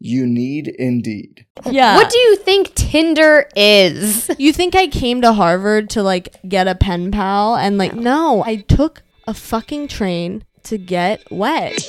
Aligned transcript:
You 0.00 0.26
need 0.26 0.68
Indeed. 0.68 1.46
Yeah. 1.64 1.96
What 1.96 2.10
do 2.10 2.18
you 2.18 2.36
think 2.36 2.74
Tinder 2.74 3.48
is? 3.56 4.30
you 4.38 4.52
think 4.52 4.74
I 4.74 4.86
came 4.86 5.22
to 5.22 5.32
Harvard 5.32 5.90
to 5.90 6.02
like 6.02 6.36
get 6.48 6.68
a 6.68 6.74
pen 6.74 7.10
pal 7.10 7.56
and 7.56 7.78
like 7.78 7.94
no, 7.94 8.42
I 8.44 8.56
took 8.56 9.02
a 9.26 9.34
fucking 9.34 9.88
train 9.88 10.44
to 10.64 10.78
get 10.78 11.22
wet. 11.30 11.80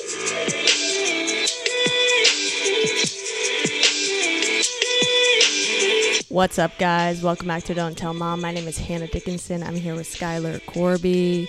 What's 6.30 6.60
up, 6.60 6.78
guys? 6.78 7.22
Welcome 7.22 7.48
back 7.48 7.64
to 7.64 7.74
Don't 7.74 7.98
Tell 7.98 8.14
Mom. 8.14 8.42
My 8.42 8.52
name 8.52 8.68
is 8.68 8.78
Hannah 8.78 9.08
Dickinson. 9.08 9.64
I'm 9.64 9.76
here 9.76 9.96
with 9.96 10.08
Skylar 10.08 10.66
Corby. 10.66 11.48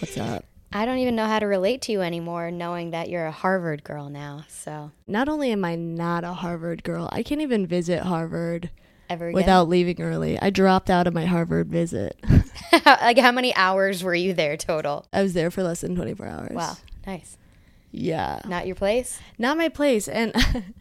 What's 0.00 0.16
up? 0.16 0.44
I 0.72 0.86
don't 0.86 0.98
even 0.98 1.16
know 1.16 1.26
how 1.26 1.40
to 1.40 1.46
relate 1.46 1.82
to 1.82 1.92
you 1.92 2.00
anymore, 2.00 2.50
knowing 2.50 2.90
that 2.90 3.08
you're 3.08 3.26
a 3.26 3.32
Harvard 3.32 3.82
girl 3.82 4.08
now. 4.08 4.44
So 4.48 4.92
Not 5.06 5.28
only 5.28 5.50
am 5.50 5.64
I 5.64 5.74
not 5.74 6.22
a 6.22 6.32
Harvard 6.32 6.84
girl, 6.84 7.08
I 7.12 7.22
can't 7.22 7.40
even 7.40 7.66
visit 7.66 8.02
Harvard 8.02 8.70
ever 9.08 9.26
again. 9.28 9.34
without 9.34 9.68
leaving 9.68 10.00
early. 10.00 10.38
I 10.40 10.50
dropped 10.50 10.88
out 10.88 11.08
of 11.08 11.14
my 11.14 11.24
Harvard 11.26 11.68
visit. 11.68 12.16
like 12.86 13.18
how 13.18 13.32
many 13.32 13.54
hours 13.56 14.04
were 14.04 14.14
you 14.14 14.32
there 14.32 14.56
total? 14.56 15.06
I 15.12 15.22
was 15.22 15.34
there 15.34 15.50
for 15.50 15.64
less 15.64 15.80
than 15.80 15.96
24 15.96 16.26
hours. 16.26 16.52
Wow, 16.52 16.76
nice. 17.04 17.36
Yeah. 17.90 18.40
Not 18.46 18.68
your 18.68 18.76
place. 18.76 19.18
Not 19.38 19.56
my 19.56 19.68
place. 19.68 20.06
And 20.06 20.32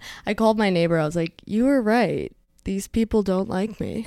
I 0.27 0.35
called 0.35 0.59
my 0.59 0.69
neighbor. 0.69 0.99
I 0.99 1.05
was 1.05 1.15
like, 1.15 1.41
You 1.45 1.65
were 1.65 1.81
right. 1.81 2.31
These 2.65 2.87
people 2.87 3.23
don't 3.23 3.49
like 3.49 3.79
me. 3.79 4.05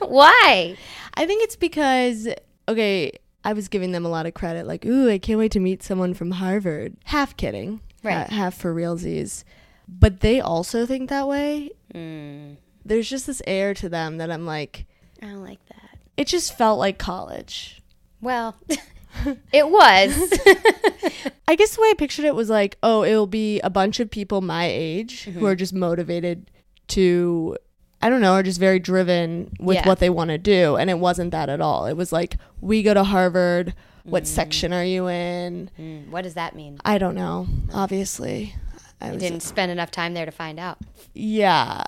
Why? 0.00 0.76
I 1.14 1.26
think 1.26 1.44
it's 1.44 1.54
because, 1.54 2.26
okay, 2.68 3.12
I 3.46 3.52
was 3.52 3.68
giving 3.68 3.92
them 3.92 4.04
a 4.04 4.08
lot 4.08 4.26
of 4.26 4.34
credit. 4.34 4.66
Like, 4.66 4.84
ooh, 4.84 5.08
I 5.08 5.18
can't 5.18 5.38
wait 5.38 5.52
to 5.52 5.60
meet 5.60 5.82
someone 5.82 6.14
from 6.14 6.32
Harvard. 6.32 6.96
Half 7.04 7.36
kidding. 7.36 7.80
Right. 8.02 8.26
ha- 8.28 8.34
half 8.34 8.54
for 8.56 8.74
realsies. 8.74 9.44
But 9.88 10.20
they 10.20 10.40
also 10.40 10.84
think 10.84 11.08
that 11.10 11.28
way. 11.28 11.70
Mm, 11.94 12.56
There's 12.84 13.08
just 13.08 13.26
this 13.26 13.40
air 13.46 13.72
to 13.74 13.88
them 13.88 14.18
that 14.18 14.30
I'm 14.30 14.44
like, 14.46 14.86
I 15.22 15.26
don't 15.26 15.44
like 15.44 15.64
that. 15.68 15.98
it 16.16 16.26
just 16.26 16.56
felt 16.58 16.78
like 16.78 16.98
college. 16.98 17.82
Well, 18.20 18.56
it 19.52 19.68
was. 19.70 20.12
I 21.48 21.54
guess 21.54 21.76
the 21.76 21.82
way 21.82 21.90
I 21.90 21.94
pictured 21.96 22.24
it 22.24 22.34
was 22.34 22.50
like, 22.50 22.76
oh, 22.82 23.04
it'll 23.04 23.26
be 23.28 23.60
a 23.60 23.70
bunch 23.70 24.00
of 24.00 24.10
people 24.10 24.40
my 24.40 24.66
age 24.66 25.22
who 25.24 25.30
Mm-hmm. 25.32 25.46
are 25.46 25.54
just 25.54 25.72
motivated 25.74 26.50
to, 26.88 27.56
I 28.02 28.08
don't 28.10 28.20
know, 28.20 28.32
are 28.34 28.42
just 28.42 28.60
very 28.60 28.78
driven 28.78 29.50
with 29.58 29.76
Yeah. 29.76 29.88
what 29.88 29.98
they 30.00 30.10
want 30.10 30.28
to 30.30 30.38
do. 30.38 30.76
And 30.76 30.90
it 30.90 30.98
wasn't 30.98 31.30
that 31.32 31.48
at 31.48 31.60
all. 31.60 31.86
It 31.86 31.94
was 31.94 32.12
like, 32.12 32.36
we 32.60 32.82
go 32.82 32.94
to 32.94 33.04
Harvard. 33.04 33.74
What 34.04 34.26
section 34.26 34.72
are 34.72 34.84
you 34.84 35.08
in? 35.08 35.70
Mm, 35.78 36.10
what 36.10 36.22
does 36.22 36.34
that 36.34 36.54
mean? 36.54 36.78
I 36.84 36.98
don't 36.98 37.14
know, 37.16 37.48
obviously. 37.74 38.54
I 39.00 39.10
was, 39.10 39.20
didn't 39.20 39.40
spend 39.40 39.72
enough 39.72 39.90
time 39.90 40.14
there 40.14 40.24
to 40.26 40.30
find 40.30 40.58
out. 40.60 40.78
yeah. 41.14 41.84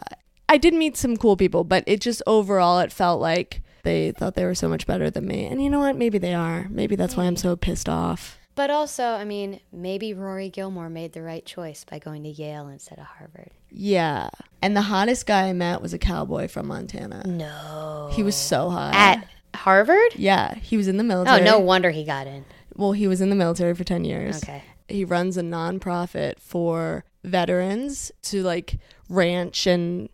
I 0.50 0.56
did 0.56 0.72
meet 0.72 0.96
some 0.96 1.18
cool 1.18 1.36
people, 1.36 1.62
but 1.62 1.84
it 1.86 2.00
just 2.00 2.22
overall, 2.26 2.78
it 2.80 2.90
felt 2.90 3.20
like 3.20 3.60
they 3.82 4.12
thought 4.12 4.34
they 4.34 4.46
were 4.46 4.54
so 4.54 4.66
much 4.66 4.86
better 4.86 5.10
than 5.10 5.26
me. 5.26 5.44
And 5.44 5.62
you 5.62 5.68
know 5.68 5.80
what? 5.80 5.94
Maybe 5.94 6.16
they 6.16 6.32
are. 6.32 6.66
Maybe 6.70 6.96
that's 6.96 7.16
why 7.18 7.24
I'm 7.24 7.36
so 7.36 7.54
pissed 7.54 7.86
off. 7.88 8.38
But 8.54 8.70
also, 8.70 9.04
I 9.04 9.24
mean, 9.24 9.60
maybe 9.70 10.14
Rory 10.14 10.48
Gilmore 10.48 10.88
made 10.88 11.12
the 11.12 11.20
right 11.22 11.44
choice 11.44 11.84
by 11.84 11.98
going 11.98 12.22
to 12.22 12.30
Yale 12.30 12.66
instead 12.68 12.98
of 12.98 13.04
Harvard. 13.04 13.50
Yeah. 13.70 14.30
And 14.60 14.76
the 14.76 14.82
hottest 14.82 15.26
guy 15.26 15.48
I 15.48 15.52
met 15.52 15.80
was 15.82 15.92
a 15.92 15.98
cowboy 15.98 16.48
from 16.48 16.66
Montana. 16.66 17.22
No. 17.26 18.10
He 18.12 18.22
was 18.22 18.34
so 18.34 18.70
hot. 18.70 18.94
At 18.94 19.28
Harvard? 19.54 20.14
yeah, 20.16 20.54
he 20.56 20.76
was 20.76 20.88
in 20.88 20.96
the 20.96 21.04
oh, 21.04 21.06
military. 21.06 21.40
Oh, 21.40 21.44
no 21.44 21.58
wonder 21.58 21.90
he 21.90 22.04
got 22.04 22.26
in. 22.26 22.44
Well, 22.74 22.92
he 22.92 23.06
was 23.08 23.20
in 23.20 23.30
the 23.30 23.36
military 23.36 23.74
for 23.74 23.84
10 23.84 24.04
years. 24.04 24.42
Okay. 24.42 24.62
He 24.88 25.04
runs 25.04 25.36
a 25.36 25.42
nonprofit 25.42 26.38
for 26.40 27.04
veterans 27.24 28.12
to 28.22 28.42
like 28.42 28.78
ranch 29.08 29.66
and 29.66 30.08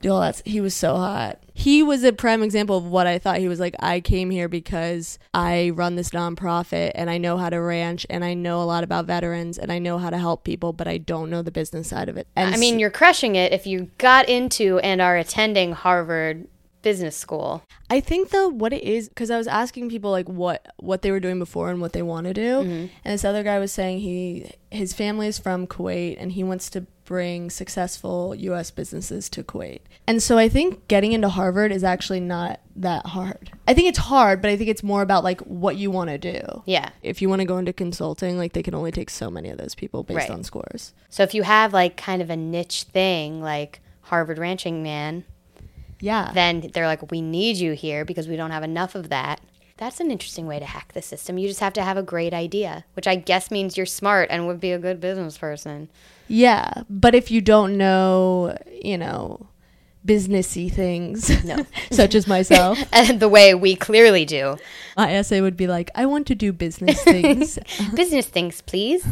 do 0.00 0.12
all 0.12 0.20
that. 0.20 0.42
He 0.44 0.60
was 0.60 0.74
so 0.74 0.96
hot. 0.96 1.43
He 1.56 1.84
was 1.84 2.02
a 2.02 2.12
prime 2.12 2.42
example 2.42 2.76
of 2.76 2.84
what 2.84 3.06
I 3.06 3.18
thought. 3.18 3.38
He 3.38 3.48
was 3.48 3.60
like, 3.60 3.76
I 3.78 4.00
came 4.00 4.30
here 4.30 4.48
because 4.48 5.20
I 5.32 5.70
run 5.70 5.94
this 5.94 6.10
nonprofit 6.10 6.90
and 6.96 7.08
I 7.08 7.16
know 7.16 7.38
how 7.38 7.48
to 7.48 7.60
ranch 7.60 8.04
and 8.10 8.24
I 8.24 8.34
know 8.34 8.60
a 8.60 8.64
lot 8.64 8.82
about 8.82 9.06
veterans 9.06 9.56
and 9.56 9.70
I 9.70 9.78
know 9.78 9.98
how 9.98 10.10
to 10.10 10.18
help 10.18 10.42
people, 10.42 10.72
but 10.72 10.88
I 10.88 10.98
don't 10.98 11.30
know 11.30 11.42
the 11.42 11.52
business 11.52 11.88
side 11.88 12.08
of 12.08 12.16
it. 12.16 12.26
And 12.34 12.52
I 12.52 12.58
mean, 12.58 12.80
you're 12.80 12.90
crushing 12.90 13.36
it 13.36 13.52
if 13.52 13.66
you 13.68 13.90
got 13.98 14.28
into 14.28 14.80
and 14.80 15.00
are 15.00 15.16
attending 15.16 15.72
Harvard 15.72 16.48
Business 16.84 17.16
School. 17.16 17.62
I 17.90 17.98
think 17.98 18.30
though 18.30 18.48
what 18.48 18.72
it 18.72 18.84
is 18.84 19.08
because 19.08 19.30
I 19.30 19.36
was 19.36 19.48
asking 19.48 19.88
people 19.88 20.10
like 20.12 20.28
what 20.28 20.72
what 20.76 21.02
they 21.02 21.10
were 21.10 21.18
doing 21.18 21.40
before 21.40 21.70
and 21.70 21.80
what 21.80 21.92
they 21.92 22.02
want 22.02 22.26
to 22.26 22.34
do, 22.34 22.58
mm-hmm. 22.60 22.86
and 23.04 23.14
this 23.14 23.24
other 23.24 23.42
guy 23.42 23.58
was 23.58 23.72
saying 23.72 23.98
he 24.00 24.52
his 24.70 24.92
family 24.92 25.26
is 25.26 25.38
from 25.38 25.66
Kuwait 25.66 26.16
and 26.20 26.32
he 26.32 26.44
wants 26.44 26.70
to 26.70 26.86
bring 27.04 27.50
successful 27.50 28.34
U.S. 28.34 28.70
businesses 28.70 29.28
to 29.30 29.42
Kuwait, 29.42 29.80
and 30.06 30.22
so 30.22 30.38
I 30.38 30.48
think 30.48 30.86
getting 30.88 31.12
into 31.12 31.28
Harvard 31.28 31.72
is 31.72 31.82
actually 31.84 32.20
not 32.20 32.60
that 32.76 33.06
hard. 33.06 33.50
I 33.66 33.74
think 33.74 33.88
it's 33.88 33.98
hard, 33.98 34.42
but 34.42 34.50
I 34.50 34.56
think 34.56 34.70
it's 34.70 34.82
more 34.82 35.02
about 35.02 35.24
like 35.24 35.40
what 35.42 35.76
you 35.76 35.90
want 35.90 36.10
to 36.10 36.18
do. 36.18 36.62
Yeah. 36.66 36.90
If 37.02 37.22
you 37.22 37.28
want 37.28 37.40
to 37.40 37.46
go 37.46 37.58
into 37.58 37.72
consulting, 37.72 38.36
like 38.36 38.52
they 38.52 38.62
can 38.62 38.74
only 38.74 38.92
take 38.92 39.10
so 39.10 39.30
many 39.30 39.48
of 39.48 39.58
those 39.58 39.74
people 39.74 40.02
based 40.02 40.28
Right. 40.28 40.30
on 40.30 40.44
scores. 40.44 40.92
So 41.08 41.22
if 41.22 41.34
you 41.34 41.42
have 41.44 41.72
like 41.72 41.96
kind 41.96 42.20
of 42.20 42.30
a 42.30 42.36
niche 42.36 42.84
thing 42.84 43.40
like 43.40 43.80
Harvard 44.02 44.38
Ranching 44.38 44.82
Man, 44.82 45.24
Yeah. 46.04 46.30
then 46.34 46.70
they're 46.74 46.86
like, 46.86 47.10
we 47.10 47.20
need 47.22 47.56
you 47.56 47.72
here 47.72 48.04
because 48.04 48.28
we 48.28 48.36
don't 48.36 48.50
have 48.50 48.62
enough 48.62 48.94
of 48.94 49.08
that. 49.08 49.40
That's 49.76 49.98
an 50.00 50.10
interesting 50.10 50.46
way 50.46 50.58
to 50.60 50.64
hack 50.66 50.92
the 50.92 51.02
system. 51.02 51.36
You 51.38 51.48
just 51.48 51.60
have 51.60 51.72
to 51.72 51.82
have 51.82 51.96
a 51.96 52.02
great 52.02 52.32
idea, 52.32 52.84
which 52.94 53.08
I 53.08 53.16
guess 53.16 53.50
means 53.50 53.76
you're 53.76 53.86
smart 53.86 54.28
and 54.30 54.46
would 54.46 54.60
be 54.60 54.70
a 54.72 54.78
good 54.78 55.00
business 55.00 55.36
person. 55.38 55.88
Yeah, 56.28 56.70
but 56.88 57.14
if 57.14 57.30
you 57.30 57.40
don't 57.40 57.76
know, 57.76 58.56
you 58.82 58.96
know, 58.98 59.48
businessy 60.06 60.70
things, 60.70 61.28
No. 61.44 61.66
such 61.90 62.14
as 62.14 62.26
myself, 62.28 62.78
And 62.92 63.18
the 63.18 63.28
way 63.28 63.54
we 63.54 63.74
clearly 63.74 64.24
do. 64.24 64.58
my 64.96 65.12
essay 65.12 65.40
would 65.40 65.56
be 65.56 65.66
like, 65.66 65.90
I 65.94 66.06
want 66.06 66.26
to 66.28 66.34
do 66.34 66.52
business 66.52 67.02
things. 67.02 67.58
business 67.96 68.26
things, 68.26 68.60
please. 68.62 69.04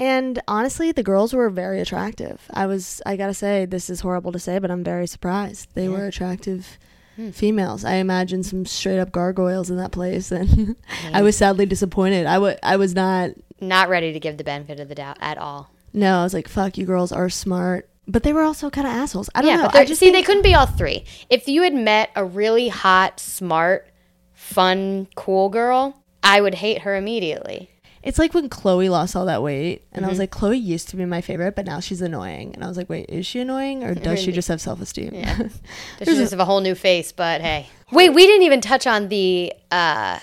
And 0.00 0.40
honestly, 0.48 0.92
the 0.92 1.02
girls 1.02 1.34
were 1.34 1.50
very 1.50 1.78
attractive. 1.78 2.40
I 2.54 2.64
was, 2.64 3.02
I 3.04 3.16
gotta 3.16 3.34
say, 3.34 3.66
this 3.66 3.90
is 3.90 4.00
horrible 4.00 4.32
to 4.32 4.38
say, 4.38 4.58
but 4.58 4.70
I'm 4.70 4.82
very 4.82 5.06
surprised. 5.06 5.68
They 5.74 5.90
were 5.90 6.06
attractive 6.06 6.78
hmm. 7.16 7.30
females. 7.32 7.84
I 7.84 7.96
imagine 7.96 8.42
some 8.42 8.64
straight 8.64 8.98
up 8.98 9.12
gargoyles 9.12 9.68
in 9.68 9.76
that 9.76 9.92
place, 9.92 10.32
and 10.32 10.74
I 11.12 11.20
was 11.20 11.36
sadly 11.36 11.66
disappointed. 11.66 12.26
I 12.26 12.38
wa- 12.38 12.56
I 12.62 12.76
was 12.76 12.94
not. 12.94 13.32
Not 13.60 13.90
ready 13.90 14.14
to 14.14 14.18
give 14.18 14.38
the 14.38 14.44
benefit 14.44 14.80
of 14.80 14.88
the 14.88 14.94
doubt 14.94 15.18
at 15.20 15.36
all. 15.36 15.70
No, 15.92 16.20
I 16.20 16.22
was 16.22 16.32
like, 16.32 16.48
fuck, 16.48 16.78
you 16.78 16.86
girls 16.86 17.12
are 17.12 17.28
smart. 17.28 17.90
But 18.08 18.22
they 18.22 18.32
were 18.32 18.42
also 18.42 18.70
kind 18.70 18.86
of 18.86 18.94
assholes. 18.94 19.28
I 19.34 19.42
don't 19.42 19.50
yeah, 19.50 19.56
know. 19.58 19.66
but 19.66 19.76
I 19.76 19.84
just 19.84 20.00
see, 20.00 20.10
they 20.10 20.22
couldn't 20.22 20.42
be 20.42 20.54
all 20.54 20.64
three. 20.64 21.04
If 21.28 21.46
you 21.46 21.62
had 21.62 21.74
met 21.74 22.10
a 22.16 22.24
really 22.24 22.68
hot, 22.68 23.20
smart, 23.20 23.86
fun, 24.32 25.08
cool 25.14 25.50
girl, 25.50 26.02
I 26.22 26.40
would 26.40 26.54
hate 26.54 26.80
her 26.82 26.96
immediately. 26.96 27.68
It's 28.02 28.18
like 28.18 28.32
when 28.32 28.48
Chloe 28.48 28.88
lost 28.88 29.14
all 29.14 29.26
that 29.26 29.42
weight, 29.42 29.84
and 29.92 30.04
I 30.04 30.06
Mm-hmm. 30.06 30.10
was 30.10 30.18
like, 30.18 30.30
Chloe 30.30 30.56
used 30.56 30.88
to 30.88 30.96
be 30.96 31.04
my 31.04 31.20
favorite, 31.20 31.54
but 31.54 31.66
now 31.66 31.80
she's 31.80 32.00
annoying. 32.00 32.54
And 32.54 32.64
I 32.64 32.68
was 32.68 32.76
like, 32.76 32.88
wait, 32.88 33.06
is 33.10 33.26
she 33.26 33.40
annoying, 33.40 33.84
or 33.84 33.94
does 33.94 34.18
she 34.20 34.32
just 34.32 34.48
have 34.48 34.60
self 34.60 34.80
esteem? 34.80 35.14
Yeah. 35.14 35.36
Does 35.98 36.08
she 36.08 36.14
just 36.16 36.30
have 36.30 36.40
a 36.40 36.44
whole 36.46 36.60
new 36.60 36.74
face? 36.74 37.12
But 37.12 37.40
hey, 37.42 37.68
wait, 37.92 38.10
we 38.10 38.26
didn't 38.26 38.44
even 38.44 38.60
touch 38.62 38.86
on 38.86 39.08
the 39.08 39.52
uh, 39.70 40.18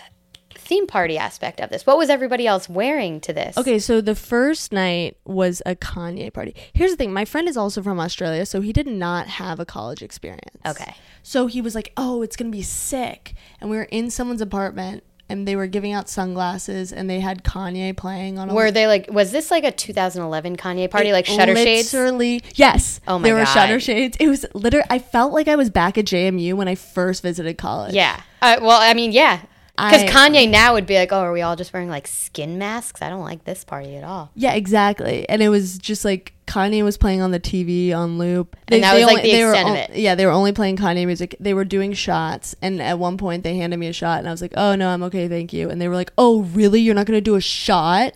theme 0.56 0.88
party 0.88 1.18
aspect 1.18 1.60
of 1.62 1.70
this? 1.70 1.86
What 1.86 1.98
was 1.98 2.10
everybody 2.10 2.46
else 2.48 2.68
wearing 2.68 3.22
to 3.22 3.32
this? 3.34 3.58
Okay, 3.58 3.80
so 3.80 4.02
the 4.02 4.16
first 4.16 4.72
night 4.74 5.18
was 5.26 5.62
a 5.66 5.76
Kanye 5.76 6.34
party. 6.34 6.56
Here's 6.74 6.92
the 6.92 6.98
thing 6.98 7.14
my 7.14 7.26
friend 7.26 7.48
is 7.48 7.56
also 7.58 7.82
from 7.84 8.00
Australia, 8.00 8.46
so 8.46 8.60
he 8.62 8.74
did 8.74 8.88
not 8.88 9.28
have 9.28 9.60
a 9.60 9.66
college 9.66 10.02
experience. 10.02 10.58
Okay. 10.66 10.96
So 11.24 11.48
he 11.48 11.62
was 11.62 11.76
like, 11.76 11.92
oh, 11.98 12.22
it's 12.22 12.36
going 12.36 12.52
to 12.52 12.58
be 12.58 12.64
sick. 12.64 13.34
And 13.62 13.70
we 13.70 13.78
were 13.78 13.84
in 13.84 14.10
someone's 14.10 14.42
apartment 14.42 15.04
and 15.30 15.48
they 15.48 15.56
were 15.56 15.68
giving 15.68 15.94
out 15.94 16.10
sunglasses 16.10 16.94
and 16.94 17.10
they 17.10 17.20
had 17.20 17.44
Kanye 17.44 17.96
playing 17.96 18.40
on 18.40 18.50
a 18.50 18.54
Were 18.54 18.72
they 18.72 18.88
like? 18.88 19.12
Was 19.12 19.32
this 19.32 19.52
like 19.52 19.64
a 19.64 19.72
2011 19.72 20.58
Kanye 20.58 20.90
party, 20.90 21.12
like 21.12 21.26
Shutter 21.26 21.56
Shades? 21.56 21.94
Literally, 21.94 22.44
yes. 22.56 23.02
Oh 23.08 23.14
my 23.14 23.18
god. 23.18 23.26
There 23.26 23.36
were 23.36 23.46
Shutter 23.46 23.80
Shades. 23.80 24.18
It 24.20 24.28
was 24.28 24.46
literally. 24.54 24.88
I 24.90 25.00
felt 25.00 25.34
like 25.34 25.48
I 25.48 25.56
was 25.56 25.70
back 25.70 25.98
at 25.98 26.06
JMU 26.06 26.54
when 26.54 26.68
I 26.68 26.76
first 26.76 27.24
visited 27.24 27.58
college. 27.58 27.94
Yeah. 27.94 28.22
Uh, 28.42 28.58
well, 28.62 28.80
I 28.82 28.94
mean, 28.94 29.12
yeah. 29.12 29.42
Because 29.78 30.04
Kanye 30.06 30.50
now 30.50 30.74
would 30.74 30.88
be 30.88 30.96
like, 30.96 31.12
"Oh, 31.12 31.20
are 31.20 31.32
we 31.32 31.42
all 31.44 31.56
just 31.56 31.72
wearing 31.72 31.88
like 31.90 32.08
skin 32.08 32.58
masks? 32.58 33.02
I 33.02 33.10
don't 33.10 33.24
like 33.24 33.46
this 33.46 33.64
party 33.64 33.96
at 33.96 34.04
all." 34.04 34.32
Yeah, 34.36 34.54
exactly. 34.54 35.30
And 35.30 35.42
it 35.44 35.50
was 35.50 35.78
just 35.78 36.04
like 36.04 36.34
Kanye 36.48 36.84
was 36.84 36.98
playing 36.98 37.22
on 37.22 37.30
the 37.32 37.40
TV 37.40 37.94
on 37.94 38.18
loop. 38.18 38.56
And 38.70 38.82
that 38.84 38.96
was, 38.96 39.04
like, 39.04 39.22
the 39.22 39.44
were 39.44 39.52
extent 39.52 39.70
of 39.70 39.76
on- 39.76 39.78
it. 39.78 39.96
Yeah, 39.96 40.16
they 40.16 40.26
were 40.26 40.32
only 40.32 40.52
playing 40.52 40.78
Kanye 40.78 41.06
music. 41.06 41.36
They 41.40 41.54
were 41.54 41.66
doing 41.66 41.94
shots, 41.94 42.56
and 42.62 42.82
at 42.82 42.98
one 42.98 43.18
point 43.18 43.44
they 43.44 43.58
handed 43.58 43.78
me 43.78 43.88
a 43.88 43.94
shot, 43.94 44.18
and 44.20 44.28
I 44.28 44.32
was 44.32 44.42
like, 44.42 44.54
"Oh 44.58 44.76
no, 44.76 44.90
I'm 44.90 45.04
okay, 45.04 45.28
thank 45.28 45.54
you." 45.54 45.70
And 45.70 45.80
they 45.80 45.88
were 45.88 45.96
like, 45.96 46.12
"Oh 46.18 46.42
really? 46.42 46.82
You're 46.82 46.96
not 46.96 47.06
gonna 47.06 47.22
do 47.22 47.36
a 47.36 47.42
shot?" 47.42 48.14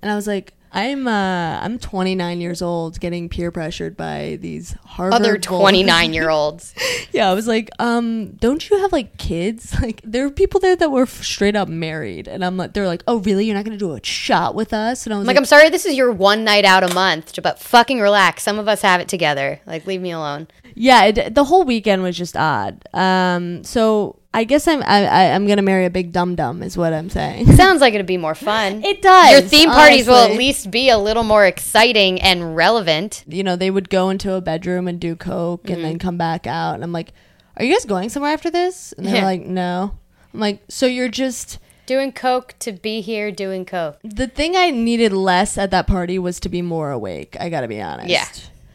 And 0.00 0.10
I 0.10 0.14
was 0.14 0.26
like, 0.28 0.54
"I'm 0.72 1.06
uh, 1.06 1.60
I'm 1.60 1.78
29 1.78 2.40
years 2.40 2.62
old, 2.62 2.98
getting 2.98 3.28
peer 3.28 3.50
pressured 3.50 3.96
by 3.96 4.38
these 4.40 4.74
Harvard 4.84 5.14
Other 5.14 5.38
29 5.38 6.12
year 6.14 6.30
olds. 6.30 6.74
yeah, 7.12 7.30
I 7.30 7.34
was 7.34 7.46
like, 7.46 7.70
um, 7.78 8.32
don't 8.36 8.68
you 8.70 8.78
have 8.78 8.92
like 8.92 9.16
kids? 9.18 9.74
Like, 9.82 10.00
there 10.04 10.24
were 10.24 10.30
people 10.30 10.60
there 10.60 10.76
that 10.76 10.90
were 10.92 11.02
f- 11.02 11.24
straight 11.24 11.56
up 11.56 11.68
married, 11.68 12.28
and 12.28 12.44
I'm 12.44 12.56
like, 12.56 12.72
they're 12.72 12.86
like, 12.86 13.02
oh, 13.08 13.18
really? 13.18 13.46
You're 13.46 13.56
not 13.56 13.64
gonna 13.64 13.76
do 13.76 13.92
a 13.94 14.04
shot 14.04 14.54
with 14.54 14.72
us? 14.72 15.06
And 15.06 15.12
I 15.14 15.18
was 15.18 15.26
Like, 15.26 15.34
like, 15.34 15.40
I'm 15.40 15.44
sorry, 15.44 15.68
this 15.70 15.84
is 15.84 15.94
your 15.96 16.12
one 16.12 16.44
night 16.44 16.64
out 16.64 16.84
a 16.88 16.94
month, 16.94 17.38
but 17.42 17.58
fucking 17.58 18.00
relax. 18.00 18.42
Some 18.44 18.58
of 18.60 18.68
us 18.68 18.82
have 18.82 19.00
it 19.00 19.08
together. 19.08 19.60
Like, 19.66 19.86
leave 19.86 20.00
me 20.00 20.12
alone. 20.12 20.46
yeah, 20.74 21.04
it, 21.06 21.34
the 21.34 21.44
whole 21.44 21.64
weekend 21.64 22.02
was 22.02 22.16
just 22.16 22.36
odd. 22.36 22.86
Um, 22.94 23.64
so 23.64 24.20
I 24.34 24.44
guess 24.44 24.66
I'm 24.66 24.82
I, 24.84 25.06
I, 25.06 25.24
I'm 25.34 25.46
gonna 25.46 25.62
marry 25.62 25.84
a 25.84 25.90
big 25.90 26.10
dum 26.12 26.34
dum, 26.36 26.62
is 26.62 26.76
what 26.76 26.92
I'm 26.94 27.10
saying. 27.10 27.52
Sounds 27.56 27.80
like 27.82 27.92
it'd 27.94 28.06
be 28.06 28.16
more 28.16 28.34
fun. 28.34 28.82
It 28.82 29.02
does. 29.02 29.30
Your 29.32 29.40
theme 29.42 29.68
parties 29.68 30.06
will 30.06 30.16
at 30.16 30.36
least 30.36 30.70
be 30.70 30.88
a 30.88 30.96
little 30.98 31.22
more 31.24 31.44
exciting 31.44 32.20
and 32.22 32.56
relevant. 32.56 33.24
you 33.26 33.42
know, 33.42 33.56
they 33.56 33.70
would 33.70 33.90
go 33.90 34.08
into 34.10 34.32
a 34.32 34.40
bedroom 34.40 34.88
and 34.88 34.98
do 34.98 35.16
coke 35.16 35.64
and 35.68 35.74
Mm-hmm. 35.76 35.82
then 35.82 35.98
come 35.98 36.16
back 36.16 36.46
out, 36.46 36.74
and 36.76 36.82
I'm 36.84 36.92
like, 36.92 37.12
are 37.58 37.64
you 37.64 37.74
guys 37.74 37.84
going 37.84 38.08
somewhere 38.08 38.32
after 38.32 38.50
this? 38.50 38.92
And 38.92 39.06
they're 39.06 39.16
Yeah. 39.16 39.24
like, 39.24 39.42
no. 39.42 39.98
I'm 40.32 40.40
like, 40.40 40.62
so 40.68 40.86
you're 40.86 41.08
just 41.10 41.58
Doing 41.84 42.12
coke 42.12 42.54
to 42.60 42.72
be 42.72 43.00
here 43.02 43.30
doing 43.32 43.66
coke. 43.66 43.98
the 44.02 44.28
thing 44.28 44.56
I 44.56 44.70
needed 44.70 45.12
less 45.12 45.58
at 45.58 45.70
that 45.72 45.86
party 45.86 46.18
was 46.18 46.40
to 46.40 46.48
be 46.48 46.62
more 46.62 46.90
awake. 46.90 47.36
I 47.38 47.50
gotta 47.50 47.68
be 47.68 47.82
honest. 47.82 48.08
Yeah. 48.08 48.24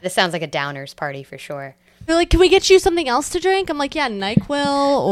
This 0.02 0.14
sounds 0.14 0.34
like 0.34 0.44
a 0.44 0.48
downers 0.48 0.96
party 0.96 1.24
for 1.24 1.38
sure. 1.40 1.76
They're 2.08 2.16
like, 2.16 2.30
can 2.30 2.40
we 2.40 2.48
get 2.48 2.70
you 2.70 2.80
something 2.80 3.08
else 3.10 3.30
to 3.32 3.40
drink? 3.40 3.70
I'm 3.70 3.78
like, 3.78 3.94
yeah, 3.94 4.08
Nyquil 4.10 4.66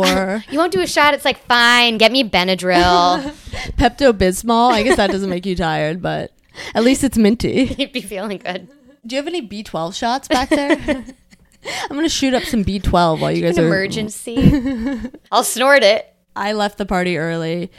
or 0.08 0.44
You 0.52 0.58
won't 0.58 0.72
do 0.72 0.80
a 0.82 0.88
shot? 0.88 1.14
It's 1.14 1.26
like, 1.26 1.38
fine, 1.46 1.98
get 1.98 2.10
me 2.12 2.24
Benadryl. 2.24 3.22
Pepto 3.78 4.14
Bismol. 4.14 4.72
I 4.72 4.82
guess 4.82 4.96
that 4.96 5.12
doesn't 5.12 5.30
make 5.30 5.46
you 5.46 5.58
tired, 5.58 6.02
but 6.02 6.32
at 6.74 6.84
least 6.86 7.04
it's 7.04 7.18
minty. 7.18 7.66
You'd 7.78 7.92
be 7.92 8.00
feeling 8.02 8.38
good. 8.38 8.70
Do 9.06 9.16
you 9.16 9.22
have 9.22 9.28
any 9.28 9.46
B12 9.46 9.94
shots 9.94 10.30
back 10.30 10.48
there? 10.50 10.72
I'm 10.82 11.96
gonna 11.96 12.08
shoot 12.10 12.34
up 12.34 12.44
some 12.44 12.64
B12 12.64 13.20
while 13.20 13.32
you 13.32 13.42
guys 13.42 13.58
An 13.58 13.66
are. 13.66 13.68
emergency. 13.68 15.02
I'll 15.32 15.44
snort 15.44 15.84
it. 15.84 16.12
I 16.36 16.54
left 16.54 16.78
the 16.78 16.86
party 16.86 17.18
early 17.18 17.72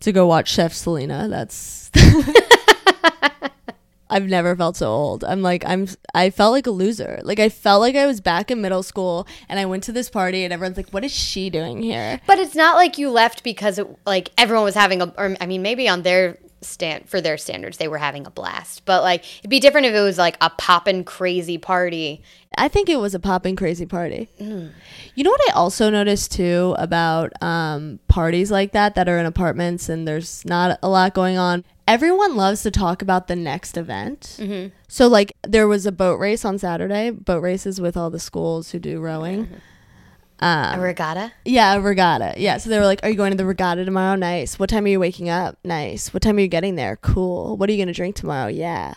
to 0.00 0.12
go 0.12 0.26
watch 0.26 0.48
Chef 0.48 0.72
Selena. 0.72 1.26
That's. 1.28 1.90
I've 4.10 4.26
never 4.26 4.56
felt 4.56 4.76
so 4.76 4.90
old. 4.90 5.24
I'm 5.24 5.40
like 5.40 5.64
I'm 5.64 5.86
I 6.14 6.30
felt 6.30 6.52
like 6.52 6.66
a 6.66 6.70
loser. 6.70 7.20
Like 7.22 7.38
I 7.38 7.48
felt 7.48 7.80
like 7.80 7.94
I 7.96 8.06
was 8.06 8.20
back 8.20 8.50
in 8.50 8.60
middle 8.60 8.82
school 8.82 9.26
and 9.48 9.58
I 9.58 9.66
went 9.66 9.84
to 9.84 9.92
this 9.92 10.10
party 10.10 10.44
and 10.44 10.52
everyone's 10.52 10.76
like 10.76 10.90
what 10.90 11.04
is 11.04 11.12
she 11.12 11.48
doing 11.48 11.80
here? 11.82 12.20
But 12.26 12.38
it's 12.38 12.54
not 12.54 12.76
like 12.76 12.98
you 12.98 13.10
left 13.10 13.44
because 13.44 13.78
it, 13.78 13.86
like 14.04 14.30
everyone 14.36 14.64
was 14.64 14.74
having 14.74 15.00
a, 15.00 15.14
or 15.16 15.36
I 15.40 15.46
mean, 15.46 15.62
maybe 15.62 15.88
on 15.88 16.02
their 16.02 16.38
stand 16.62 17.08
for 17.08 17.20
their 17.20 17.38
standards 17.38 17.78
they 17.78 17.88
were 17.88 17.98
having 17.98 18.26
a 18.26 18.30
blast. 18.30 18.84
But 18.84 19.02
like 19.02 19.24
it'd 19.38 19.50
be 19.50 19.60
different 19.60 19.86
if 19.86 19.94
it 19.94 20.00
was 20.00 20.18
like 20.18 20.36
a 20.40 20.50
poppin' 20.50 21.04
crazy 21.04 21.58
party. 21.58 22.22
I 22.56 22.68
think 22.68 22.88
it 22.88 22.96
was 22.96 23.14
a 23.14 23.20
popping 23.20 23.56
crazy 23.56 23.86
party. 23.86 24.28
Mm. 24.40 24.72
You 25.14 25.24
know 25.24 25.30
what 25.30 25.50
I 25.50 25.52
also 25.52 25.88
noticed 25.88 26.32
too 26.32 26.74
about 26.78 27.32
um, 27.42 28.00
parties 28.08 28.50
like 28.50 28.72
that 28.72 28.94
that 28.96 29.08
are 29.08 29.18
in 29.18 29.26
apartments 29.26 29.88
and 29.88 30.06
there's 30.06 30.44
not 30.44 30.78
a 30.82 30.88
lot 30.88 31.14
going 31.14 31.38
on. 31.38 31.64
Everyone 31.86 32.36
loves 32.36 32.62
to 32.62 32.70
talk 32.70 33.02
about 33.02 33.26
the 33.26 33.36
next 33.36 33.76
event. 33.76 34.36
Mm-hmm. 34.38 34.74
So 34.88 35.08
like 35.08 35.36
there 35.42 35.66
was 35.66 35.86
a 35.86 35.92
boat 35.92 36.18
race 36.18 36.44
on 36.44 36.58
Saturday. 36.58 37.10
Boat 37.10 37.42
races 37.42 37.80
with 37.80 37.96
all 37.96 38.10
the 38.10 38.20
schools 38.20 38.70
who 38.70 38.78
do 38.78 39.00
rowing. 39.00 39.46
Mm-hmm. 39.46 39.54
A 40.40 40.72
um, 40.74 40.80
regatta. 40.80 41.32
Yeah, 41.44 41.74
a 41.74 41.80
regatta. 41.80 42.34
Yeah. 42.36 42.56
So 42.58 42.70
they 42.70 42.78
were 42.78 42.84
like, 42.86 43.00
Are 43.02 43.10
you 43.10 43.16
going 43.16 43.30
to 43.32 43.36
the 43.36 43.44
regatta 43.46 43.84
tomorrow? 43.84 44.16
Nice. 44.16 44.58
What 44.58 44.70
time 44.70 44.84
are 44.84 44.88
you 44.88 45.00
waking 45.00 45.28
up? 45.28 45.58
Nice. 45.64 46.12
What 46.14 46.22
time 46.22 46.36
are 46.36 46.40
you 46.40 46.48
getting 46.48 46.76
there? 46.76 46.96
Cool. 46.96 47.56
What 47.56 47.68
are 47.68 47.72
you 47.72 47.78
going 47.78 47.88
to 47.88 47.94
drink 47.94 48.16
tomorrow? 48.16 48.48
Yeah. 48.48 48.94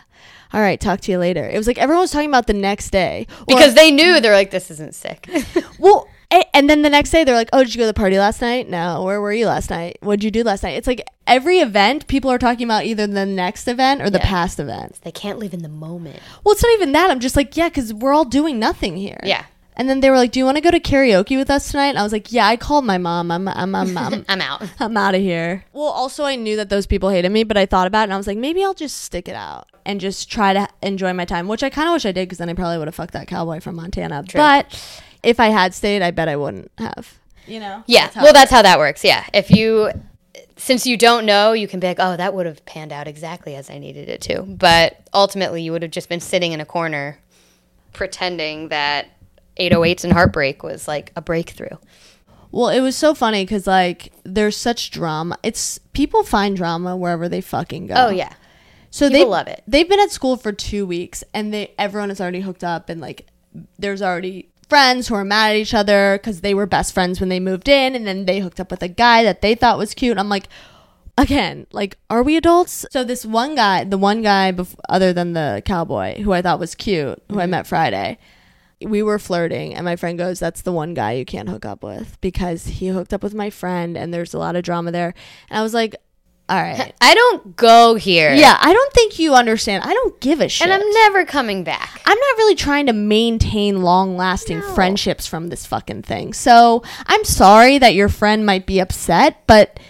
All 0.52 0.60
right. 0.60 0.80
Talk 0.80 1.00
to 1.02 1.12
you 1.12 1.18
later. 1.18 1.48
It 1.48 1.56
was 1.58 1.66
like 1.66 1.78
everyone 1.78 2.02
was 2.02 2.10
talking 2.10 2.28
about 2.30 2.46
the 2.46 2.54
next 2.54 2.90
day. 2.90 3.26
Or- 3.40 3.44
Because 3.48 3.74
they 3.74 3.90
knew 3.90 4.20
they're 4.20 4.32
like, 4.34 4.50
this 4.52 4.70
isn't 4.70 4.94
sick. 4.94 5.28
well, 5.78 6.08
a- 6.32 6.56
and 6.56 6.70
then 6.70 6.82
the 6.82 6.88
next 6.90 7.10
day 7.10 7.24
they're 7.24 7.34
like, 7.34 7.50
Oh, 7.52 7.62
did 7.64 7.74
you 7.74 7.78
go 7.78 7.82
to 7.84 7.88
the 7.88 7.94
party 7.94 8.18
last 8.18 8.40
night? 8.40 8.68
No. 8.70 9.02
Where 9.02 9.20
were 9.20 9.32
you 9.32 9.46
last 9.46 9.68
night? 9.68 9.98
What 10.00 10.16
did 10.20 10.24
you 10.24 10.30
do 10.30 10.44
last 10.44 10.62
night? 10.62 10.76
It's 10.78 10.86
like 10.86 11.04
every 11.26 11.58
event, 11.58 12.06
people 12.06 12.30
are 12.30 12.38
talking 12.38 12.64
about 12.64 12.84
either 12.84 13.06
the 13.06 13.26
next 13.26 13.68
event 13.68 14.00
or 14.00 14.08
the 14.10 14.18
Yeah. 14.18 14.26
past 14.28 14.58
event. 14.60 14.98
they 15.02 15.12
can't 15.12 15.38
live 15.38 15.52
in 15.52 15.62
the 15.62 15.68
moment. 15.68 16.20
Well, 16.44 16.52
it's 16.54 16.62
not 16.62 16.72
even 16.74 16.92
that. 16.92 17.10
I'm 17.10 17.20
just 17.20 17.36
like, 17.36 17.56
Yeah, 17.56 17.68
because 17.68 17.92
we're 17.92 18.14
all 18.14 18.24
doing 18.24 18.58
nothing 18.58 18.96
here. 18.96 19.20
Yeah. 19.24 19.44
And 19.76 19.88
then 19.88 20.00
they 20.00 20.10
were 20.10 20.16
like, 20.16 20.30
"Do 20.30 20.38
you 20.38 20.44
want 20.44 20.56
to 20.56 20.60
go 20.60 20.70
to 20.70 20.80
karaoke 20.80 21.36
with 21.36 21.50
us 21.50 21.70
tonight?" 21.70 21.88
And 21.88 21.98
I 21.98 22.02
was 22.02 22.12
like, 22.12 22.30
"Yeah." 22.30 22.46
I 22.46 22.56
called 22.56 22.84
my 22.84 22.98
mom. 22.98 23.30
I'm 23.30 23.48
I'm 23.48 23.74
I'm 23.74 23.98
I'm, 23.98 24.24
I'm 24.28 24.40
out. 24.40 24.62
I'm 24.78 24.96
out 24.96 25.14
of 25.14 25.20
here. 25.20 25.64
Well, 25.72 25.86
also 25.86 26.24
I 26.24 26.36
knew 26.36 26.56
that 26.56 26.68
those 26.68 26.86
people 26.86 27.08
hated 27.08 27.30
me, 27.30 27.44
but 27.44 27.56
I 27.56 27.66
thought 27.66 27.86
about 27.86 28.02
it 28.02 28.04
and 28.04 28.14
I 28.14 28.16
was 28.16 28.26
like, 28.26 28.38
maybe 28.38 28.62
I'll 28.62 28.74
just 28.74 29.02
stick 29.02 29.28
it 29.28 29.34
out 29.34 29.68
and 29.84 30.00
just 30.00 30.30
try 30.30 30.52
to 30.52 30.68
enjoy 30.82 31.12
my 31.12 31.24
time, 31.24 31.48
which 31.48 31.62
I 31.62 31.70
kind 31.70 31.88
of 31.88 31.92
wish 31.92 32.06
I 32.06 32.12
did 32.12 32.28
because 32.28 32.38
then 32.38 32.48
I 32.48 32.54
probably 32.54 32.78
would 32.78 32.88
have 32.88 32.94
fucked 32.94 33.12
that 33.12 33.28
cowboy 33.28 33.60
from 33.60 33.76
Montana. 33.76 34.24
But 34.32 35.02
if 35.22 35.40
I 35.40 35.48
had 35.48 35.74
stayed, 35.74 36.02
I 36.02 36.10
bet 36.10 36.28
I 36.28 36.36
wouldn't 36.36 36.70
have. 36.78 37.18
You 37.46 37.60
know? 37.60 37.82
Yeah. 37.86 38.10
how 38.10 38.22
well, 38.22 38.30
it 38.30 38.34
that's 38.34 38.50
how 38.50 38.62
that 38.62 38.78
works. 38.78 39.04
Yeah. 39.04 39.26
If 39.34 39.50
you, 39.50 39.90
since 40.56 40.86
you 40.86 40.96
don't 40.96 41.26
know, 41.26 41.52
you 41.52 41.68
can 41.68 41.80
be 41.80 41.86
like, 41.86 41.98
oh, 42.00 42.16
that 42.16 42.34
would 42.34 42.46
have 42.46 42.64
panned 42.64 42.92
out 42.92 43.06
exactly 43.06 43.54
as 43.54 43.68
I 43.68 43.78
needed 43.78 44.08
it 44.08 44.20
to. 44.22 44.42
But 44.42 45.06
ultimately, 45.12 45.62
you 45.62 45.72
would 45.72 45.82
have 45.82 45.90
just 45.90 46.08
been 46.08 46.20
sitting 46.20 46.52
in 46.52 46.60
a 46.60 46.64
corner 46.64 47.18
pretending 47.92 48.68
that 48.68 49.08
808s 49.58 50.04
and 50.04 50.12
heartbreak 50.12 50.62
was 50.62 50.86
like 50.88 51.12
a 51.16 51.22
breakthrough. 51.22 51.76
Well, 52.50 52.68
it 52.68 52.80
was 52.80 52.96
so 52.96 53.14
funny 53.14 53.44
because 53.44 53.66
like 53.66 54.12
there's 54.24 54.56
such 54.56 54.90
drama. 54.90 55.38
It's 55.42 55.78
people 55.92 56.22
find 56.22 56.56
drama 56.56 56.96
wherever 56.96 57.28
they 57.28 57.40
fucking 57.40 57.88
go. 57.88 57.94
Oh, 57.96 58.10
yeah. 58.10 58.32
So 58.90 59.08
People 59.08 59.18
they 59.18 59.24
love 59.30 59.46
it. 59.48 59.62
They've 59.66 59.88
been 59.88 59.98
at 59.98 60.12
school 60.12 60.36
for 60.36 60.52
two 60.52 60.86
weeks, 60.86 61.24
and 61.34 61.52
they 61.52 61.74
everyone 61.78 62.12
is 62.12 62.20
already 62.20 62.40
hooked 62.40 62.62
up, 62.62 62.88
and 62.88 63.00
like 63.00 63.26
there's 63.76 64.00
already 64.02 64.50
friends 64.68 65.08
who 65.08 65.16
are 65.16 65.24
mad 65.24 65.50
at 65.50 65.56
each 65.56 65.74
other 65.74 66.16
because 66.16 66.42
they 66.42 66.54
were 66.54 66.64
best 66.66 66.94
friends 66.94 67.18
when 67.18 67.28
they 67.28 67.40
moved 67.40 67.68
in, 67.68 67.96
and 67.96 68.06
then 68.06 68.24
they 68.24 68.38
hooked 68.38 68.60
up 68.60 68.70
with 68.70 68.82
a 68.82 68.88
guy 68.88 69.24
that 69.24 69.42
they 69.42 69.56
thought 69.56 69.78
was 69.78 69.94
cute. 69.94 70.16
I'm 70.16 70.28
like, 70.28 70.46
again, 71.18 71.66
like, 71.72 71.98
are 72.08 72.22
we 72.22 72.36
adults? 72.36 72.86
So 72.92 73.02
this 73.02 73.26
one 73.26 73.56
guy, 73.56 73.82
the 73.82 73.98
one 73.98 74.22
guy 74.22 74.52
bef- 74.52 74.76
other 74.88 75.12
than 75.12 75.32
the 75.32 75.60
cowboy 75.64 76.22
who 76.22 76.32
I 76.32 76.40
thought 76.40 76.60
was 76.60 76.76
cute, 76.76 77.20
who 77.28 77.34
Mm-hmm. 77.34 77.40
I 77.40 77.46
met 77.46 77.66
Friday. 77.66 78.18
We 78.80 79.02
were 79.02 79.18
flirting, 79.18 79.74
and 79.74 79.84
my 79.84 79.96
friend 79.96 80.18
goes, 80.18 80.38
"That's 80.40 80.62
the 80.62 80.72
one 80.72 80.94
guy 80.94 81.12
you 81.12 81.24
can't 81.24 81.48
hook 81.48 81.64
up 81.64 81.82
with 81.82 82.20
because 82.20 82.66
he 82.66 82.88
hooked 82.88 83.14
up 83.14 83.22
with 83.22 83.34
my 83.34 83.50
friend, 83.50 83.96
and 83.96 84.12
there's 84.12 84.34
a 84.34 84.38
lot 84.38 84.56
of 84.56 84.62
drama 84.64 84.90
there." 84.92 85.14
And 85.48 85.58
I 85.58 85.62
was 85.62 85.72
like, 85.74 85.94
"All 86.48 86.60
right, 86.60 86.92
I 87.00 87.14
don't 87.14 87.56
go 87.56 87.94
here. 87.94 88.34
yeah, 88.34 88.58
I 88.60 88.72
don't 88.72 88.92
think 88.92 89.18
you 89.18 89.34
understand. 89.34 89.84
I 89.84 89.92
don't 89.94 90.20
give 90.20 90.40
a 90.40 90.48
shit. 90.48 90.66
And 90.68 90.72
I'm 90.72 90.90
never 90.90 91.24
coming 91.24 91.64
back. 91.64 92.00
I'm 92.04 92.18
not 92.18 92.36
really 92.36 92.54
trying 92.56 92.86
to 92.86 92.92
maintain 92.92 93.82
long 93.82 94.16
lasting 94.16 94.58
No. 94.60 94.74
friendships 94.74 95.26
from 95.26 95.48
this 95.48 95.64
fucking 95.66 96.02
thing. 96.02 96.32
So 96.34 96.82
I'm 97.06 97.24
sorry 97.24 97.78
that 97.78 97.94
your 97.94 98.08
friend 98.10 98.44
might 98.44 98.66
be 98.66 98.80
upset, 98.80 99.46
but 99.46 99.80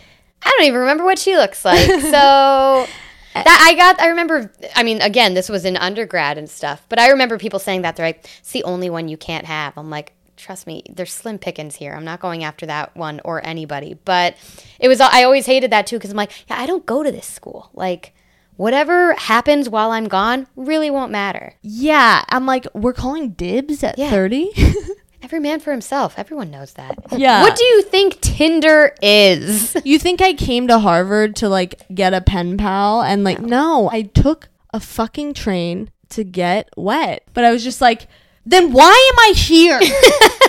I 0.43 0.50
don't 0.50 0.67
even 0.67 0.81
remember 0.81 1.05
what 1.05 1.19
she 1.19 1.37
looks 1.37 1.64
like. 1.64 1.88
So 2.03 2.87
that 3.35 3.67
I 3.67 3.75
got 3.75 4.00
I 4.00 4.09
remember 4.09 4.53
I 4.75 4.83
mean 4.83 5.00
again 5.00 5.35
this 5.35 5.49
was 5.49 5.64
in 5.64 5.76
undergrad 5.76 6.38
and 6.38 6.49
stuff, 6.49 6.85
but 6.88 6.99
I 6.99 7.11
remember 7.11 7.38
people 7.38 7.59
saying 7.59 7.83
that 7.83 7.97
they're 7.97 8.07
like 8.07 8.29
it's 8.38 8.53
the 8.53 8.64
only 8.64 8.91
one 8.91 9.09
you 9.09 9.17
can't 9.17 9.47
have. 9.47 9.76
I'm 9.76 9.91
like 9.91 10.12
trust 10.37 10.67
me, 10.67 10.83
there's 10.91 11.12
slim 11.12 11.38
pickings 11.38 11.76
here. 11.76 11.93
I'm 11.95 12.05
not 12.05 12.21
going 12.21 12.43
after 12.43 12.67
that 12.67 12.97
one 12.97 13.21
or 13.25 13.45
anybody. 13.47 13.95
But 14.05 14.37
it 14.81 14.88
was 14.88 15.00
I 15.00 15.25
always 15.25 15.47
hated 15.47 15.71
that 15.73 15.87
too 15.87 15.99
cuz 15.99 16.11
I'm 16.11 16.17
like, 16.17 16.33
yeah, 16.49 16.61
I 16.61 16.67
don't 16.67 16.87
go 16.87 17.03
to 17.03 17.12
this 17.12 17.26
school. 17.26 17.71
Like 17.75 18.14
whatever 18.57 19.14
happens 19.14 19.69
while 19.69 19.91
I'm 19.91 20.07
gone 20.09 20.47
really 20.57 20.91
won't 20.91 21.11
matter. 21.12 21.55
yeah, 21.62 22.25
I'm 22.29 22.47
like, 22.47 22.67
we're 22.75 22.93
calling 22.93 23.31
dibs 23.31 23.83
at 23.83 23.99
Yeah. 23.99 24.11
30? 25.25 25.35
Every 25.35 25.40
man 25.40 25.61
for 25.61 25.71
himself. 25.71 26.14
Everyone 26.19 26.50
knows 26.50 26.75
that. 26.75 26.99
Yeah. 27.16 27.43
What 27.43 27.57
do 27.57 27.64
you 27.64 27.83
think 27.83 28.21
Tinder 28.21 28.95
is? 29.02 29.76
You 29.85 29.99
think 29.99 30.23
I 30.23 30.33
came 30.33 30.69
to 30.69 30.78
Harvard 30.78 31.37
to 31.37 31.49
like 31.49 31.83
get 31.95 32.14
a 32.14 32.21
pen 32.21 32.57
pal 32.57 33.02
and 33.02 33.23
like 33.23 33.40
no, 33.40 33.90
I 33.90 34.02
took 34.02 34.49
a 34.73 34.81
fucking 34.81 35.35
train 35.35 35.90
to 36.11 36.25
get 36.25 36.71
wet. 36.76 37.23
But 37.35 37.45
I 37.45 37.52
was 37.52 37.62
just 37.62 37.81
like, 37.81 38.09
then 38.47 38.73
why 38.73 39.11
am 39.12 39.19
I 39.19 39.33
here? 39.37 39.81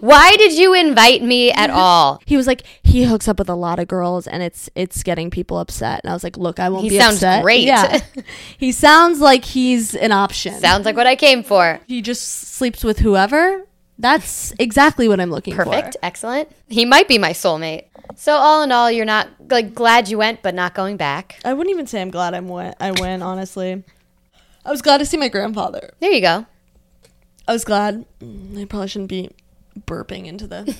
Why 0.00 0.36
did 0.36 0.52
you 0.52 0.74
invite 0.74 1.22
me 1.22 1.50
at 1.52 1.70
all? 1.70 2.20
he 2.26 2.36
was 2.36 2.46
like, 2.46 2.62
he 2.82 3.04
hooks 3.04 3.26
up 3.28 3.38
with 3.38 3.48
a 3.48 3.54
lot 3.54 3.78
of 3.78 3.88
girls 3.88 4.26
and 4.26 4.42
it's 4.42 4.68
it's 4.74 5.02
getting 5.02 5.30
people 5.30 5.58
upset. 5.58 6.00
And 6.04 6.10
I 6.10 6.14
was 6.14 6.22
like, 6.24 6.36
look, 6.36 6.60
I 6.60 6.68
won't 6.68 6.84
He 6.84 6.90
be 6.90 6.98
sounds 6.98 7.16
upset. 7.16 7.42
great. 7.42 7.64
Yeah. 7.64 8.00
he 8.58 8.70
sounds 8.72 9.20
like 9.20 9.44
he's 9.44 9.94
an 9.94 10.12
option. 10.12 10.54
Sounds 10.60 10.84
like 10.84 10.96
what 10.96 11.06
I 11.06 11.16
came 11.16 11.42
for. 11.42 11.80
he 11.86 12.02
just 12.02 12.22
sleeps 12.54 12.84
with 12.84 12.98
whoever. 12.98 13.62
That's 13.98 14.52
exactly 14.58 15.06
what 15.08 15.20
I'm 15.20 15.30
looking 15.30 15.54
for. 15.54 15.64
Perfect. 15.64 15.96
Excellent. 16.02 16.50
He 16.68 16.84
might 16.84 17.08
be 17.08 17.18
my 17.18 17.30
soulmate. 17.30 17.84
So 18.16 18.32
all 18.34 18.62
in 18.62 18.72
all, 18.72 18.90
you're 18.90 19.04
not 19.04 19.28
like 19.48 19.74
glad 19.74 20.08
you 20.08 20.18
went, 20.18 20.42
but 20.42 20.54
not 20.54 20.74
going 20.74 20.96
back. 20.96 21.38
I 21.44 21.54
wouldn't 21.54 21.72
even 21.72 21.86
say 21.86 22.02
I'm 22.02 22.10
glad 22.10 22.34
I 22.34 22.40
went. 22.40 22.74
I 22.80 22.90
went 22.92 23.22
honestly. 23.22 23.84
I 24.64 24.70
was 24.70 24.82
glad 24.82 24.98
to 24.98 25.06
see 25.06 25.16
my 25.16 25.28
grandfather. 25.28 25.94
There 26.00 26.10
you 26.10 26.20
go. 26.20 26.46
I 27.48 27.52
was 27.52 27.64
glad. 27.64 28.04
Mm, 28.20 28.60
I 28.60 28.64
probably 28.64 28.88
shouldn't 28.88 29.08
be 29.10 29.30
burping 29.86 30.26
into 30.26 30.46
the 30.46 30.64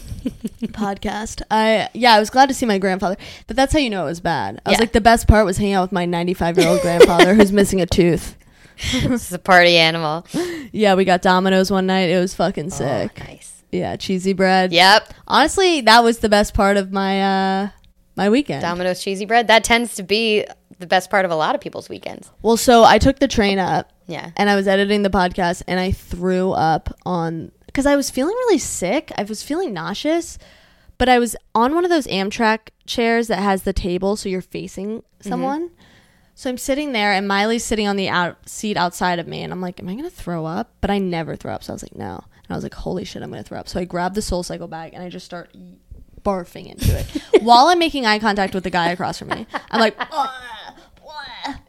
podcast. 0.69 1.43
I 1.51 1.89
yeah, 1.95 2.15
I 2.15 2.21
was 2.21 2.31
glad 2.31 2.49
to 2.49 2.55
see 2.55 2.67
my 2.67 2.79
grandfather. 2.79 3.17
But 3.47 3.57
that's 3.57 3.73
how 3.73 3.79
you 3.79 3.91
know 3.91 4.03
it 4.05 4.09
was 4.11 4.21
bad. 4.21 4.61
I 4.67 4.71
was 4.71 4.81
like 4.81 4.93
the 4.93 5.01
best 5.01 5.29
part 5.29 5.45
was 5.47 5.59
hanging 5.59 5.75
out 5.75 5.83
with 5.83 5.93
my 5.93 6.05
95 6.07 6.59
year 6.59 6.69
old 6.69 6.81
grandfather 6.83 7.35
who's 7.35 7.53
missing 7.53 7.81
a 7.81 7.87
tooth. 7.87 8.37
This 8.93 9.27
is 9.27 9.33
a 9.33 9.39
party 9.39 9.77
animal. 9.77 10.27
Yeah, 10.73 10.95
we 10.95 11.05
got 11.05 11.23
Domino's 11.23 11.71
one 11.71 11.87
night. 11.87 12.09
It 12.11 12.19
was 12.19 12.35
fucking 12.35 12.71
sick. 12.71 13.13
Oh, 13.21 13.25
nice. 13.25 13.63
Yeah, 13.71 13.95
cheesy 13.97 14.33
bread. 14.33 14.73
Yep. 14.73 15.13
Honestly, 15.29 15.83
that 15.83 16.03
was 16.03 16.19
the 16.19 16.29
best 16.31 16.53
part 16.55 16.77
of 16.79 16.91
my 16.91 17.23
uh 17.23 17.69
my 18.17 18.29
weekend. 18.31 18.63
Domino's 18.63 19.03
cheesy 19.03 19.25
bread. 19.27 19.49
That 19.49 19.63
tends 19.63 19.95
to 19.97 20.03
be 20.03 20.47
the 20.79 20.87
best 20.87 21.11
part 21.11 21.25
of 21.25 21.31
a 21.31 21.37
lot 21.37 21.55
of 21.55 21.61
people's 21.61 21.89
weekends. 21.89 22.31
well, 22.43 22.57
so 22.57 22.83
I 22.83 22.99
took 22.99 23.21
the 23.21 23.29
train 23.29 23.59
up 23.61 23.93
Yeah. 24.07 24.31
and 24.37 24.51
I 24.51 24.57
was 24.57 24.67
editing 24.67 25.03
the 25.03 25.11
podcast 25.11 25.63
and 25.69 25.79
I 25.79 25.93
threw 25.93 26.51
up 26.53 26.93
on 27.07 27.53
because 27.73 27.87
I 27.87 27.97
was 27.97 28.11
feeling 28.11 28.35
really 28.35 28.59
sick. 28.59 29.11
I 29.17 29.23
was 29.23 29.43
feeling 29.43 29.73
nauseous, 29.73 30.39
but 30.99 31.09
I 31.09 31.19
was 31.19 31.35
on 31.55 31.75
one 31.75 31.85
of 31.85 31.91
those 31.91 32.07
Amtrak 32.07 32.69
chairs 32.87 33.29
that 33.29 33.39
has 33.39 33.63
the 33.63 33.73
table 33.73 34.17
so 34.17 34.29
you're 34.29 34.43
facing 34.43 34.99
mm-hmm. 34.99 35.29
someone. 35.29 35.71
So 36.35 36.51
I'm 36.51 36.59
sitting 36.59 36.93
there 36.93 37.13
and 37.13 37.27
Miley's 37.27 37.65
sitting 37.65 37.87
on 37.89 37.97
the 37.97 38.09
out 38.09 38.49
seat 38.49 38.77
outside 38.77 39.19
of 39.19 39.27
me 39.27 39.43
and 39.43 39.53
I'm 39.53 39.61
like, 39.61 39.81
am 39.81 39.89
I 39.89 39.95
gonna 39.95 40.11
throw 40.11 40.45
up? 40.45 40.75
But 40.81 40.91
I 40.91 40.99
never 40.99 41.35
throw 41.37 41.53
up, 41.53 41.63
so 41.63 41.73
I 41.73 41.75
was 41.75 41.83
like, 41.83 41.95
no. 41.95 42.15
And 42.15 42.51
I 42.51 42.55
was 42.55 42.63
like, 42.63 42.75
holy 42.75 43.05
shit, 43.05 43.23
I'm 43.23 43.31
gonna 43.31 43.43
throw 43.43 43.59
up. 43.59 43.69
So 43.69 43.81
I 43.81 43.85
grabbed 43.85 44.15
the 44.15 44.23
Soul 44.23 44.43
Cycle 44.43 44.69
bag 44.69 44.93
and 44.93 45.03
I 45.03 45.09
just 45.09 45.27
start 45.27 45.55
barfing 46.23 46.71
into 46.71 46.99
it 46.99 47.07
while 47.43 47.67
I'm 47.67 47.79
making 47.79 48.07
eye 48.07 48.19
contact 48.19 48.55
with 48.55 48.65
the 48.65 48.71
guy 48.71 48.91
across 48.91 49.19
from 49.19 49.29
me. 49.29 49.47
I'm 49.71 49.81
like. 49.81 49.97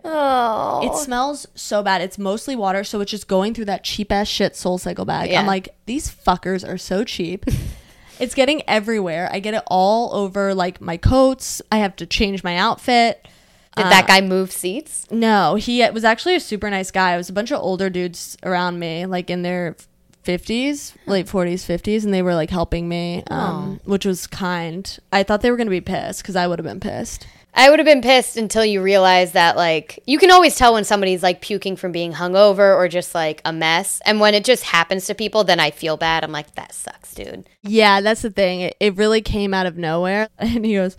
Oh. 0.05 0.81
It 0.83 0.95
smells 0.97 1.47
so 1.55 1.81
bad. 1.81 2.01
It's 2.01 2.17
mostly 2.17 2.55
water, 2.55 2.83
so 2.83 3.01
it's 3.01 3.11
just 3.11 3.27
going 3.27 3.53
through 3.53 3.65
that 3.65 3.83
cheap 3.83 4.11
ass 4.11 4.27
shit 4.27 4.55
Soul 4.55 4.77
Cycle 4.77 5.05
bag. 5.05 5.31
Yeah. 5.31 5.39
I'm 5.39 5.47
like, 5.47 5.75
these 5.85 6.09
fuckers 6.09 6.67
are 6.67 6.77
so 6.77 7.03
cheap. 7.03 7.45
it's 8.19 8.35
getting 8.35 8.61
everywhere. 8.67 9.29
I 9.31 9.39
get 9.39 9.53
it 9.53 9.63
all 9.67 10.13
over 10.13 10.53
like 10.53 10.81
my 10.81 10.97
coats. 10.97 11.61
I 11.71 11.77
have 11.77 11.95
to 11.97 12.05
change 12.05 12.43
my 12.43 12.57
outfit. 12.57 13.27
Did 13.75 13.85
that 13.87 14.05
guy 14.05 14.21
move 14.21 14.51
seats? 14.51 15.07
No, 15.09 15.55
he 15.55 15.89
was 15.89 16.03
actually 16.03 16.35
a 16.35 16.39
super 16.39 16.69
nice 16.69 16.91
guy. 16.91 17.15
It 17.15 17.17
was 17.17 17.29
a 17.29 17.33
bunch 17.33 17.51
of 17.51 17.59
older 17.59 17.89
dudes 17.89 18.37
around 18.43 18.77
me, 18.77 19.07
like 19.07 19.31
in 19.31 19.41
their 19.41 19.75
50s, 20.23 20.93
late 21.07 21.25
40s, 21.25 21.65
50s, 21.65 22.03
and 22.03 22.13
they 22.13 22.21
were 22.21 22.35
like 22.35 22.51
helping 22.51 22.87
me, 22.87 23.23
um, 23.31 23.79
which 23.83 24.05
was 24.05 24.27
kind. 24.27 24.99
I 25.11 25.23
thought 25.23 25.41
they 25.41 25.49
were 25.49 25.57
going 25.57 25.67
to 25.67 25.71
be 25.71 25.81
pissed 25.81 26.21
because 26.21 26.35
I 26.35 26.45
would 26.45 26.59
have 26.59 26.65
been 26.65 26.79
pissed. 26.79 27.25
I 27.55 27.69
would 27.69 27.77
have 27.79 27.85
been 27.85 28.01
pissed 28.01 28.35
until 28.35 28.65
you 28.65 28.81
realize 28.81 29.33
that, 29.33 29.55
like, 29.55 29.99
you 30.07 30.17
can 30.17 30.31
always 30.31 30.55
tell 30.55 30.73
when 30.73 30.83
somebody's 30.83 31.21
like 31.21 31.41
puking 31.41 31.75
from 31.75 31.91
being 31.91 32.13
hungover 32.13 32.75
or 32.75 32.87
just 32.87 33.13
like 33.13 33.41
a 33.45 33.53
mess. 33.53 34.01
And 34.05 34.19
when 34.19 34.33
it 34.33 34.43
just 34.43 34.63
happens 34.63 35.05
to 35.05 35.15
people, 35.15 35.43
then 35.43 35.59
I 35.59 35.69
feel 35.71 35.95
bad. 35.95 36.23
I'm 36.23 36.31
like, 36.31 36.55
that 36.55 36.73
sucks, 36.73 37.13
dude. 37.13 37.47
Yeah, 37.61 38.01
that's 38.01 38.23
the 38.23 38.31
thing. 38.31 38.61
It, 38.61 38.75
it 38.79 38.95
really 38.97 39.21
came 39.21 39.53
out 39.53 39.65
of 39.67 39.77
nowhere. 39.77 40.27
And 40.39 40.65
he 40.65 40.73
goes, 40.73 40.97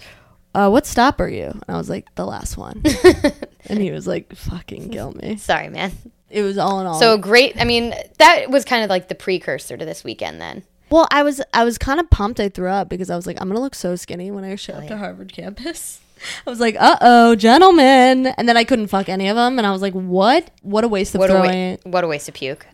uh, 0.54 0.68
what 0.70 0.87
stop 0.87 1.20
are 1.20 1.28
you? 1.28 1.46
And 1.46 1.64
I 1.66 1.76
was 1.76 1.90
like, 1.90 2.14
the 2.14 2.25
last 2.25 2.56
one. 2.56 2.82
and 3.66 3.80
he 3.80 3.90
was 3.90 4.06
like, 4.06 4.32
fucking 4.34 4.90
kill 4.90 5.12
me. 5.12 5.37
Sorry, 5.38 5.68
man. 5.68 5.90
It 6.30 6.42
was 6.42 6.56
all 6.58 6.80
in 6.80 6.87
all. 6.87 6.99
So 7.00 7.18
great. 7.18 7.61
I 7.61 7.64
mean, 7.64 7.92
that 8.18 8.49
was 8.50 8.64
kind 8.64 8.84
of 8.84 8.90
like 8.90 9.08
the 9.08 9.14
precursor 9.16 9.76
to 9.76 9.84
this 9.84 10.04
weekend 10.04 10.40
then. 10.40 10.62
well, 10.90 11.08
I 11.11 11.25
was 11.25 11.40
I 11.52 11.64
was 11.64 11.78
kind 11.78 11.99
of 11.99 12.08
pumped 12.11 12.38
I 12.38 12.49
threw 12.49 12.68
up 12.68 12.88
because 12.88 13.11
I 13.11 13.16
was 13.16 13.26
like, 13.26 13.40
I'm 13.40 13.49
gonna 13.49 13.61
look 13.61 13.75
so 13.75 13.96
skinny 13.96 14.30
when 14.30 14.44
I 14.44 14.54
show 14.54 14.75
up 14.75 14.87
to 14.87 14.96
Harvard 14.96 15.32
campus. 15.32 16.00
I 16.47 16.50
was 16.50 16.61
like, 16.61 16.76
uh 16.78 16.97
oh, 17.00 17.35
gentlemen. 17.35 18.26
And 18.28 18.49
then 18.49 18.57
I 18.57 18.64
couldn't 18.64 18.88
fuck 18.88 19.09
any 19.09 19.28
of 19.28 19.37
them. 19.37 19.59
And 19.59 19.66
I 19.66 19.73
was 19.73 19.83
like, 19.83 19.93
what? 19.95 20.50
What 20.62 20.85
a 20.85 20.88
waste 20.88 21.14
of 21.14 21.19
What 21.21 21.31
a, 21.31 21.33
throwing. 21.35 21.78
wa- 21.85 21.90
what 21.90 22.04
a 22.04 22.09
waste 22.09 22.28
of 22.28 22.35
puke. 22.35 22.66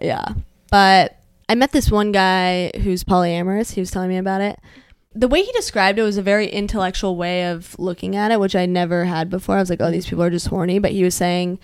yeah. 0.00 0.24
But 0.70 1.18
I 1.48 1.54
met 1.54 1.72
this 1.72 1.90
one 1.90 2.12
guy 2.12 2.70
who's 2.82 3.04
polyamorous. 3.04 3.72
He 3.72 3.80
was 3.80 3.90
telling 3.90 4.08
me 4.08 4.16
about 4.16 4.40
it. 4.40 4.58
The 5.14 5.28
way 5.28 5.42
he 5.42 5.52
described 5.52 5.98
it 5.98 6.02
was 6.02 6.16
a 6.16 6.22
very 6.22 6.48
intellectual 6.48 7.16
way 7.16 7.50
of 7.50 7.78
looking 7.78 8.16
at 8.16 8.30
it, 8.30 8.40
which 8.40 8.56
I 8.56 8.64
never 8.64 9.04
had 9.04 9.28
before. 9.28 9.56
I 9.56 9.60
was 9.60 9.68
like, 9.68 9.82
oh, 9.82 9.90
these 9.90 10.06
people 10.06 10.22
are 10.24 10.30
just 10.30 10.46
horny. 10.46 10.78
But 10.78 10.92
he 10.92 11.04
was 11.04 11.14
saying 11.14 11.58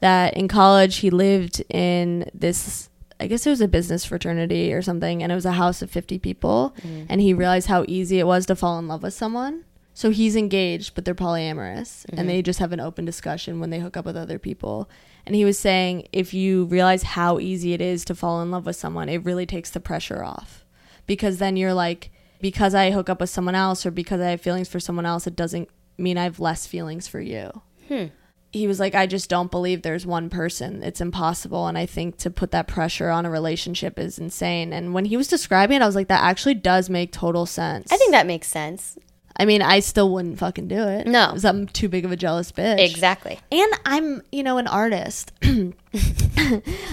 that 0.00 0.34
in 0.36 0.48
college 0.48 0.96
he 0.96 1.10
lived 1.10 1.62
in 1.70 2.28
this, 2.34 2.88
I 3.20 3.28
guess 3.28 3.46
it 3.46 3.50
was 3.50 3.60
a 3.60 3.68
business 3.68 4.04
fraternity 4.04 4.72
or 4.72 4.82
something, 4.82 5.22
and 5.22 5.30
it 5.30 5.34
was 5.36 5.46
a 5.46 5.52
house 5.52 5.82
of 5.82 5.90
50 5.92 6.18
people. 6.18 6.74
And 7.08 7.20
he 7.20 7.32
realized 7.32 7.68
how 7.68 7.84
easy 7.86 8.18
it 8.18 8.26
was 8.26 8.46
to 8.46 8.56
fall 8.56 8.78
in 8.80 8.88
love 8.88 9.04
with 9.04 9.14
someone. 9.14 9.62
So 9.98 10.10
he's 10.10 10.36
engaged, 10.36 10.94
but 10.94 11.04
they're 11.04 11.12
polyamorous, 11.12 12.04
and 12.10 12.28
they 12.28 12.38
mm-hmm. 12.38 12.44
just 12.44 12.60
have 12.60 12.70
an 12.70 12.78
open 12.78 13.04
discussion 13.04 13.58
when 13.58 13.70
they 13.70 13.80
hook 13.80 13.96
up 13.96 14.04
with 14.04 14.16
other 14.16 14.38
people. 14.38 14.88
And 15.26 15.34
he 15.34 15.44
was 15.44 15.58
saying 15.58 16.06
if 16.12 16.32
you 16.32 16.66
realize 16.66 17.02
how 17.02 17.40
easy 17.40 17.72
it 17.72 17.80
is 17.80 18.04
to 18.04 18.14
fall 18.14 18.40
in 18.40 18.52
love 18.52 18.64
with 18.64 18.76
someone, 18.76 19.08
it 19.08 19.24
really 19.24 19.44
takes 19.44 19.70
the 19.70 19.80
pressure 19.80 20.22
off. 20.22 20.64
Because 21.08 21.38
then 21.38 21.56
you're 21.56 21.74
like, 21.74 22.12
because 22.40 22.76
I 22.76 22.92
hook 22.92 23.08
up 23.08 23.20
with 23.20 23.28
someone 23.28 23.56
else 23.56 23.84
or 23.84 23.90
because 23.90 24.20
I 24.20 24.30
have 24.30 24.40
feelings 24.40 24.68
for 24.68 24.78
someone 24.78 25.04
else, 25.04 25.26
it 25.26 25.34
doesn't 25.34 25.68
mean 25.96 26.16
I 26.16 26.22
have 26.22 26.38
less 26.38 26.64
feelings 26.64 27.08
for 27.08 27.18
you. 27.18 27.50
Hmm. 27.88 28.04
He 28.52 28.68
was 28.68 28.78
like, 28.78 28.94
I 28.94 29.08
just 29.08 29.28
don't 29.28 29.50
believe 29.50 29.82
there's 29.82 30.06
one 30.06 30.30
person. 30.30 30.80
It's 30.84 31.00
impossible. 31.00 31.66
And 31.66 31.76
I 31.76 31.86
think 31.86 32.18
to 32.18 32.30
put 32.30 32.52
that 32.52 32.68
pressure 32.68 33.10
on 33.10 33.26
a 33.26 33.30
relationship 33.30 33.98
is 33.98 34.16
insane. 34.16 34.72
And 34.72 34.94
when 34.94 35.06
he 35.06 35.16
was 35.16 35.26
describing 35.26 35.78
it, 35.78 35.82
I 35.82 35.86
was 35.86 35.96
like, 35.96 36.06
that 36.06 36.22
actually 36.22 36.54
does 36.54 36.88
make 36.88 37.10
total 37.10 37.46
sense. 37.46 37.90
I 37.90 37.96
think 37.96 38.12
that 38.12 38.28
makes 38.28 38.46
sense. 38.46 38.96
I 39.38 39.44
mean, 39.44 39.62
I 39.62 39.80
still 39.80 40.10
wouldn't 40.12 40.38
fucking 40.38 40.66
do 40.66 40.82
it. 40.88 41.06
No. 41.06 41.28
Because 41.28 41.44
I'm 41.44 41.66
too 41.68 41.88
big 41.88 42.04
of 42.04 42.10
a 42.10 42.16
jealous 42.16 42.50
bitch. 42.50 42.84
Exactly. 42.84 43.38
And 43.52 43.72
I'm, 43.86 44.22
you 44.32 44.42
know, 44.42 44.58
an 44.58 44.66
artist. 44.66 45.32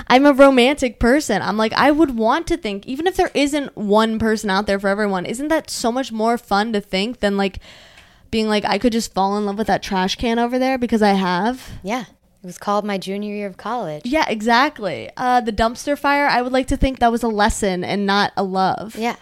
I'm 0.07 0.25
a 0.25 0.33
romantic 0.33 0.99
person. 0.99 1.41
I'm 1.41 1.57
like, 1.57 1.73
I 1.73 1.89
would 1.89 2.15
want 2.15 2.45
to 2.47 2.57
think, 2.57 2.85
even 2.85 3.07
if 3.07 3.15
there 3.15 3.31
isn't 3.33 3.75
one 3.75 4.19
person 4.19 4.51
out 4.51 4.67
there 4.67 4.79
for 4.79 4.89
everyone, 4.89 5.25
isn't 5.25 5.47
that 5.47 5.71
so 5.71 5.91
much 5.91 6.11
more 6.11 6.37
fun 6.37 6.71
to 6.73 6.81
think 6.81 7.19
than 7.19 7.35
like 7.35 7.59
being 8.29 8.47
like, 8.47 8.63
I 8.63 8.77
could 8.77 8.93
just 8.93 9.13
fall 9.13 9.37
in 9.37 9.45
love 9.45 9.57
with 9.57 9.67
that 9.67 9.81
trash 9.81 10.15
can 10.15 10.37
over 10.37 10.59
there 10.59 10.77
because 10.77 11.01
I 11.01 11.13
have? 11.13 11.67
Yeah. 11.81 12.01
It 12.01 12.45
was 12.45 12.59
called 12.59 12.85
my 12.85 12.99
junior 12.99 13.33
year 13.33 13.47
of 13.47 13.57
college. 13.57 14.05
Yeah, 14.05 14.25
exactly. 14.29 15.09
Uh, 15.17 15.41
the 15.41 15.51
dumpster 15.51 15.97
fire, 15.97 16.27
I 16.27 16.43
would 16.43 16.51
like 16.53 16.67
to 16.67 16.77
think 16.77 16.99
that 16.99 17.11
was 17.11 17.23
a 17.23 17.27
lesson 17.27 17.83
and 17.83 18.05
not 18.05 18.33
a 18.37 18.43
love. 18.43 18.95
Yeah. 18.95 19.15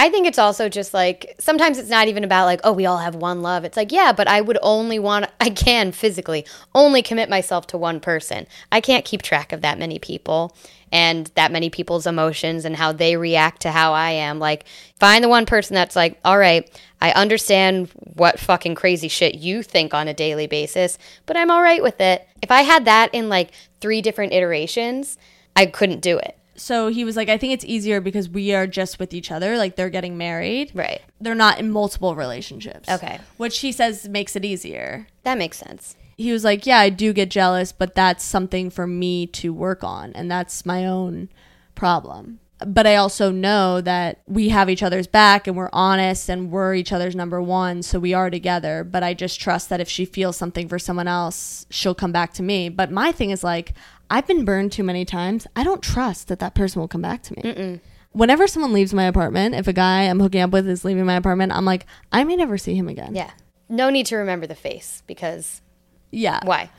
I 0.00 0.08
think 0.08 0.26
it's 0.26 0.38
also 0.38 0.70
just 0.70 0.94
like 0.94 1.34
sometimes 1.38 1.76
it's 1.76 1.90
not 1.90 2.08
even 2.08 2.24
about 2.24 2.46
like, 2.46 2.62
oh, 2.64 2.72
we 2.72 2.86
all 2.86 2.96
have 2.96 3.14
one 3.14 3.42
love. 3.42 3.66
It's 3.66 3.76
like, 3.76 3.92
yeah, 3.92 4.14
but 4.14 4.26
I 4.28 4.40
would 4.40 4.56
only 4.62 4.98
want, 4.98 5.26
I 5.38 5.50
can 5.50 5.92
physically 5.92 6.46
only 6.74 7.02
commit 7.02 7.28
myself 7.28 7.66
to 7.66 7.76
one 7.76 8.00
person. 8.00 8.46
I 8.72 8.80
can't 8.80 9.04
keep 9.04 9.20
track 9.20 9.52
of 9.52 9.60
that 9.60 9.78
many 9.78 9.98
people 9.98 10.56
and 10.90 11.30
that 11.34 11.52
many 11.52 11.68
people's 11.68 12.06
emotions 12.06 12.64
and 12.64 12.76
how 12.76 12.92
they 12.92 13.18
react 13.18 13.60
to 13.60 13.72
how 13.72 13.92
I 13.92 14.12
am. 14.12 14.38
Like, 14.38 14.64
find 14.98 15.22
the 15.22 15.28
one 15.28 15.44
person 15.44 15.74
that's 15.74 15.96
like, 15.96 16.18
all 16.24 16.38
right, 16.38 16.66
I 17.02 17.12
understand 17.12 17.90
what 18.14 18.40
fucking 18.40 18.76
crazy 18.76 19.08
shit 19.08 19.34
you 19.34 19.62
think 19.62 19.92
on 19.92 20.08
a 20.08 20.14
daily 20.14 20.46
basis, 20.46 20.96
but 21.26 21.36
I'm 21.36 21.50
all 21.50 21.60
right 21.60 21.82
with 21.82 22.00
it. 22.00 22.26
If 22.40 22.50
I 22.50 22.62
had 22.62 22.86
that 22.86 23.14
in 23.14 23.28
like 23.28 23.50
three 23.82 24.00
different 24.00 24.32
iterations, 24.32 25.18
I 25.54 25.66
couldn't 25.66 26.00
do 26.00 26.16
it. 26.16 26.38
So 26.60 26.88
he 26.88 27.04
was 27.04 27.16
like, 27.16 27.30
I 27.30 27.38
think 27.38 27.54
it's 27.54 27.64
easier 27.64 28.02
because 28.02 28.28
we 28.28 28.52
are 28.54 28.66
just 28.66 28.98
with 28.98 29.14
each 29.14 29.32
other. 29.32 29.56
Like 29.56 29.76
they're 29.76 29.88
getting 29.88 30.18
married. 30.18 30.70
Right. 30.74 31.00
They're 31.18 31.34
not 31.34 31.58
in 31.58 31.70
multiple 31.70 32.14
relationships. 32.14 32.88
Okay. 32.88 33.18
Which 33.38 33.60
he 33.60 33.72
says 33.72 34.06
makes 34.08 34.36
it 34.36 34.44
easier. 34.44 35.06
That 35.22 35.38
makes 35.38 35.56
sense. 35.56 35.96
He 36.18 36.32
was 36.32 36.44
like, 36.44 36.66
Yeah, 36.66 36.78
I 36.78 36.90
do 36.90 37.14
get 37.14 37.30
jealous, 37.30 37.72
but 37.72 37.94
that's 37.94 38.22
something 38.22 38.68
for 38.68 38.86
me 38.86 39.26
to 39.28 39.54
work 39.54 39.82
on. 39.82 40.12
And 40.12 40.30
that's 40.30 40.66
my 40.66 40.84
own 40.84 41.30
problem. 41.74 42.40
But 42.64 42.86
I 42.86 42.96
also 42.96 43.30
know 43.30 43.80
that 43.80 44.20
we 44.26 44.50
have 44.50 44.68
each 44.68 44.82
other's 44.82 45.06
back 45.06 45.46
and 45.46 45.56
we're 45.56 45.70
honest 45.72 46.28
and 46.28 46.50
we're 46.50 46.74
each 46.74 46.92
other's 46.92 47.16
number 47.16 47.40
one. 47.40 47.82
So 47.82 47.98
we 47.98 48.12
are 48.12 48.28
together. 48.28 48.84
But 48.84 49.02
I 49.02 49.14
just 49.14 49.40
trust 49.40 49.70
that 49.70 49.80
if 49.80 49.88
she 49.88 50.04
feels 50.04 50.36
something 50.36 50.68
for 50.68 50.78
someone 50.78 51.08
else, 51.08 51.64
she'll 51.70 51.94
come 51.94 52.12
back 52.12 52.34
to 52.34 52.42
me. 52.42 52.68
But 52.68 52.92
my 52.92 53.12
thing 53.12 53.30
is 53.30 53.42
like, 53.42 53.72
I've 54.10 54.26
been 54.26 54.44
burned 54.44 54.72
too 54.72 54.82
many 54.82 55.04
times. 55.04 55.46
I 55.54 55.62
don't 55.62 55.82
trust 55.82 56.28
that 56.28 56.40
that 56.40 56.54
person 56.54 56.80
will 56.80 56.88
come 56.88 57.02
back 57.02 57.22
to 57.24 57.34
me. 57.36 57.80
Whenever 58.12 58.48
someone 58.48 58.72
leaves 58.72 58.92
my 58.92 59.04
apartment, 59.04 59.54
if 59.54 59.68
a 59.68 59.72
guy 59.72 60.02
I'm 60.02 60.18
hooking 60.18 60.40
up 60.40 60.50
with 60.50 60.68
is 60.68 60.84
leaving 60.84 61.06
my 61.06 61.14
apartment, 61.14 61.52
I'm 61.52 61.64
like, 61.64 61.86
I 62.10 62.24
may 62.24 62.34
never 62.34 62.58
see 62.58 62.74
him 62.74 62.88
again. 62.88 63.14
Yeah. 63.14 63.30
No 63.68 63.88
need 63.88 64.06
to 64.06 64.16
remember 64.16 64.48
the 64.48 64.56
face 64.56 65.04
because 65.06 65.62
Yeah. 66.10 66.40
why? 66.44 66.70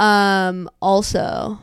Um. 0.00 0.68
Also, 0.82 1.60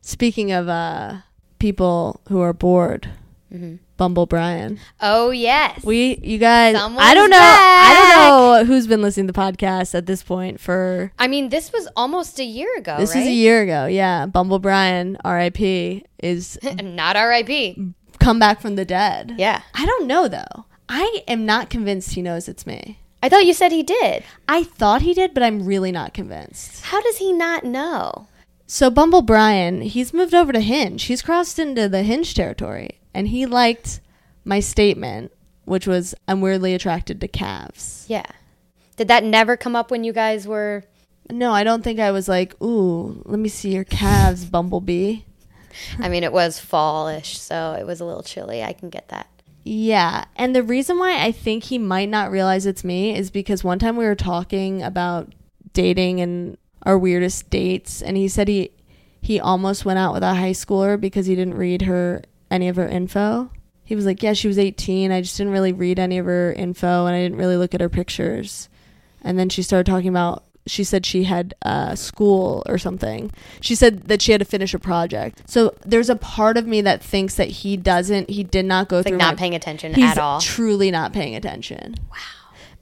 speaking 0.00 0.50
of 0.50 0.68
uh 0.68 1.18
people 1.60 2.20
who 2.28 2.40
are 2.40 2.52
bored, 2.52 3.08
Mm-hmm. 3.52 3.76
Bumble 3.96 4.26
Brian. 4.26 4.78
Oh 5.00 5.30
yes. 5.30 5.84
We, 5.84 6.18
you 6.22 6.38
guys, 6.38 6.74
I 6.74 7.14
don't 7.14 7.30
know. 7.30 7.36
back. 7.36 7.90
I 7.90 7.94
don't 7.94 8.18
know 8.18 8.64
who's 8.64 8.86
been 8.86 9.02
listening 9.02 9.26
to 9.28 9.32
the 9.32 9.38
podcast 9.38 9.94
at 9.94 10.06
this 10.06 10.22
point 10.22 10.60
for. 10.60 11.12
I 11.18 11.28
mean, 11.28 11.48
this 11.48 11.72
was 11.72 11.88
almost 11.96 12.38
a 12.38 12.44
year 12.44 12.76
ago. 12.76 12.96
This 12.98 13.14
right? 13.14 13.22
is 13.22 13.28
a 13.28 13.32
year 13.32 13.62
ago. 13.62 13.86
Yeah, 13.86 14.26
Bumble 14.26 14.58
Brian, 14.58 15.16
R.I.P. 15.24 16.04
is 16.22 16.58
Not 16.82 17.16
R.I.P. 17.16 17.94
come 18.18 18.38
back 18.38 18.60
from 18.60 18.74
the 18.76 18.84
dead. 18.84 19.34
Yeah. 19.38 19.62
I 19.74 19.86
don't 19.86 20.06
know 20.06 20.28
though. 20.28 20.64
I 20.88 21.22
am 21.26 21.46
not 21.46 21.70
convinced 21.70 22.14
he 22.14 22.22
knows 22.22 22.48
it's 22.48 22.66
me. 22.66 23.00
I 23.22 23.28
thought 23.28 23.46
you 23.46 23.54
said 23.54 23.72
he 23.72 23.82
did. 23.82 24.24
I 24.48 24.62
thought 24.62 25.02
he 25.02 25.14
did, 25.14 25.34
but 25.34 25.42
I'm 25.42 25.66
really 25.66 25.90
not 25.90 26.14
convinced. 26.14 26.84
How 26.84 27.00
does 27.00 27.16
he 27.16 27.32
not 27.32 27.64
know? 27.64 28.28
So 28.68 28.90
Bumble 28.90 29.22
Brian, 29.22 29.80
he's 29.80 30.12
moved 30.12 30.34
over 30.34 30.52
to 30.52 30.60
Hinge. 30.60 31.04
He's 31.04 31.22
crossed 31.22 31.58
into 31.58 31.88
the 31.88 32.02
Hinge 32.02 32.34
territory, 32.34 33.00
and 33.16 33.28
he 33.28 33.46
liked 33.46 34.00
my 34.44 34.60
statement, 34.60 35.32
which 35.64 35.86
was 35.86 36.14
I'm 36.28 36.42
weirdly 36.42 36.74
attracted 36.74 37.18
to 37.22 37.28
calves. 37.28 38.04
Yeah. 38.08 38.26
Did 38.96 39.08
that 39.08 39.24
never 39.24 39.56
come 39.56 39.74
up 39.74 39.90
when 39.90 40.04
you 40.04 40.12
guys 40.12 40.46
were? 40.46 40.84
No, 41.30 41.50
I 41.52 41.64
don't 41.64 41.82
think 41.82 41.98
I 41.98 42.10
was 42.10 42.28
like, 42.28 42.60
ooh, 42.62 43.22
let 43.24 43.38
me 43.38 43.48
see 43.48 43.74
your 43.74 43.84
calves, 43.84 44.44
Bumblebee. 44.50 45.22
I 45.98 46.10
mean, 46.10 46.24
it 46.24 46.32
was 46.32 46.60
fallish, 46.60 47.38
so 47.38 47.74
it 47.78 47.86
was 47.86 48.00
a 48.00 48.04
little 48.04 48.22
chilly. 48.22 48.62
I 48.62 48.74
can 48.74 48.90
get 48.90 49.08
that. 49.08 49.28
Yeah. 49.64 50.26
And 50.36 50.54
the 50.54 50.62
reason 50.62 50.98
why 50.98 51.24
I 51.24 51.32
think 51.32 51.64
he 51.64 51.78
might 51.78 52.10
not 52.10 52.30
realize 52.30 52.66
it's 52.66 52.84
me 52.84 53.16
is 53.16 53.30
because 53.30 53.64
one 53.64 53.78
time 53.78 53.96
we 53.96 54.04
were 54.04 54.14
talking 54.14 54.82
about 54.82 55.34
dating 55.72 56.20
and 56.20 56.58
our 56.82 56.98
weirdest 56.98 57.50
dates 57.50 58.00
and 58.00 58.16
he 58.16 58.28
said 58.28 58.46
he 58.46 58.70
he 59.20 59.40
almost 59.40 59.84
went 59.84 59.98
out 59.98 60.14
with 60.14 60.22
a 60.22 60.34
high 60.34 60.52
schooler 60.52 60.98
because 60.98 61.26
he 61.26 61.34
didn't 61.34 61.54
read 61.54 61.82
her 61.82 62.22
any 62.50 62.68
of 62.68 62.76
her 62.76 62.86
info. 62.88 63.50
He 63.84 63.94
was 63.94 64.04
like, 64.06 64.22
"Yeah, 64.22 64.32
she 64.32 64.48
was 64.48 64.58
18. 64.58 65.12
I 65.12 65.20
just 65.20 65.36
didn't 65.36 65.52
really 65.52 65.72
read 65.72 65.98
any 65.98 66.18
of 66.18 66.26
her 66.26 66.52
info 66.52 67.06
and 67.06 67.14
I 67.14 67.22
didn't 67.22 67.38
really 67.38 67.56
look 67.56 67.74
at 67.74 67.80
her 67.80 67.88
pictures." 67.88 68.68
And 69.22 69.38
then 69.38 69.48
she 69.48 69.62
started 69.62 69.90
talking 69.90 70.08
about 70.08 70.44
she 70.68 70.82
said 70.82 71.06
she 71.06 71.22
had 71.24 71.54
uh, 71.62 71.94
school 71.94 72.64
or 72.66 72.76
something. 72.78 73.30
She 73.60 73.76
said 73.76 74.08
that 74.08 74.20
she 74.20 74.32
had 74.32 74.40
to 74.40 74.44
finish 74.44 74.74
a 74.74 74.80
project. 74.80 75.48
So 75.48 75.72
there's 75.84 76.10
a 76.10 76.16
part 76.16 76.56
of 76.56 76.66
me 76.66 76.80
that 76.80 77.00
thinks 77.04 77.36
that 77.36 77.48
he 77.48 77.76
doesn't, 77.76 78.28
he 78.30 78.42
did 78.42 78.64
not 78.66 78.88
go 78.88 78.96
Like 78.96 79.06
through 79.06 79.16
not 79.18 79.34
my- 79.34 79.38
paying 79.38 79.54
attention 79.54 80.00
at 80.02 80.18
all. 80.18 80.40
truly 80.40 80.90
not 80.90 81.12
paying 81.12 81.36
attention. 81.36 81.94
Wow. 82.10 82.16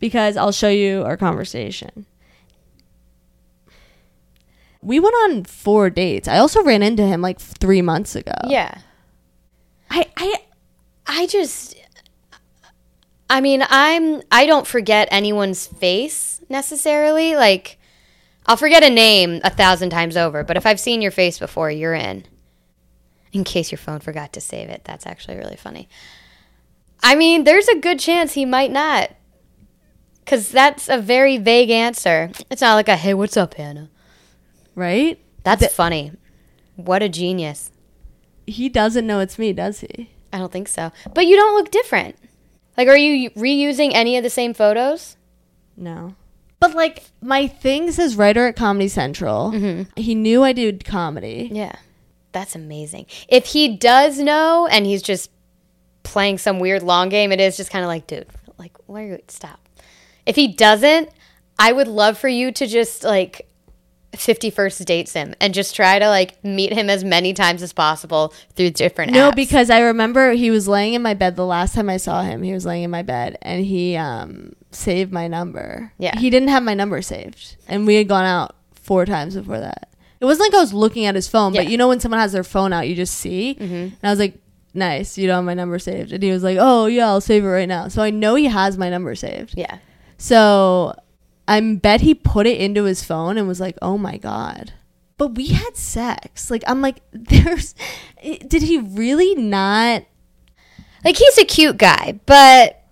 Because 0.00 0.38
I'll 0.38 0.50
show 0.52 0.70
you 0.70 1.02
our 1.02 1.18
conversation. 1.18 2.06
We 4.80 5.00
went 5.00 5.14
on 5.24 5.44
four 5.44 5.90
dates. 5.90 6.28
I 6.28 6.38
also 6.38 6.62
ran 6.62 6.82
into 6.82 7.02
him 7.06 7.20
like 7.22 7.38
three 7.40 7.82
months 7.82 8.14
ago. 8.16 8.32
yeah. 8.46 8.78
I, 9.94 10.10
I 10.16 10.36
I 11.06 11.26
just 11.26 11.76
I 13.30 13.40
mean, 13.40 13.64
I'm 13.68 14.22
I 14.30 14.46
don't 14.46 14.66
forget 14.66 15.06
anyone's 15.12 15.66
face 15.66 16.40
necessarily. 16.48 17.36
Like 17.36 17.78
I'll 18.46 18.56
forget 18.56 18.82
a 18.82 18.90
name 18.90 19.40
a 19.44 19.50
thousand 19.50 19.90
times 19.90 20.16
over, 20.16 20.42
but 20.42 20.56
if 20.56 20.66
I've 20.66 20.80
seen 20.80 21.00
your 21.00 21.12
face 21.12 21.38
before, 21.38 21.70
you're 21.70 21.94
in. 21.94 22.24
In 23.32 23.44
case 23.44 23.70
your 23.70 23.78
phone 23.78 24.00
forgot 24.00 24.32
to 24.32 24.40
save 24.40 24.68
it. 24.68 24.82
That's 24.84 25.06
actually 25.06 25.36
really 25.36 25.56
funny. 25.56 25.88
I 27.02 27.14
mean, 27.14 27.44
there's 27.44 27.68
a 27.68 27.78
good 27.78 28.00
chance 28.00 28.32
he 28.32 28.44
might 28.44 28.72
not. 28.72 29.10
Cuz 30.26 30.48
that's 30.48 30.88
a 30.88 30.98
very 30.98 31.38
vague 31.38 31.70
answer. 31.70 32.32
It's 32.50 32.62
not 32.62 32.74
like 32.74 32.88
a 32.88 32.96
hey, 32.96 33.14
what's 33.14 33.36
up, 33.36 33.54
Hannah? 33.54 33.90
right? 34.74 35.20
That's 35.44 35.72
funny. 35.72 36.10
What 36.74 37.02
a 37.02 37.08
genius. 37.08 37.70
He 38.46 38.68
doesn't 38.68 39.06
know 39.06 39.20
it's 39.20 39.38
me, 39.38 39.52
does 39.52 39.80
he? 39.80 40.10
I 40.32 40.38
don't 40.38 40.52
think 40.52 40.68
so. 40.68 40.92
But 41.14 41.26
you 41.26 41.36
don't 41.36 41.54
look 41.54 41.70
different. 41.70 42.16
Like, 42.76 42.88
are 42.88 42.96
you 42.96 43.30
reusing 43.30 43.92
any 43.94 44.16
of 44.16 44.22
the 44.22 44.30
same 44.30 44.52
photos? 44.52 45.16
No. 45.76 46.14
But 46.60 46.74
like 46.74 47.04
my 47.20 47.46
thing 47.46 47.90
says 47.92 48.16
writer 48.16 48.46
at 48.46 48.56
Comedy 48.56 48.88
Central. 48.88 49.52
Mm-hmm. 49.52 50.00
He 50.00 50.14
knew 50.14 50.42
I 50.42 50.52
did 50.52 50.84
comedy. 50.84 51.50
Yeah. 51.52 51.76
That's 52.32 52.54
amazing. 52.56 53.06
If 53.28 53.46
he 53.46 53.76
does 53.76 54.18
know 54.18 54.66
and 54.66 54.86
he's 54.86 55.02
just 55.02 55.30
playing 56.02 56.38
some 56.38 56.58
weird 56.58 56.82
long 56.82 57.08
game, 57.08 57.32
it 57.32 57.40
is 57.40 57.56
just 57.56 57.70
kind 57.70 57.84
of 57.84 57.88
like, 57.88 58.06
dude, 58.06 58.26
like, 58.58 58.76
where 58.86 59.04
are 59.04 59.06
you? 59.06 59.18
Stop. 59.28 59.68
If 60.26 60.36
he 60.36 60.48
doesn't, 60.48 61.10
I 61.58 61.72
would 61.72 61.86
love 61.86 62.18
for 62.18 62.28
you 62.28 62.50
to 62.52 62.66
just 62.66 63.04
like 63.04 63.46
51st 64.16 64.84
dates 64.84 65.12
him 65.12 65.34
and 65.40 65.52
just 65.54 65.74
try 65.74 65.98
to 65.98 66.08
like 66.08 66.42
meet 66.44 66.72
him 66.72 66.88
as 66.90 67.04
many 67.04 67.32
times 67.34 67.62
as 67.62 67.72
possible 67.72 68.32
through 68.54 68.70
different 68.70 69.12
No, 69.12 69.30
apps. 69.30 69.36
because 69.36 69.70
I 69.70 69.80
remember 69.80 70.32
he 70.32 70.50
was 70.50 70.66
laying 70.68 70.94
in 70.94 71.02
my 71.02 71.14
bed 71.14 71.36
the 71.36 71.46
last 71.46 71.74
time 71.74 71.88
I 71.88 71.96
saw 71.98 72.22
him. 72.22 72.42
He 72.42 72.52
was 72.52 72.64
laying 72.66 72.82
in 72.84 72.90
my 72.90 73.02
bed 73.02 73.38
and 73.42 73.64
he 73.64 73.96
um 73.96 74.52
saved 74.70 75.12
my 75.12 75.28
number. 75.28 75.92
Yeah. 75.98 76.18
He 76.18 76.30
didn't 76.30 76.48
have 76.48 76.62
my 76.62 76.74
number 76.74 77.00
saved. 77.02 77.56
And 77.68 77.86
we 77.86 77.94
had 77.96 78.08
gone 78.08 78.24
out 78.24 78.56
four 78.74 79.06
times 79.06 79.36
before 79.36 79.60
that. 79.60 79.88
It 80.20 80.24
wasn't 80.24 80.48
like 80.50 80.54
I 80.58 80.60
was 80.60 80.72
looking 80.72 81.04
at 81.06 81.14
his 81.14 81.28
phone, 81.28 81.52
but 81.52 81.68
you 81.68 81.76
know 81.76 81.88
when 81.88 82.00
someone 82.00 82.20
has 82.20 82.32
their 82.32 82.44
phone 82.44 82.72
out, 82.72 82.88
you 82.88 82.94
just 82.94 83.14
see. 83.14 83.56
And 83.60 83.96
I 84.02 84.08
was 84.10 84.18
like, 84.18 84.38
"Nice, 84.72 85.18
you 85.18 85.26
don't 85.26 85.36
have 85.36 85.44
my 85.44 85.52
number 85.54 85.78
saved." 85.78 86.12
And 86.12 86.22
he 86.22 86.30
was 86.30 86.42
like, 86.42 86.56
"Oh 86.58 86.86
yeah, 86.86 87.08
I'll 87.08 87.20
save 87.20 87.44
it 87.44 87.48
right 87.48 87.68
now." 87.68 87.88
So 87.88 88.00
I 88.02 88.08
know 88.10 88.34
he 88.34 88.46
has 88.46 88.78
my 88.78 88.88
number 88.88 89.14
saved. 89.14 89.54
yeah. 89.56 89.78
So 90.16 90.94
I 91.46 91.60
bet 91.60 92.00
he 92.00 92.14
put 92.14 92.46
it 92.46 92.60
into 92.60 92.84
his 92.84 93.04
phone 93.04 93.36
and 93.36 93.46
was 93.46 93.60
like, 93.60 93.76
"Oh 93.82 93.98
my 93.98 94.16
god." 94.16 94.72
But 95.16 95.36
we 95.36 95.48
had 95.48 95.76
sex. 95.76 96.50
Like 96.50 96.64
I'm 96.66 96.80
like, 96.80 97.02
there's. 97.12 97.74
Did 98.22 98.62
he 98.62 98.78
really 98.78 99.34
not? 99.34 100.04
Like 101.04 101.16
he's 101.16 101.38
a 101.38 101.44
cute 101.44 101.76
guy, 101.76 102.18
but 102.24 102.82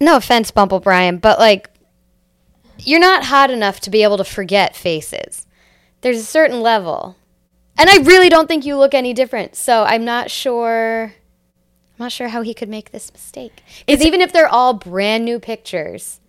no 0.00 0.16
offense, 0.16 0.50
Bumble 0.50 0.80
Brian, 0.80 1.18
but 1.18 1.38
like 1.38 1.70
you're 2.78 3.00
not 3.00 3.24
hot 3.24 3.50
enough 3.50 3.80
to 3.80 3.90
be 3.90 4.02
able 4.02 4.16
to 4.16 4.24
forget 4.24 4.74
faces. 4.74 5.46
There's 6.00 6.18
a 6.18 6.24
certain 6.24 6.62
level. 6.62 7.16
And 7.78 7.88
I 7.88 7.98
really 7.98 8.28
don't 8.28 8.46
think 8.46 8.64
you 8.64 8.76
look 8.76 8.94
any 8.94 9.14
different. 9.14 9.54
So 9.54 9.84
I'm 9.84 10.04
not 10.04 10.30
sure 10.30 11.04
I'm 12.00 12.04
not 12.04 12.12
sure 12.12 12.28
how 12.28 12.42
he 12.42 12.54
could 12.54 12.68
make 12.68 12.90
this 12.90 13.12
mistake. 13.12 13.62
Because 13.86 14.04
even 14.04 14.20
if 14.22 14.32
they're 14.32 14.48
all 14.48 14.72
brand 14.72 15.24
new 15.24 15.38
pictures, 15.38 16.19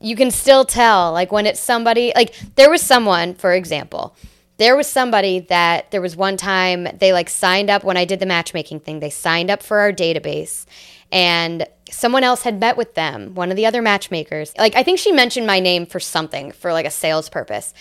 you 0.00 0.16
can 0.16 0.30
still 0.30 0.64
tell 0.64 1.12
like 1.12 1.30
when 1.30 1.46
it's 1.46 1.60
somebody 1.60 2.12
like 2.14 2.34
there 2.56 2.70
was 2.70 2.82
someone 2.82 3.34
for 3.34 3.52
example 3.52 4.16
there 4.56 4.76
was 4.76 4.86
somebody 4.86 5.40
that 5.40 5.90
there 5.90 6.02
was 6.02 6.16
one 6.16 6.36
time 6.36 6.86
they 6.98 7.12
like 7.12 7.28
signed 7.28 7.70
up 7.70 7.84
when 7.84 7.96
i 7.96 8.04
did 8.04 8.20
the 8.20 8.26
matchmaking 8.26 8.80
thing 8.80 9.00
they 9.00 9.10
signed 9.10 9.50
up 9.50 9.62
for 9.62 9.78
our 9.78 9.92
database 9.92 10.66
and 11.12 11.66
someone 11.90 12.24
else 12.24 12.42
had 12.42 12.60
met 12.60 12.76
with 12.76 12.94
them 12.94 13.34
one 13.34 13.50
of 13.50 13.56
the 13.56 13.66
other 13.66 13.82
matchmakers. 13.82 14.52
Like 14.56 14.74
i 14.76 14.82
think 14.82 14.98
she 14.98 15.12
mentioned 15.12 15.46
my 15.46 15.60
name 15.60 15.86
for 15.86 16.00
something 16.00 16.52
for 16.52 16.72
like 16.72 16.86
a 16.86 16.90
sales 16.90 17.28
purpose. 17.28 17.74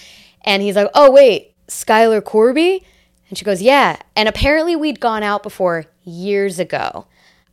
And 0.43 0.61
he's 0.61 0.75
like 0.75 0.89
oh 0.93 1.11
wait 1.11 1.55
skylar 1.67 2.23
corby? 2.23 2.85
And 3.29 3.37
she 3.37 3.45
goes 3.45 3.61
yeah. 3.61 3.97
And 4.15 4.27
apparently 4.27 4.75
we'd 4.75 4.99
gone 4.99 5.23
out 5.23 5.43
before 5.43 5.85
years 6.03 6.59
ago. 6.59 7.05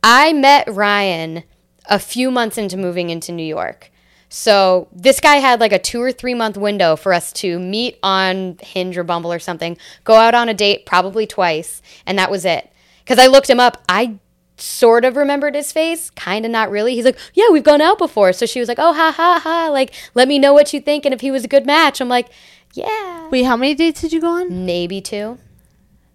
I 0.03 0.33
met 0.33 0.67
ryan 0.71 1.43
a 1.85 1.99
few 1.99 2.31
months 2.31 2.57
into 2.57 2.75
moving 2.75 3.09
into 3.09 3.31
new 3.31 3.45
york 3.45 3.91
so 4.29 4.87
this 4.91 5.19
guy 5.19 5.37
had 5.37 5.59
like 5.59 5.71
a 5.71 5.79
two 5.79 6.01
or 6.01 6.11
three 6.11 6.33
month 6.33 6.57
window 6.57 6.95
for 6.95 7.13
us 7.13 7.31
to 7.33 7.59
meet 7.59 7.97
on 8.03 8.57
Hinge 8.61 8.97
or 8.97 9.03
Bumble 9.03 9.31
or 9.31 9.39
something, 9.39 9.77
go 10.03 10.15
out 10.15 10.35
on 10.35 10.49
a 10.49 10.53
date 10.53 10.85
probably 10.85 11.25
twice, 11.25 11.81
and 12.05 12.17
that 12.19 12.29
was 12.31 12.45
it. 12.45 12.69
Because 13.03 13.19
I 13.19 13.27
looked 13.27 13.49
him 13.49 13.59
up, 13.59 13.81
I 13.87 14.19
sort 14.57 15.05
of 15.05 15.15
remembered 15.15 15.55
his 15.55 15.71
face, 15.71 16.09
kind 16.09 16.43
of 16.45 16.51
not 16.51 16.69
really. 16.69 16.95
He's 16.95 17.05
like, 17.05 17.17
"Yeah, 17.33 17.45
we've 17.51 17.63
gone 17.63 17.79
out 17.81 17.97
before." 17.97 18.33
So 18.33 18.45
she 18.45 18.59
was 18.59 18.67
like, 18.67 18.79
"Oh, 18.79 18.93
ha 18.93 19.13
ha 19.15 19.39
ha!" 19.41 19.69
Like, 19.71 19.93
let 20.13 20.27
me 20.27 20.39
know 20.39 20.53
what 20.53 20.73
you 20.73 20.81
think, 20.81 21.05
and 21.05 21.13
if 21.13 21.21
he 21.21 21.31
was 21.31 21.45
a 21.45 21.47
good 21.47 21.65
match, 21.65 22.01
I'm 22.01 22.09
like, 22.09 22.27
"Yeah, 22.73 23.29
Wait, 23.29 23.43
how 23.43 23.55
many 23.55 23.75
dates 23.75 24.01
did 24.01 24.11
you 24.13 24.19
go 24.19 24.41
on? 24.41 24.65
maybe 24.65 24.99
two. 24.99 25.37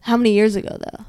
How 0.00 0.16
many 0.16 0.32
years 0.32 0.56
ago 0.56 0.76
though? 0.78 1.04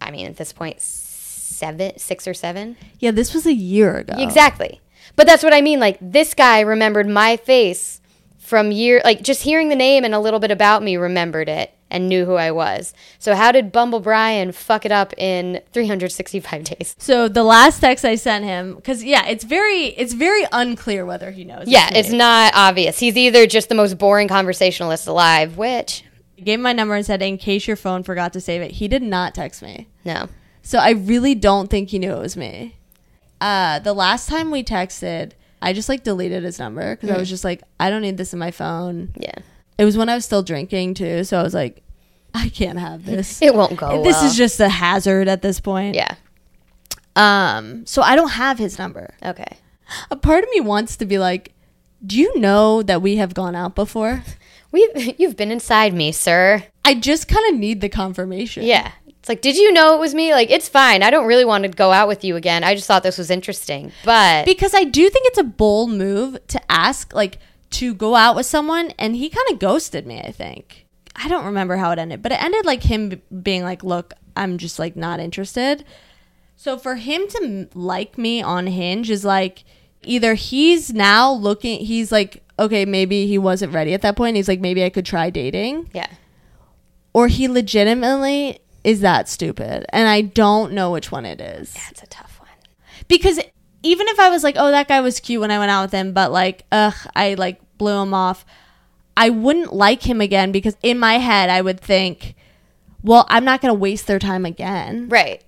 I 0.00 0.10
mean, 0.10 0.26
at 0.26 0.36
this 0.36 0.52
point, 0.52 0.80
seven, 0.80 1.98
six 1.98 2.26
or 2.26 2.34
seven. 2.34 2.76
Yeah, 2.98 3.10
this 3.10 3.34
was 3.34 3.46
a 3.46 3.54
year 3.54 3.96
ago. 3.98 4.14
Exactly. 4.18 4.80
But 5.16 5.26
that's 5.26 5.42
what 5.42 5.54
I 5.54 5.60
mean. 5.60 5.80
Like 5.80 5.98
this 6.00 6.34
guy 6.34 6.60
remembered 6.60 7.08
my 7.08 7.36
face 7.36 8.00
from 8.38 8.72
year, 8.72 9.00
like 9.04 9.22
just 9.22 9.42
hearing 9.42 9.68
the 9.68 9.76
name 9.76 10.04
and 10.04 10.14
a 10.14 10.18
little 10.20 10.40
bit 10.40 10.50
about 10.50 10.82
me, 10.82 10.96
remembered 10.96 11.48
it. 11.48 11.70
and 11.90 12.08
knew 12.08 12.24
who 12.24 12.34
I 12.34 12.50
was. 12.50 12.92
So 13.20 13.34
how 13.36 13.52
did 13.52 13.70
Bumble 13.70 14.00
Brian 14.00 14.50
fuck 14.50 14.84
it 14.84 14.90
up 14.90 15.12
in 15.16 15.60
365 15.72 16.64
days? 16.72 16.96
So 16.98 17.28
the 17.28 17.44
last 17.44 17.78
text 17.80 18.04
I 18.04 18.16
sent 18.16 18.44
him, 18.44 18.74
because 18.74 19.04
yeah, 19.04 19.24
it's 19.26 19.44
very 19.44 19.86
it's 19.96 20.12
very 20.12 20.44
unclear 20.50 21.06
whether 21.06 21.30
he 21.30 21.44
knows. 21.44 21.68
Yeah, 21.68 21.88
it's 21.92 22.10
not 22.10 22.52
obvious. 22.54 22.98
He's 22.98 23.16
either 23.16 23.46
just 23.46 23.68
the 23.68 23.74
most 23.76 23.96
boring 23.96 24.26
conversationalist 24.28 25.06
alive, 25.06 25.56
which 25.56 26.02
I 26.36 26.40
gave 26.42 26.58
him 26.58 26.62
my 26.62 26.72
number 26.72 26.96
and 26.96 27.06
said, 27.06 27.22
in 27.22 27.38
case 27.38 27.66
your 27.68 27.76
phone 27.76 28.02
forgot 28.02 28.32
to 28.32 28.40
save 28.40 28.60
it. 28.62 28.72
He 28.72 28.88
did 28.88 29.02
not 29.02 29.34
text 29.34 29.62
me. 29.62 29.86
no. 30.04 30.28
So 30.66 30.78
I 30.78 30.90
really 30.92 31.34
don't 31.34 31.68
think 31.70 31.90
he 31.90 31.98
knew 31.98 32.12
it 32.14 32.18
was 32.20 32.36
me. 32.38 32.76
Uh, 33.40 33.78
the 33.80 33.92
last 33.92 34.28
time 34.28 34.50
we 34.50 34.62
texted, 34.64 35.32
I 35.60 35.72
just 35.72 35.88
like 35.88 36.04
deleted 36.04 36.44
his 36.44 36.58
number 36.58 36.94
because 36.94 37.10
I 37.10 37.18
was 37.18 37.28
just 37.28 37.44
like, 37.44 37.62
I 37.80 37.90
don't 37.90 38.02
need 38.02 38.16
this 38.16 38.32
in 38.32 38.38
my 38.38 38.50
phone. 38.50 39.12
Yeah. 39.16 39.34
It 39.78 39.84
was 39.84 39.96
when 39.96 40.08
I 40.08 40.14
was 40.14 40.24
still 40.24 40.42
drinking 40.42 40.94
too, 40.94 41.24
so 41.24 41.38
I 41.38 41.42
was 41.42 41.54
like, 41.54 41.82
I 42.34 42.48
can't 42.48 42.78
have 42.78 43.04
this. 43.06 43.40
It 43.42 43.54
won't 43.54 43.76
go. 43.76 44.02
this 44.02 44.16
well. 44.16 44.26
is 44.26 44.36
just 44.36 44.60
a 44.60 44.68
hazard 44.68 45.28
at 45.28 45.42
this 45.42 45.60
point. 45.60 45.94
Yeah. 45.94 46.14
Um. 47.16 47.86
So 47.86 48.02
I 48.02 48.16
don't 48.16 48.30
have 48.30 48.58
his 48.58 48.78
number. 48.78 49.14
Okay. 49.24 49.56
A 50.10 50.16
part 50.16 50.42
of 50.44 50.50
me 50.50 50.60
wants 50.60 50.96
to 50.96 51.04
be 51.06 51.18
like, 51.18 51.52
Do 52.04 52.18
you 52.18 52.38
know 52.38 52.82
that 52.82 53.02
we 53.02 53.16
have 53.16 53.34
gone 53.34 53.54
out 53.54 53.74
before? 53.74 54.22
We 54.72 55.14
you've 55.20 55.36
been 55.36 55.52
inside 55.52 55.94
me, 55.94 56.10
sir. 56.10 56.64
I 56.84 56.94
just 56.94 57.28
kind 57.28 57.54
of 57.54 57.60
need 57.60 57.80
the 57.80 57.88
confirmation. 57.88 58.64
Yeah. 58.64 58.90
It's 59.24 59.28
like, 59.30 59.40
did 59.40 59.56
you 59.56 59.72
know 59.72 59.94
it 59.94 60.00
was 60.00 60.14
me? 60.14 60.34
Like, 60.34 60.50
it's 60.50 60.68
fine. 60.68 61.02
I 61.02 61.08
don't 61.08 61.24
really 61.24 61.46
want 61.46 61.64
to 61.64 61.70
go 61.70 61.92
out 61.92 62.08
with 62.08 62.24
you 62.24 62.36
again. 62.36 62.62
I 62.62 62.74
just 62.74 62.86
thought 62.86 63.02
this 63.02 63.16
was 63.16 63.30
interesting. 63.30 63.90
But 64.04 64.44
because 64.44 64.74
I 64.74 64.84
do 64.84 65.08
think 65.08 65.26
it's 65.28 65.38
a 65.38 65.44
bold 65.44 65.88
move 65.88 66.36
to 66.48 66.60
ask 66.70 67.14
like 67.14 67.38
to 67.70 67.94
go 67.94 68.14
out 68.14 68.36
with 68.36 68.44
someone 68.44 68.92
and 68.98 69.16
he 69.16 69.30
kind 69.30 69.46
of 69.50 69.58
ghosted 69.58 70.06
me 70.06 70.20
I 70.20 70.30
think 70.30 70.86
I 71.16 71.26
don't 71.28 71.46
remember 71.46 71.76
how 71.76 71.90
it 71.90 71.98
ended 71.98 72.22
but 72.22 72.30
it 72.30 72.40
ended 72.40 72.64
like 72.64 72.84
him 72.84 73.08
b- 73.08 73.22
being 73.42 73.62
like 73.64 73.82
look 73.82 74.14
I'm 74.36 74.58
just 74.58 74.78
like 74.78 74.94
not 74.94 75.18
interested 75.18 75.84
so 76.54 76.78
for 76.78 76.94
him 76.94 77.26
to 77.26 77.40
m- 77.42 77.68
like 77.74 78.16
me 78.16 78.42
on 78.42 78.68
Hinge 78.68 79.10
is 79.10 79.24
like 79.24 79.64
either 80.02 80.34
he's 80.34 80.92
now 80.92 81.32
looking 81.32 81.80
he's 81.80 82.12
like 82.12 82.44
okay 82.60 82.84
maybe 82.84 83.26
he 83.26 83.38
wasn't 83.38 83.72
ready 83.72 83.92
at 83.92 84.02
that 84.02 84.16
point 84.16 84.36
he's 84.36 84.48
like 84.48 84.60
maybe 84.60 84.84
I 84.84 84.90
could 84.90 85.06
try 85.06 85.30
dating 85.30 85.90
yeah. 85.92 86.06
or 87.12 87.26
he 87.26 87.48
legitimately 87.48 88.60
is 88.84 89.00
that 89.00 89.28
stupid 89.28 89.86
and 89.88 90.06
I 90.08 90.20
don't 90.20 90.72
know 90.72 90.92
which 90.92 91.10
one 91.10 91.24
it 91.26 91.40
is 91.40 91.72
That's 91.72 92.02
a 92.02 92.06
tough 92.06 92.38
one. 92.38 92.48
because 93.08 93.40
even 93.82 94.06
if 94.08 94.18
I 94.20 94.30
was 94.30 94.42
like, 94.44 94.54
oh, 94.58 94.70
that 94.70 94.88
guy 94.88 95.00
was 95.00 95.20
cute 95.20 95.40
when 95.40 95.50
I 95.50 95.58
went 95.58 95.70
out 95.70 95.82
with 95.82 95.92
him, 95.92 96.12
but 96.12 96.30
like, 96.32 96.64
ugh, 96.72 96.94
I 97.16 97.34
like 97.34 97.60
blew 97.78 98.00
him 98.00 98.14
off, 98.14 98.44
I 99.16 99.30
wouldn't 99.30 99.72
like 99.74 100.02
him 100.02 100.20
again 100.20 100.52
because 100.52 100.76
in 100.82 100.98
my 100.98 101.14
head 101.18 101.50
I 101.50 101.60
would 101.60 101.80
think, 101.80 102.34
well, 103.02 103.26
I'm 103.28 103.44
not 103.44 103.60
gonna 103.60 103.74
waste 103.74 104.06
their 104.06 104.18
time 104.18 104.44
again. 104.46 105.08
Right. 105.10 105.42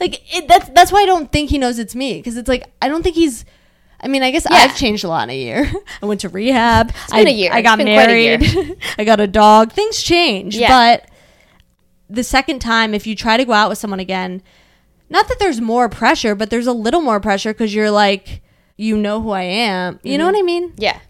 Like 0.00 0.22
it, 0.34 0.48
that's 0.48 0.68
that's 0.70 0.90
why 0.90 1.02
I 1.02 1.06
don't 1.06 1.30
think 1.30 1.50
he 1.50 1.58
knows 1.58 1.78
it's 1.78 1.94
me 1.94 2.14
because 2.14 2.36
it's 2.38 2.48
like 2.48 2.64
I 2.80 2.88
don't 2.88 3.02
think 3.02 3.14
he's. 3.14 3.44
I 4.00 4.08
mean, 4.08 4.22
I 4.22 4.30
guess 4.30 4.46
Yeah. 4.50 4.56
I've 4.56 4.76
changed 4.76 5.04
a 5.04 5.08
lot 5.08 5.24
in 5.24 5.30
a 5.30 5.36
year. 5.38 5.70
I 6.02 6.06
went 6.06 6.20
to 6.22 6.28
rehab. 6.30 6.92
I, 7.12 7.18
been 7.24 7.28
a 7.28 7.36
year. 7.36 7.52
I 7.52 7.60
got 7.62 7.78
It's 7.78 7.84
been 7.84 7.94
quite 7.96 8.08
a 8.10 8.20
year. 8.22 8.38
married. 8.38 8.76
I 8.98 9.04
got 9.04 9.20
a 9.20 9.26
dog. 9.26 9.72
Things 9.72 10.02
change, 10.02 10.56
Yeah. 10.56 10.68
but 10.68 11.10
the 12.08 12.24
second 12.24 12.60
time, 12.60 12.94
if 12.94 13.06
you 13.06 13.14
try 13.16 13.36
to 13.36 13.44
go 13.44 13.52
out 13.52 13.68
with 13.68 13.78
someone 13.78 14.00
again, 14.00 14.42
not 15.10 15.28
that 15.28 15.38
there's 15.38 15.60
more 15.60 15.88
pressure, 15.88 16.34
but 16.34 16.50
there's 16.50 16.66
a 16.66 16.72
little 16.72 17.00
more 17.00 17.20
pressure 17.20 17.52
because 17.52 17.74
you're 17.74 17.90
like, 17.90 18.42
you 18.76 18.96
know 18.96 19.20
who 19.22 19.30
I 19.30 19.42
am. 19.42 20.00
You 20.02 20.18
know 20.18 20.24
Mm-hmm. 20.26 20.32
what 20.34 20.38
I 20.38 20.42
mean? 20.42 20.72
Yeah. 20.76 21.00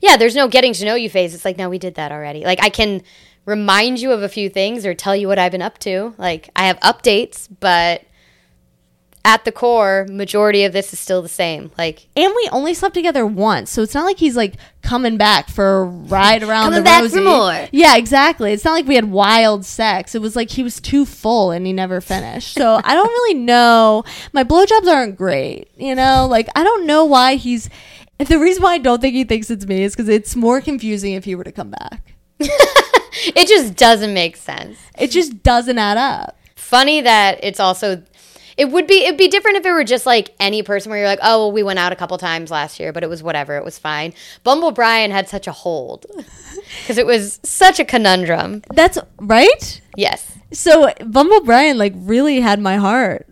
Yeah, 0.00 0.16
there's 0.16 0.34
no 0.34 0.48
getting 0.48 0.72
to 0.74 0.84
know 0.84 0.94
you 0.94 1.08
phase. 1.08 1.34
It's 1.34 1.44
like, 1.44 1.56
no, 1.58 1.68
we 1.70 1.78
did 1.78 1.94
that 1.94 2.12
already. 2.12 2.44
Like, 2.44 2.62
I 2.62 2.68
can 2.70 3.02
remind 3.44 4.00
you 4.00 4.12
of 4.12 4.22
a 4.22 4.28
few 4.28 4.48
things 4.48 4.84
or 4.84 4.94
tell 4.94 5.14
you 5.14 5.28
what 5.28 5.38
I've 5.38 5.52
been 5.52 5.62
up 5.62 5.78
to. 5.80 6.14
Like, 6.18 6.50
I 6.56 6.66
have 6.66 6.78
updates, 6.80 7.48
but 7.60 8.02
at 9.26 9.44
the 9.44 9.50
core, 9.50 10.06
majority 10.08 10.62
of 10.62 10.72
this 10.72 10.92
is 10.92 11.00
still 11.00 11.20
the 11.20 11.28
same. 11.28 11.72
Like, 11.76 12.06
And 12.14 12.32
we 12.36 12.48
only 12.52 12.74
slept 12.74 12.94
together 12.94 13.26
once, 13.26 13.70
so 13.70 13.82
it's 13.82 13.92
not 13.92 14.04
like 14.04 14.18
he's 14.18 14.36
like 14.36 14.54
coming 14.82 15.16
back 15.16 15.48
for 15.48 15.78
a 15.78 15.84
ride 15.84 16.44
around 16.44 16.72
the 16.72 16.80
back 16.80 17.02
Rosie. 17.02 17.16
for 17.16 17.22
more. 17.24 17.68
Yeah, 17.72 17.96
exactly. 17.96 18.52
It's 18.52 18.64
not 18.64 18.70
like 18.74 18.86
we 18.86 18.94
had 18.94 19.10
wild 19.10 19.64
sex. 19.64 20.14
It 20.14 20.22
was 20.22 20.36
like 20.36 20.50
he 20.50 20.62
was 20.62 20.80
too 20.80 21.04
full 21.04 21.50
and 21.50 21.66
he 21.66 21.72
never 21.72 22.00
finished. 22.00 22.54
So 22.54 22.80
I 22.84 22.94
don't 22.94 23.08
really 23.08 23.34
know. 23.34 24.04
My 24.32 24.44
blowjobs 24.44 24.86
aren't 24.86 25.16
great. 25.16 25.72
You 25.76 25.96
know, 25.96 26.28
like 26.30 26.48
I 26.54 26.62
don't 26.62 26.86
know 26.86 27.04
why 27.04 27.34
he's. 27.34 27.68
The 28.18 28.38
reason 28.38 28.62
why 28.62 28.74
I 28.74 28.78
don't 28.78 29.00
think 29.02 29.14
he 29.14 29.24
thinks 29.24 29.50
it's 29.50 29.66
me 29.66 29.82
is 29.82 29.96
because 29.96 30.08
it's 30.08 30.36
more 30.36 30.60
confusing 30.60 31.14
if 31.14 31.24
he 31.24 31.34
were 31.34 31.44
to 31.44 31.52
come 31.52 31.70
back. 31.70 32.14
it 32.38 33.48
just 33.48 33.74
doesn't 33.76 34.14
make 34.14 34.36
sense. 34.36 34.78
It 34.96 35.10
just 35.10 35.42
doesn't 35.42 35.78
add 35.78 35.98
up. 35.98 36.38
Funny 36.54 37.00
that 37.00 37.40
it's 37.42 37.58
also. 37.58 38.04
It 38.56 38.70
would 38.70 38.86
be 38.86 39.04
it'd 39.04 39.18
be 39.18 39.28
different 39.28 39.58
if 39.58 39.66
it 39.66 39.72
were 39.72 39.84
just 39.84 40.06
like 40.06 40.34
any 40.40 40.62
person 40.62 40.90
where 40.90 40.98
you're 40.98 41.08
like, 41.08 41.18
oh 41.22 41.38
well, 41.46 41.52
we 41.52 41.62
went 41.62 41.78
out 41.78 41.92
a 41.92 41.96
couple 41.96 42.16
times 42.18 42.50
last 42.50 42.80
year, 42.80 42.92
but 42.92 43.02
it 43.02 43.08
was 43.08 43.22
whatever, 43.22 43.56
it 43.56 43.64
was 43.64 43.78
fine. 43.78 44.14
Bumble 44.44 44.72
Brian 44.72 45.10
had 45.10 45.28
such 45.28 45.46
a 45.46 45.52
hold 45.52 46.06
because 46.80 46.98
it 46.98 47.06
was 47.06 47.38
such 47.42 47.78
a 47.78 47.84
conundrum. 47.84 48.62
That's 48.72 48.98
right. 49.18 49.80
Yes, 49.96 50.36
So 50.52 50.92
Bumble 51.04 51.42
Brian 51.42 51.78
like 51.78 51.94
really 51.96 52.40
had 52.40 52.60
my 52.60 52.76
heart. 52.76 53.26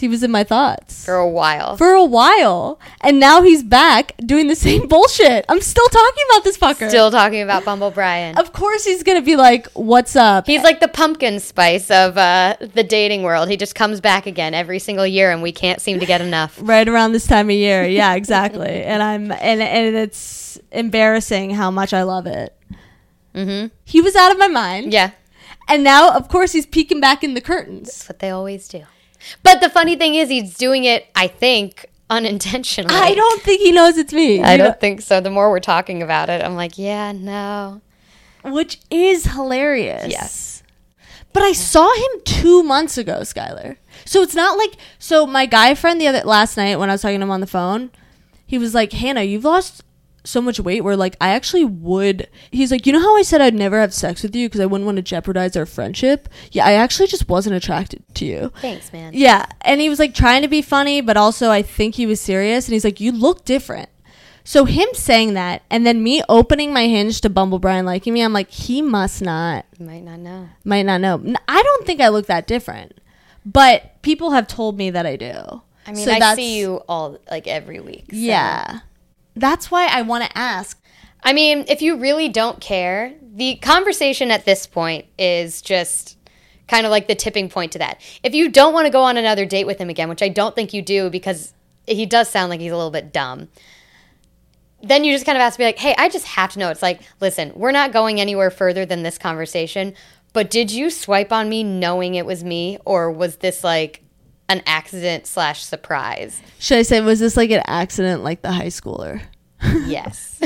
He 0.00 0.08
was 0.08 0.22
in 0.22 0.30
my 0.30 0.42
thoughts. 0.44 1.04
for 1.04 1.14
a 1.16 1.28
while. 1.28 1.76
for 1.76 1.92
a 1.92 2.04
while, 2.04 2.80
and 3.02 3.20
now 3.20 3.42
he's 3.42 3.62
back 3.62 4.12
doing 4.24 4.48
the 4.48 4.56
same 4.66 4.88
bullshit. 4.88 5.44
I'm 5.48 5.60
still 5.60 5.86
talking 5.88 6.24
about 6.30 6.44
this 6.44 6.58
fucker. 6.58 6.88
Still 6.88 7.10
talking 7.10 7.40
about 7.42 7.64
Bumble 7.64 7.90
Brian. 7.90 8.36
of 8.38 8.52
course, 8.52 8.84
he's 8.84 9.02
gonna 9.02 9.22
be 9.22 9.36
like, 9.36 9.68
"What's 9.74 10.16
up?" 10.16 10.46
He's 10.46 10.62
like 10.62 10.80
the 10.80 10.88
pumpkin 10.88 11.38
spice 11.40 11.90
of 11.90 12.18
uh, 12.18 12.56
the 12.60 12.82
dating 12.82 13.22
world. 13.22 13.48
He 13.48 13.56
just 13.56 13.74
comes 13.74 14.00
back 14.00 14.26
again 14.26 14.54
every 14.54 14.78
single 14.78 15.06
year, 15.06 15.30
and 15.30 15.42
we 15.42 15.52
can't 15.52 15.80
seem 15.80 16.00
to 16.00 16.06
get 16.06 16.20
enough. 16.20 16.58
right 16.62 16.88
around 16.88 17.12
this 17.12 17.26
time 17.26 17.48
of 17.48 17.56
year. 17.56 17.84
Yeah, 17.86 18.14
exactly. 18.14 18.82
and 18.84 19.02
I'm 19.02 19.30
and 19.32 19.60
and 19.62 19.96
it's 19.96 20.58
embarrassing 20.72 21.50
how 21.50 21.70
much 21.70 21.92
I 21.92 22.02
love 22.02 22.26
it. 22.26 22.56
hmm 23.34 23.66
He 23.84 24.00
was 24.00 24.16
out 24.16 24.32
of 24.32 24.38
my 24.38 24.48
mind. 24.48 24.92
Yeah, 24.92 25.10
And 25.68 25.84
now, 25.84 26.10
of 26.16 26.28
course, 26.28 26.52
he's 26.52 26.66
peeking 26.66 27.00
back 27.00 27.22
in 27.22 27.34
the 27.34 27.40
curtains. 27.40 27.86
that's 27.88 28.08
what 28.08 28.18
they 28.18 28.30
always 28.30 28.66
do. 28.68 28.84
But 29.42 29.60
the 29.60 29.68
funny 29.68 29.96
thing 29.96 30.14
is, 30.14 30.28
he's 30.28 30.56
doing 30.56 30.84
it. 30.84 31.08
I 31.14 31.26
think 31.28 31.86
unintentionally. 32.08 32.94
I 32.94 33.14
don't 33.14 33.42
think 33.42 33.60
he 33.60 33.72
knows 33.72 33.96
it's 33.96 34.12
me. 34.12 34.42
I 34.42 34.56
don't 34.56 34.80
think 34.80 35.00
so. 35.00 35.20
The 35.20 35.30
more 35.30 35.50
we're 35.50 35.60
talking 35.60 36.02
about 36.02 36.28
it, 36.28 36.42
I'm 36.42 36.56
like, 36.56 36.76
yeah, 36.76 37.12
no. 37.12 37.80
which 38.44 38.80
is 38.90 39.26
hilarious. 39.26 40.08
Yes. 40.08 40.62
But 41.32 41.44
I 41.44 41.52
saw 41.52 41.92
him 41.94 42.22
two 42.24 42.62
months 42.62 42.98
ago, 42.98 43.20
Skylar. 43.20 43.76
So 44.04 44.22
it's 44.22 44.34
not 44.34 44.58
like 44.58 44.76
so 44.98 45.26
my 45.26 45.46
guy 45.46 45.74
friend 45.74 46.00
the 46.00 46.08
other 46.08 46.22
last 46.22 46.56
night 46.56 46.78
when 46.78 46.90
I 46.90 46.94
was 46.94 47.02
talking 47.02 47.20
to 47.20 47.24
him 47.24 47.30
on 47.30 47.40
the 47.40 47.46
phone, 47.46 47.90
he 48.46 48.58
was 48.58 48.74
like, 48.74 48.92
Hannah, 48.92 49.22
you've 49.22 49.44
lost 49.44 49.84
so 50.24 50.40
much 50.42 50.60
weight 50.60 50.82
where 50.82 50.96
like 50.96 51.16
I 51.20 51.30
actually 51.30 51.64
would 51.64 52.28
he's 52.50 52.70
like, 52.70 52.86
you 52.86 52.92
know 52.92 53.00
how 53.00 53.16
I 53.16 53.22
said 53.22 53.40
I'd 53.40 53.54
never 53.54 53.80
have 53.80 53.94
sex 53.94 54.22
with 54.22 54.34
you 54.36 54.48
because 54.48 54.60
I 54.60 54.66
wouldn't 54.66 54.86
want 54.86 54.96
to 54.96 55.02
jeopardize 55.02 55.56
our 55.56 55.66
friendship? 55.66 56.28
Yeah, 56.52 56.66
I 56.66 56.72
actually 56.72 57.08
just 57.08 57.28
wasn't 57.28 57.56
attracted 57.56 58.02
to 58.16 58.24
you. 58.26 58.52
Thanks, 58.60 58.92
man. 58.92 59.12
Yeah. 59.14 59.46
And 59.62 59.80
he 59.80 59.88
was 59.88 59.98
like 59.98 60.14
trying 60.14 60.42
to 60.42 60.48
be 60.48 60.62
funny, 60.62 61.00
but 61.00 61.16
also 61.16 61.50
I 61.50 61.62
think 61.62 61.94
he 61.94 62.06
was 62.06 62.20
serious. 62.20 62.66
And 62.66 62.72
he's 62.74 62.84
like, 62.84 63.00
You 63.00 63.12
look 63.12 63.44
different. 63.44 63.88
So 64.42 64.64
him 64.64 64.88
saying 64.94 65.34
that 65.34 65.62
and 65.70 65.86
then 65.86 66.02
me 66.02 66.22
opening 66.28 66.72
my 66.72 66.86
hinge 66.88 67.20
to 67.20 67.30
Bumble 67.30 67.58
Brian 67.58 67.84
liking 67.86 68.12
me, 68.14 68.22
I'm 68.22 68.32
like, 68.32 68.50
he 68.50 68.82
must 68.82 69.22
not 69.22 69.64
might 69.78 70.02
not 70.02 70.18
know. 70.18 70.48
might 70.64 70.82
not 70.86 71.00
know. 71.00 71.22
I 71.48 71.62
don't 71.62 71.86
think 71.86 72.00
I 72.00 72.08
look 72.08 72.26
that 72.26 72.46
different. 72.46 73.00
But 73.46 74.02
people 74.02 74.32
have 74.32 74.46
told 74.46 74.76
me 74.76 74.90
that 74.90 75.06
I 75.06 75.16
do. 75.16 75.62
I 75.86 75.92
mean, 75.92 76.04
So 76.04 76.12
I 76.12 76.34
see 76.34 76.58
you 76.58 76.82
all 76.88 77.18
like 77.30 77.46
every 77.46 77.80
week. 77.80 78.04
so- 78.10 78.16
Yeah. 78.16 78.80
That's 79.34 79.70
why 79.70 79.86
I 79.86 80.02
want 80.02 80.24
to 80.24 80.38
ask. 80.38 80.80
I 81.22 81.32
mean, 81.32 81.64
if 81.68 81.82
you 81.82 81.96
really 81.96 82.28
don't 82.28 82.60
care, 82.60 83.14
the 83.22 83.56
conversation 83.56 84.30
at 84.30 84.44
this 84.44 84.66
point 84.66 85.06
is 85.18 85.62
just 85.62 86.16
kind 86.66 86.86
of 86.86 86.90
like 86.90 87.08
the 87.08 87.14
tipping 87.14 87.48
point 87.48 87.72
to 87.72 87.78
that. 87.78 88.00
If 88.22 88.34
you 88.34 88.48
don't 88.48 88.72
want 88.72 88.86
to 88.86 88.92
go 88.92 89.02
on 89.02 89.16
another 89.16 89.44
date 89.44 89.66
with 89.66 89.78
him 89.78 89.90
again, 89.90 90.08
which 90.08 90.22
I 90.22 90.28
don't 90.28 90.54
think 90.54 90.72
you 90.72 90.82
do 90.82 91.10
because 91.10 91.52
he 91.86 92.06
does 92.06 92.28
sound 92.28 92.50
like 92.50 92.60
he's 92.60 92.72
a 92.72 92.76
little 92.76 92.90
bit 92.90 93.12
dumb, 93.12 93.48
then 94.82 95.04
you 95.04 95.12
just 95.12 95.26
kind 95.26 95.36
of 95.36 95.42
have 95.42 95.52
to 95.52 95.58
be 95.58 95.64
like, 95.64 95.78
hey, 95.78 95.94
I 95.98 96.08
just 96.08 96.26
have 96.26 96.52
to 96.52 96.58
know. 96.58 96.70
It's 96.70 96.82
like, 96.82 97.02
listen, 97.20 97.52
we're 97.54 97.72
not 97.72 97.92
going 97.92 98.20
anywhere 98.20 98.50
further 98.50 98.86
than 98.86 99.02
this 99.02 99.18
conversation, 99.18 99.94
but 100.32 100.50
did 100.50 100.70
you 100.70 100.90
swipe 100.90 101.32
on 101.32 101.48
me 101.48 101.64
knowing 101.64 102.14
it 102.14 102.24
was 102.24 102.44
me, 102.44 102.78
or 102.84 103.10
was 103.10 103.36
this 103.36 103.62
like 103.64 104.02
an 104.50 104.62
accident 104.66 105.26
slash 105.26 105.62
surprise? 105.64 106.42
Should 106.58 106.78
I 106.78 106.82
say, 106.82 107.00
was 107.00 107.20
this 107.20 107.36
like 107.36 107.50
an 107.50 107.62
accident 107.66 108.22
like 108.22 108.42
the 108.42 108.52
high 108.52 108.66
schooler? 108.66 109.22
Yes. 109.86 110.38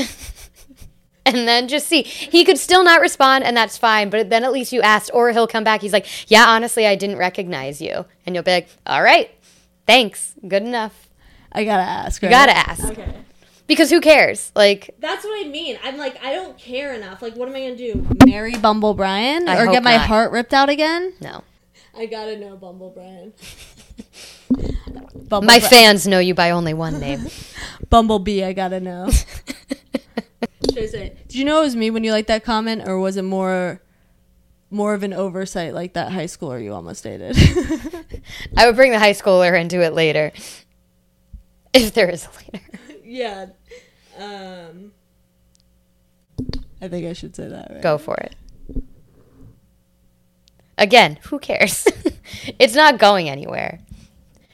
and 1.27 1.49
then 1.49 1.69
just 1.69 1.87
see. 1.87 2.03
He 2.03 2.45
could 2.45 2.59
still 2.59 2.85
not 2.85 3.01
respond, 3.01 3.45
and 3.45 3.57
that's 3.57 3.79
fine, 3.79 4.11
but 4.11 4.29
then 4.29 4.45
at 4.45 4.53
least 4.53 4.73
you 4.73 4.83
asked, 4.83 5.11
or 5.15 5.31
he'll 5.33 5.47
come 5.47 5.65
back. 5.65 5.81
He's 5.81 5.93
like, 5.93 6.07
Yeah, 6.31 6.45
honestly, 6.49 6.87
I 6.87 6.97
didn't 6.97 7.17
recognize 7.19 7.81
you. 7.81 8.05
And 8.27 8.35
you'll 8.35 8.45
be 8.45 8.51
like, 8.51 8.69
All 8.87 9.03
right, 9.03 9.31
thanks. 9.87 10.35
Good 10.47 10.63
enough. 10.63 11.09
I 11.53 11.65
gotta 11.65 11.83
ask. 11.85 12.23
You 12.23 12.29
right? 12.29 12.47
gotta 12.47 12.57
ask. 12.57 12.85
Okay. 12.85 13.15
Because 13.67 13.89
who 13.89 14.01
cares? 14.01 14.51
Like, 14.55 14.91
That's 14.99 15.25
what 15.25 15.47
I 15.47 15.49
mean. 15.49 15.79
I'm 15.83 15.97
like, 15.97 16.23
I 16.23 16.35
don't 16.35 16.59
care 16.59 16.93
enough. 16.93 17.23
Like, 17.23 17.35
what 17.37 17.49
am 17.49 17.55
I 17.55 17.61
gonna 17.61 17.77
do? 17.77 18.07
Marry 18.27 18.57
Bumble 18.57 18.93
Brian 18.95 19.49
I 19.49 19.59
or 19.63 19.71
get 19.71 19.83
my 19.85 19.97
not. 19.97 20.07
heart 20.09 20.33
ripped 20.33 20.53
out 20.53 20.69
again? 20.69 21.15
no. 21.21 21.45
I 21.97 22.07
gotta 22.07 22.37
know 22.37 22.57
Bumble 22.57 22.91
Brian. 22.91 23.33
Bumble 25.29 25.47
My 25.47 25.59
Bri- 25.59 25.69
fans 25.69 26.07
know 26.07 26.19
you 26.19 26.35
by 26.35 26.51
only 26.51 26.75
one 26.75 26.99
name. 27.01 27.27
Bumblebee, 27.91 28.43
I 28.45 28.53
gotta 28.53 28.81
know. 28.81 29.09
Should 30.71 30.79
I 30.83 30.87
say? 30.87 31.17
Did 31.29 31.37
you 31.37 31.45
know 31.45 31.61
it 31.61 31.65
was 31.65 31.77
me 31.77 31.91
when 31.91 32.05
you 32.05 32.13
liked 32.13 32.29
that 32.29 32.45
comment, 32.45 32.83
or 32.87 32.99
was 32.99 33.17
it 33.17 33.23
more, 33.23 33.81
more 34.71 34.95
of 34.95 35.03
an 35.03 35.13
oversight 35.13 35.73
like 35.75 35.93
that 35.95 36.11
high 36.13 36.25
schooler 36.25 36.63
you 36.63 36.73
almost 36.75 37.05
dated? 37.05 37.37
I 38.57 38.67
would 38.67 38.77
bring 38.77 38.91
the 38.93 38.99
high 38.99 39.13
schooler 39.13 39.59
into 39.59 39.81
it 39.83 39.93
later. 39.95 40.33
If 41.73 41.95
there 41.95 42.09
is 42.09 42.27
a 42.27 42.31
later. 42.53 42.65
yeah. 43.05 43.47
Um. 44.19 44.93
I 46.81 46.89
think 46.89 47.07
I 47.07 47.13
should 47.13 47.35
say 47.35 47.49
that. 47.49 47.71
Right? 47.71 47.83
Go 47.83 47.99
for 47.99 48.15
it. 48.17 48.35
Again, 50.79 51.19
who 51.25 51.39
cares? 51.39 51.87
it's 52.59 52.75
not 52.75 52.99
going 52.99 53.29
anywhere. 53.29 53.81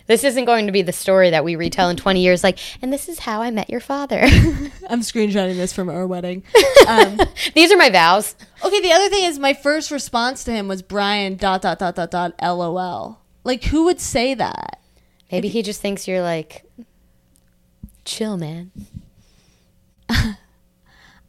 This 0.06 0.24
isn't 0.24 0.44
going 0.44 0.66
to 0.66 0.72
be 0.72 0.82
the 0.82 0.92
story 0.92 1.30
that 1.30 1.44
we 1.44 1.54
retell 1.54 1.88
in 1.88 1.96
20 1.96 2.20
years, 2.20 2.42
like, 2.42 2.58
and 2.82 2.92
this 2.92 3.08
is 3.08 3.20
how 3.20 3.42
I 3.42 3.52
met 3.52 3.70
your 3.70 3.78
father. 3.78 4.18
I'm 4.90 5.02
screenshotting 5.02 5.54
this 5.54 5.72
from 5.72 5.88
our 5.88 6.06
wedding. 6.06 6.42
Um, 6.88 7.20
These 7.54 7.70
are 7.70 7.76
my 7.76 7.90
vows. 7.90 8.34
okay, 8.64 8.80
the 8.80 8.90
other 8.90 9.08
thing 9.10 9.24
is 9.24 9.38
my 9.38 9.54
first 9.54 9.92
response 9.92 10.42
to 10.44 10.50
him 10.50 10.66
was 10.66 10.82
Brian 10.82 11.36
dot 11.36 11.62
dot 11.62 11.78
dot 11.78 11.94
dot 11.94 12.10
dot 12.10 12.34
lol. 12.42 13.20
Like 13.44 13.62
who 13.64 13.84
would 13.84 14.00
say 14.00 14.34
that? 14.34 14.80
Maybe 15.30 15.46
he 15.46 15.62
just 15.62 15.80
thinks 15.80 16.08
you're 16.08 16.22
like, 16.22 16.64
chill, 18.04 18.36
man. 18.36 18.72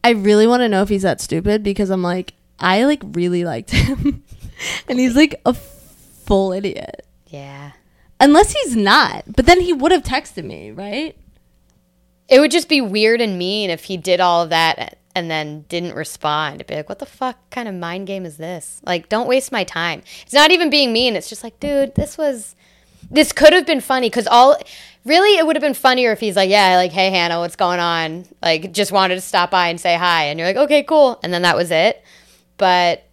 I 0.04 0.12
really 0.12 0.48
want 0.48 0.62
to 0.62 0.70
know 0.70 0.82
if 0.82 0.90
he's 0.90 1.04
that 1.04 1.22
stupid 1.22 1.62
because 1.62 1.92
I'm 1.92 2.02
like 2.02 2.34
I 2.60 2.86
like 2.86 3.02
really 3.04 3.44
liked 3.44 3.70
him, 3.72 4.24
and 4.88 5.00
he's 5.00 5.16
like 5.16 5.42
a 5.46 5.54
full 5.54 6.54
idiot. 6.54 7.06
Yeah. 7.28 7.72
Unless 8.20 8.54
he's 8.54 8.76
not, 8.76 9.24
but 9.28 9.46
then 9.46 9.62
he 9.62 9.74
would 9.74 9.92
have 9.92 10.04
texted 10.04 10.44
me, 10.44 10.72
right? 10.72 11.18
It 12.30 12.40
would 12.40 12.52
just 12.52 12.70
be 12.70 12.80
weird 12.80 13.20
and 13.20 13.38
mean 13.38 13.70
if 13.70 13.86
he 13.86 13.98
did 13.98 14.20
all 14.20 14.44
of 14.44 14.50
that 14.50 14.98
and 15.16 15.30
then 15.30 15.66
didn't 15.68 15.96
respond. 15.96 16.56
It'd 16.56 16.68
be 16.68 16.76
like, 16.76 16.88
what 16.88 17.00
the 17.00 17.06
fuck 17.06 17.50
kind 17.50 17.68
of 17.68 17.76
mind 17.76 18.08
game 18.08 18.26
is 18.26 18.38
this? 18.38 18.82
Like, 18.86 19.10
don't 19.10 19.28
waste 19.28 19.52
my 19.52 19.64
time. 19.64 20.04
It's 20.22 20.34
not 20.34 20.52
even 20.52 20.70
being 20.70 20.94
mean. 20.94 21.16
It's 21.16 21.30
just 21.30 21.44
like, 21.44 21.60
dude, 21.60 21.96
this 21.96 22.18
was, 22.18 22.56
this 23.10 23.34
could 23.34 23.54
have 23.54 23.66
been 23.66 23.82
funny 23.82 24.08
because 24.08 24.28
all, 24.28 24.58
really, 25.04 25.38
it 25.38 25.46
would 25.46 25.56
have 25.56 25.62
been 25.62 25.74
funnier 25.74 26.12
if 26.12 26.20
he's 26.20 26.36
like, 26.36 26.50
yeah, 26.50 26.76
like, 26.78 26.92
hey, 26.92 27.10
Hannah, 27.10 27.40
what's 27.40 27.56
going 27.56 27.80
on? 27.80 28.26
Like, 28.42 28.72
just 28.72 28.92
wanted 28.92 29.16
to 29.16 29.22
stop 29.22 29.52
by 29.52 29.68
and 29.68 29.82
say 29.82 29.98
hi. 29.98 30.26
And 30.26 30.40
you're 30.40 30.48
like, 30.48 30.58
okay, 30.58 30.84
cool. 30.84 31.20
And 31.24 31.34
then 31.34 31.42
that 31.42 31.58
was 31.58 31.72
it. 31.72 32.04
But 32.58 33.04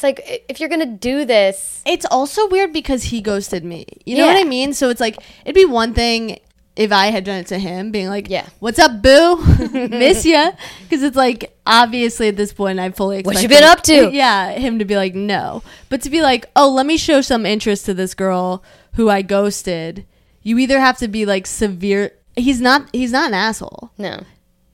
it's 0.00 0.02
like, 0.02 0.44
if 0.48 0.60
you're 0.60 0.68
going 0.70 0.80
to 0.80 0.86
do 0.86 1.24
this, 1.24 1.82
It's 1.84 2.06
also 2.10 2.48
weird 2.48 2.72
because 2.72 3.02
he 3.04 3.20
ghosted 3.20 3.64
me. 3.64 3.84
You 4.06 4.16
know 4.18 4.26
what 4.26 4.36
I 4.36 4.44
mean? 4.44 4.72
So 4.72 4.88
it's 4.88 5.00
like 5.00 5.18
it'd 5.44 5.54
be 5.54 5.64
one 5.66 5.92
thing 5.94 6.38
if 6.76 6.92
I 6.92 7.06
had 7.08 7.24
done 7.24 7.38
it 7.40 7.48
to 7.48 7.58
him, 7.58 7.90
being 7.90 8.08
like, 8.08 8.30
Yeah. 8.30 8.46
what's 8.60 8.78
up, 8.78 9.02
boo? 9.02 9.36
Miss 9.88 10.24
ya?" 10.24 10.52
Because 10.84 11.02
it's 11.02 11.16
like 11.16 11.54
obviously 11.66 12.28
at 12.28 12.36
this 12.36 12.52
point 12.54 12.80
I'm 12.80 12.92
fully 12.92 13.16
What 13.22 13.32
expect 13.34 13.42
you 13.42 13.48
been 13.48 13.64
him- 13.64 13.70
up 13.70 13.82
to? 13.82 14.10
Yeah, 14.16 14.52
him 14.52 14.78
to 14.78 14.84
be 14.86 14.96
like, 14.96 15.14
no, 15.14 15.62
but 15.90 16.00
to 16.02 16.10
be 16.10 16.22
like, 16.22 16.46
oh, 16.56 16.70
let 16.70 16.86
me 16.86 16.96
show 16.96 17.20
some 17.20 17.44
interest 17.44 17.84
to 17.86 17.92
this 17.94 18.14
girl 18.14 18.62
who 18.94 19.10
I 19.10 19.20
ghosted. 19.22 20.06
You 20.42 20.58
either 20.58 20.80
have 20.80 20.96
to 20.98 21.08
be 21.08 21.26
like 21.26 21.46
severe. 21.46 22.12
He's 22.36 22.60
not. 22.62 22.88
He's 22.94 23.12
not 23.12 23.28
an 23.28 23.34
asshole. 23.34 23.90
no. 23.98 24.22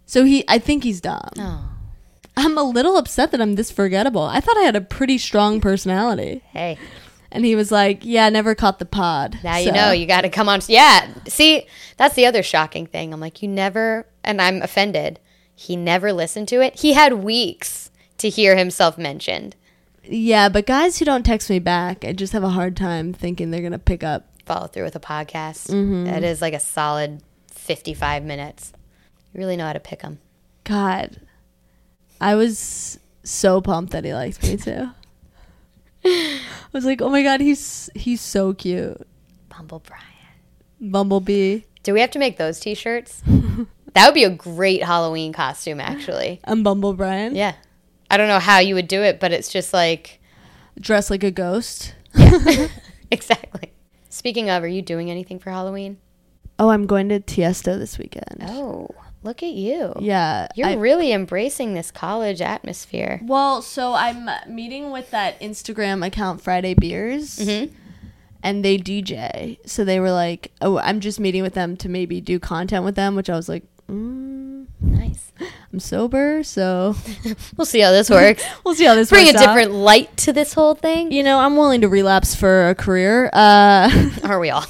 So 0.07 0.25
he. 0.25 0.45
I 0.47 0.59
think 0.59 0.85
he's 0.85 1.01
dumb. 1.01 1.31
Oh, 1.39 1.69
I'm 2.37 2.59
a 2.59 2.63
little 2.63 2.97
upset 2.97 3.31
that 3.31 3.41
I'm 3.41 3.55
this 3.55 3.71
forgettable. 3.71 4.23
I 4.23 4.41
thought 4.41 4.57
I 4.59 4.63
had 4.63 4.77
a 4.77 4.81
pretty 4.81 5.19
strong 5.19 5.61
personality. 5.61 6.43
hey. 6.53 6.79
And 7.33 7.45
he 7.45 7.57
was 7.57 7.73
like, 7.73 8.01
"Yeah, 8.03 8.29
never 8.29 8.55
caught 8.55 8.79
the 8.79 8.87
pod." 8.87 9.41
Now 9.43 9.57
you 9.57 9.73
know 9.73 9.91
you 9.91 10.07
got 10.07 10.23
to 10.23 10.29
come 10.31 10.49
on. 10.49 10.61
Yeah. 10.69 11.13
See, 11.27 11.67
that's 11.97 12.15
the 12.15 12.25
other 12.25 12.43
shocking 12.43 12.87
thing. 12.87 13.13
I'm 13.13 13.21
like, 13.21 13.43
you 13.43 13.49
never, 13.49 14.07
and 14.23 14.41
I'm 14.41 14.63
offended. 14.63 15.19
He 15.55 15.77
never 15.77 16.13
listened 16.13 16.49
to 16.49 16.61
it. 16.63 16.79
He 16.81 16.93
had 16.93 17.15
weeks 17.15 17.91
to 18.19 18.29
hear 18.29 18.57
himself 18.57 18.97
mentioned. 18.97 19.57
Yeah, 20.05 20.49
but 20.49 20.67
guys 20.67 20.99
who 20.99 21.05
don't 21.05 21.25
text 21.27 21.51
me 21.51 21.59
back, 21.59 22.05
I 22.05 22.13
just 22.13 22.33
have 22.33 22.45
a 22.45 22.51
hard 22.51 22.77
time 22.77 23.13
thinking 23.13 23.51
they're 23.51 23.61
gonna 23.61 23.79
pick 23.79 24.05
up. 24.05 24.29
Follow 24.47 24.69
through 24.69 24.85
with 24.85 24.97
a 24.97 25.01
podcast. 25.01 25.69
Mm-hmm. 25.69 26.05
That 26.05 26.23
is 26.23 26.41
like 26.41 26.55
a 26.55 26.61
solid 26.61 27.23
55 27.51 28.23
minutes. 28.23 28.73
You 29.35 29.41
really 29.41 29.57
know 29.57 29.67
how 29.67 29.73
to 29.73 29.81
pick 29.81 30.01
them. 30.03 30.21
God, 30.65 31.21
I 32.21 32.35
was 32.35 32.99
so 33.23 33.61
pumped 33.61 33.93
that 33.93 34.05
he 34.05 34.15
liked 34.15 34.43
me 34.43 34.57
too. 34.57 34.91
I 36.05 36.41
was 36.73 36.85
like, 36.85 37.03
"Oh 37.03 37.09
my 37.09 37.23
god, 37.23 37.41
he's 37.41 37.91
he's 37.95 38.21
so 38.21 38.55
cute." 38.55 39.07
Bumble 39.49 39.81
Brian. 39.81 40.03
Bumblebee. 40.81 41.63
Do 41.83 41.93
we 41.95 42.01
have 42.01 42.11
to 42.11 42.19
make 42.19 42.37
those 42.37 42.61
t-shirts? 42.61 43.23
that 43.95 44.07
would 44.07 44.15
be 44.15 44.25
a 44.25 44.31
great 44.31 44.83
Halloween 44.83 45.33
costume, 45.33 45.81
actually. 45.81 46.41
I'm 46.45 46.63
Bumble 46.63 46.93
Brian. 46.93 47.35
Yeah. 47.35 47.55
I 48.11 48.17
don't 48.17 48.29
know 48.29 48.39
how 48.39 48.59
you 48.59 48.75
would 48.75 48.89
do 48.89 49.03
it, 49.03 49.19
but 49.19 49.33
it's 49.33 49.51
just 49.51 49.73
like, 49.73 50.21
Dressed 50.79 51.11
like 51.11 51.25
a 51.25 51.31
ghost. 51.31 51.95
exactly. 53.11 53.73
Speaking 54.11 54.51
of, 54.51 54.63
are 54.63 54.69
you 54.69 54.83
doing 54.83 55.11
anything 55.11 55.39
for 55.39 55.51
Halloween? 55.51 55.99
Oh, 56.59 56.69
I'm 56.69 56.87
going 56.87 57.09
to 57.09 57.21
Tiesto 57.21 57.79
this 57.79 57.99
weekend. 57.99 58.43
Oh, 58.43 58.91
look 59.27 59.43
at 59.43 59.53
you. 59.53 59.93
Yeah. 60.01 60.49
You're 60.55 60.69
I- 60.69 60.75
really 60.75 61.13
embracing 61.13 61.75
this 61.75 61.91
college 61.91 62.41
atmosphere. 62.41 63.21
well, 63.25 63.61
so 63.63 63.93
I'm 63.95 64.31
meeting 64.49 64.91
with 64.91 65.11
that 65.11 65.39
Instagram 65.41 66.07
account 66.07 66.41
Friday 66.41 66.75
Beers. 66.75 67.39
Mm-hmm. 67.39 67.75
and 68.43 68.65
they 68.65 68.79
DJ. 68.79 69.59
So 69.69 69.85
they 69.85 69.99
were 70.01 70.13
like, 70.13 70.53
"Oh, 70.61 70.79
I'm 70.79 71.01
just 71.01 71.19
meeting 71.21 71.43
with 71.43 71.55
them 71.55 71.77
to 71.79 71.89
maybe 71.89 72.21
do 72.21 72.39
content 72.39 72.85
with 72.85 72.95
them," 72.95 73.15
which 73.17 73.29
I 73.29 73.35
was 73.37 73.49
like, 73.49 73.65
mm, 73.89 74.67
Nice. 74.81 75.33
"I'm 75.73 75.81
sober, 75.81 76.43
so 76.43 76.95
We'll 77.57 77.65
see 77.67 77.81
how 77.81 77.91
this 77.93 78.11
works. 78.11 78.45
we'll 78.65 78.75
see 78.75 78.85
how 78.85 78.95
this 78.95 79.11
Bring 79.11 79.25
a 79.25 79.33
works 79.33 79.43
out." 79.43 79.47
different 79.55 79.73
light 79.73 80.17
to 80.19 80.33
this 80.33 80.53
whole 80.55 80.75
thing. 80.75 81.13
You 81.13 81.23
know, 81.23 81.39
I'm 81.39 81.57
willing 81.57 81.81
to 81.83 81.89
relapse 81.89 82.35
for 82.35 82.69
a 82.69 82.75
career. 82.75 83.31
Uh, 83.33 83.91
Are 84.25 84.39
we 84.39 84.51
all? 84.51 84.65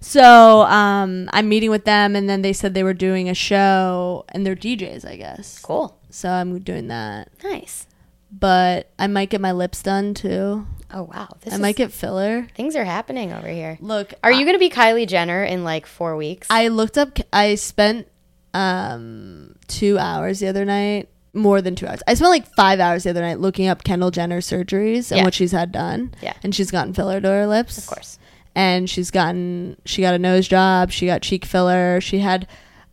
so 0.00 0.62
um, 0.62 1.28
I'm 1.32 1.48
meeting 1.48 1.70
with 1.70 1.84
them, 1.84 2.16
and 2.16 2.28
then 2.28 2.42
they 2.42 2.52
said 2.52 2.74
they 2.74 2.82
were 2.84 2.94
doing 2.94 3.28
a 3.28 3.34
show, 3.34 4.24
and 4.30 4.44
they're 4.46 4.56
DJs, 4.56 5.06
I 5.08 5.16
guess. 5.16 5.58
Cool. 5.60 5.96
So 6.10 6.28
I'm 6.30 6.58
doing 6.60 6.88
that, 6.88 7.28
Nice. 7.44 7.86
but 8.32 8.88
I 8.98 9.06
might 9.06 9.30
get 9.30 9.40
my 9.40 9.52
lips 9.52 9.82
done 9.82 10.14
too. 10.14 10.66
Oh 10.92 11.04
wow. 11.04 11.28
This 11.42 11.52
I 11.52 11.56
is, 11.56 11.62
might 11.62 11.76
get 11.76 11.92
filler. 11.92 12.46
things 12.54 12.74
are 12.76 12.84
happening 12.84 13.32
over 13.32 13.48
here. 13.48 13.78
Look, 13.80 14.14
Are 14.24 14.32
you 14.32 14.44
going 14.44 14.54
to 14.54 14.58
be 14.58 14.70
Kylie 14.70 15.06
Jenner 15.08 15.44
in 15.44 15.62
like 15.64 15.86
four 15.86 16.16
weeks? 16.16 16.48
I 16.50 16.68
looked 16.68 16.98
up. 16.98 17.18
I 17.32 17.54
spent 17.54 18.08
um 18.54 19.54
two 19.68 19.98
hours 19.98 20.40
the 20.40 20.48
other 20.48 20.64
night. 20.64 21.08
More 21.32 21.62
than 21.62 21.76
two 21.76 21.86
hours. 21.86 22.00
I 22.08 22.14
spent 22.14 22.30
like 22.30 22.52
five 22.56 22.80
hours 22.80 23.04
the 23.04 23.10
other 23.10 23.20
night 23.20 23.38
looking 23.38 23.68
up 23.68 23.84
Kendall 23.84 24.10
Jenner 24.10 24.40
surgeries 24.40 25.12
and 25.12 25.18
Yeah. 25.18 25.24
what 25.24 25.32
she's 25.34 25.52
had 25.52 25.70
done. 25.70 26.12
Yeah. 26.20 26.32
and 26.42 26.52
she's 26.52 26.72
gotten 26.72 26.92
filler 26.92 27.20
to 27.20 27.28
her 27.28 27.46
lips. 27.46 27.78
of 27.78 27.86
course. 27.86 28.18
And 28.56 28.90
she's 28.90 29.12
gotten. 29.12 29.76
She 29.84 30.02
got 30.02 30.14
a 30.14 30.18
nose 30.18 30.48
job. 30.48 30.90
She 30.90 31.06
got 31.06 31.22
cheek 31.22 31.44
filler. 31.44 32.00
She 32.00 32.18
had. 32.18 32.48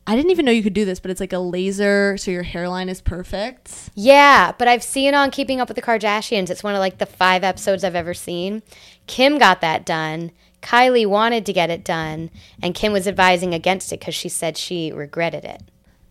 I 0.09 0.15
didn't 0.15 0.31
even 0.31 0.45
know 0.45 0.53
you 0.53 0.63
could 0.63 0.73
do 0.73 0.85
this, 0.85 1.01
but 1.01 1.11
it's 1.11 1.19
like 1.19 1.33
a 1.33 1.39
laser, 1.39 2.15
so 2.15 2.31
your 2.31 2.43
hairline 2.43 2.87
is 2.87 3.01
perfect. 3.01 3.89
Yeah, 3.93 4.53
but 4.57 4.69
I've 4.69 4.81
seen 4.81 5.13
on 5.13 5.31
Keeping 5.31 5.59
Up 5.59 5.67
with 5.67 5.75
the 5.75 5.81
Kardashians. 5.81 6.49
It's 6.49 6.63
one 6.63 6.73
of 6.75 6.79
like 6.79 6.97
the 6.97 7.05
five 7.05 7.43
episodes 7.43 7.83
I've 7.83 7.93
ever 7.93 8.13
seen. 8.13 8.63
Kim 9.05 9.37
got 9.37 9.59
that 9.59 9.85
done. 9.85 10.31
Kylie 10.61 11.05
wanted 11.05 11.45
to 11.45 11.51
get 11.51 11.69
it 11.69 11.83
done, 11.83 12.31
and 12.63 12.73
Kim 12.73 12.93
was 12.93 13.05
advising 13.05 13.53
against 13.53 13.91
it 13.91 13.99
because 13.99 14.15
she 14.15 14.29
said 14.29 14.55
she 14.55 14.93
regretted 14.93 15.43
it. 15.43 15.61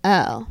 Oh, 0.04 0.46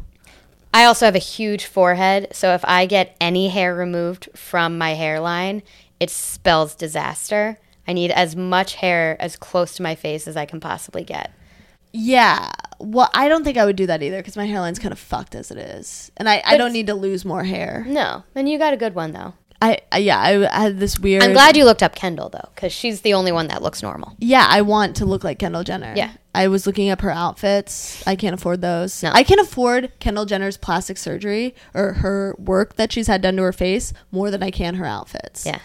I 0.74 0.84
also 0.84 1.06
have 1.06 1.16
a 1.16 1.20
huge 1.20 1.66
forehead, 1.66 2.30
so 2.32 2.56
if 2.56 2.66
I 2.66 2.88
get 2.88 3.16
any 3.22 3.50
hair 3.50 3.76
removed 3.76 4.28
from 4.34 4.78
my 4.78 4.96
hairline, 4.96 5.62
it 6.00 6.10
spells 6.10 6.74
disaster. 6.74 7.60
I 7.88 7.94
need 7.94 8.10
as 8.10 8.36
much 8.36 8.76
hair 8.76 9.16
as 9.20 9.36
close 9.36 9.76
to 9.76 9.84
my 9.84 9.94
face 9.94 10.28
as 10.28 10.36
I 10.36 10.46
can 10.46 10.60
possibly 10.60 11.04
get. 11.04 11.32
Yeah. 11.96 12.52
Well, 12.80 13.10
I 13.14 13.30
don't 13.30 13.44
think 13.44 13.58
I 13.58 13.66
would 13.66 13.78
do 13.78 13.88
that 13.88 14.04
either 14.04 14.18
because 14.18 14.36
my 14.36 14.46
hairline's 14.46 14.80
kind 14.80 14.92
of 14.92 15.00
fucked 15.00 15.34
as 15.34 15.50
it 15.50 15.58
is, 15.58 16.12
and 16.18 16.28
I, 16.28 16.42
I 16.46 16.58
don't 16.58 16.74
need 16.74 16.88
to 16.88 16.94
lose 16.94 17.24
more 17.24 17.44
hair. 17.44 17.86
No, 17.88 18.24
and 18.36 18.50
you 18.50 18.58
got 18.58 18.74
a 18.74 18.78
good 18.78 18.96
one 18.96 19.14
though. 19.14 19.34
I, 19.62 19.80
I 19.92 20.00
yeah, 20.00 20.20
I, 20.20 20.46
I 20.46 20.64
had 20.64 20.80
this 20.80 21.00
weird. 21.00 21.24
I'm 21.24 21.34
glad 21.34 21.56
you 21.56 21.64
looked 21.64 21.82
up 21.82 21.96
Kendall 21.96 22.30
though, 22.30 22.50
because 22.54 22.74
she's 22.74 23.02
the 23.02 23.14
only 23.14 23.32
one 23.32 23.48
that 23.48 23.62
looks 23.62 23.82
normal. 23.82 24.16
Yeah, 24.20 24.46
I 24.48 24.62
want 24.62 24.98
to 24.98 25.06
look 25.06 25.24
like 25.24 25.40
Kendall 25.40 25.64
Jenner. 25.64 25.94
Yeah. 25.96 26.12
I 26.34 26.50
was 26.50 26.68
looking 26.68 26.90
up 26.90 27.00
her 27.02 27.10
outfits. 27.12 28.06
I 28.06 28.18
can't 28.18 28.34
afford 28.34 28.62
those. 28.62 29.02
No. 29.02 29.12
I 29.14 29.24
can 29.24 29.40
afford 29.40 29.94
Kendall 30.00 30.26
Jenner's 30.26 30.58
plastic 30.58 30.98
surgery 30.98 31.56
or 31.74 31.94
her 31.94 32.36
work 32.38 32.76
that 32.76 32.92
she's 32.92 33.08
had 33.08 33.22
done 33.22 33.38
to 33.38 33.44
her 33.44 33.54
face 33.54 33.94
more 34.12 34.30
than 34.30 34.44
I 34.44 34.52
can 34.52 34.76
her 34.76 34.86
outfits. 34.86 35.46
Yeah. 35.46 35.60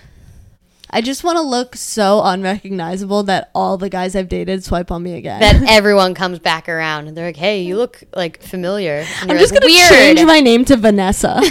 I 0.92 1.00
just 1.00 1.22
want 1.22 1.36
to 1.36 1.42
look 1.42 1.76
so 1.76 2.20
unrecognizable 2.24 3.22
that 3.24 3.50
all 3.54 3.76
the 3.78 3.88
guys 3.88 4.16
I've 4.16 4.28
dated 4.28 4.64
swipe 4.64 4.90
on 4.90 5.02
me 5.02 5.14
again. 5.14 5.40
that 5.40 5.62
everyone 5.68 6.14
comes 6.14 6.38
back 6.40 6.68
around 6.68 7.06
and 7.08 7.16
they're 7.16 7.26
like, 7.26 7.36
"Hey, 7.36 7.62
you 7.62 7.76
look 7.76 8.02
like 8.14 8.42
familiar." 8.42 9.04
I'm 9.22 9.28
just 9.38 9.52
like, 9.52 9.60
gonna 9.62 9.72
weird. 9.72 9.88
change 9.90 10.24
my 10.24 10.40
name 10.40 10.64
to 10.66 10.76
Vanessa. 10.76 11.40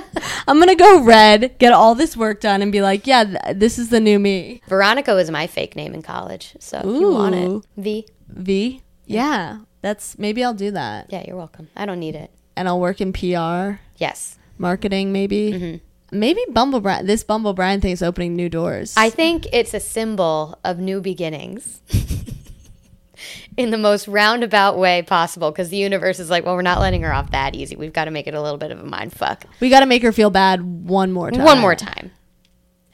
I'm 0.48 0.58
gonna 0.58 0.74
go 0.76 1.02
red, 1.02 1.58
get 1.58 1.72
all 1.72 1.94
this 1.94 2.16
work 2.16 2.40
done, 2.40 2.62
and 2.62 2.72
be 2.72 2.80
like, 2.82 3.06
yeah, 3.06 3.24
th- 3.24 3.56
this 3.56 3.78
is 3.78 3.88
the 3.90 4.00
new 4.00 4.18
me. 4.18 4.62
Veronica 4.68 5.14
was 5.14 5.30
my 5.30 5.46
fake 5.46 5.76
name 5.76 5.94
in 5.94 6.02
college, 6.02 6.54
so 6.58 6.78
if 6.78 6.84
you 7.00 7.10
want 7.12 7.34
it, 7.34 7.62
V. 7.76 8.06
V. 8.28 8.82
Yeah, 9.06 9.58
that's 9.82 10.18
maybe 10.18 10.42
I'll 10.44 10.54
do 10.54 10.70
that, 10.72 11.06
Yeah, 11.10 11.24
you're 11.26 11.36
welcome. 11.36 11.68
I 11.76 11.86
don't 11.86 11.98
need 12.00 12.14
it. 12.14 12.30
and 12.56 12.68
I'll 12.68 12.80
work 12.80 13.00
in 13.00 13.12
PR, 13.12 13.80
Yes, 13.96 14.38
marketing, 14.58 15.12
maybe. 15.12 15.52
Mm-hmm. 15.52 15.76
Maybe 16.12 16.40
Bumble. 16.50 16.80
This 17.02 17.24
Bumble 17.24 17.52
Brian 17.52 17.80
thing 17.80 17.92
is 17.92 18.02
opening 18.02 18.34
new 18.34 18.48
doors. 18.48 18.94
I 18.96 19.10
think 19.10 19.46
it's 19.52 19.74
a 19.74 19.80
symbol 19.80 20.58
of 20.64 20.78
new 20.78 21.00
beginnings. 21.00 21.82
in 23.56 23.70
the 23.70 23.78
most 23.78 24.08
roundabout 24.08 24.78
way 24.78 25.02
possible, 25.02 25.50
because 25.50 25.68
the 25.68 25.76
universe 25.76 26.18
is 26.18 26.30
like, 26.30 26.44
well, 26.44 26.54
we're 26.54 26.62
not 26.62 26.80
letting 26.80 27.02
her 27.02 27.12
off 27.12 27.30
that 27.32 27.54
easy. 27.54 27.76
We've 27.76 27.92
got 27.92 28.06
to 28.06 28.10
make 28.10 28.26
it 28.26 28.34
a 28.34 28.40
little 28.40 28.58
bit 28.58 28.70
of 28.70 28.80
a 28.80 28.84
mind 28.84 29.12
fuck. 29.12 29.44
we 29.60 29.68
got 29.70 29.80
to 29.80 29.86
make 29.86 30.02
her 30.02 30.12
feel 30.12 30.30
bad 30.30 30.62
one 30.62 31.12
more 31.12 31.30
time. 31.30 31.44
One 31.44 31.58
more 31.58 31.74
time, 31.74 32.10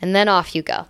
and 0.00 0.14
then 0.14 0.28
off 0.28 0.54
you 0.54 0.62
go. 0.62 0.86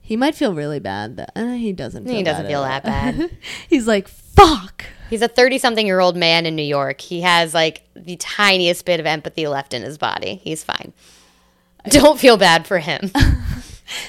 He 0.00 0.16
might 0.16 0.34
feel 0.34 0.54
really 0.54 0.80
bad. 0.80 1.16
That 1.16 1.32
uh, 1.36 1.52
he 1.52 1.72
doesn't. 1.72 2.04
Feel 2.06 2.14
He 2.14 2.22
doesn't 2.22 2.46
feel 2.46 2.62
that 2.62 2.82
bad. 2.82 3.30
He's 3.68 3.86
like, 3.86 4.08
fuck. 4.08 4.84
He's 5.10 5.22
a 5.22 5.28
30 5.28 5.58
something 5.58 5.86
year 5.86 6.00
old 6.00 6.16
man 6.16 6.46
in 6.46 6.56
New 6.56 6.62
York. 6.62 7.00
He 7.00 7.22
has 7.22 7.52
like 7.52 7.82
the 7.94 8.16
tiniest 8.16 8.84
bit 8.84 9.00
of 9.00 9.06
empathy 9.06 9.46
left 9.46 9.74
in 9.74 9.82
his 9.82 9.98
body. 9.98 10.40
He's 10.42 10.64
fine. 10.64 10.92
Don't 11.88 12.18
feel 12.18 12.36
bad 12.36 12.66
for 12.66 12.78
him. 12.78 13.10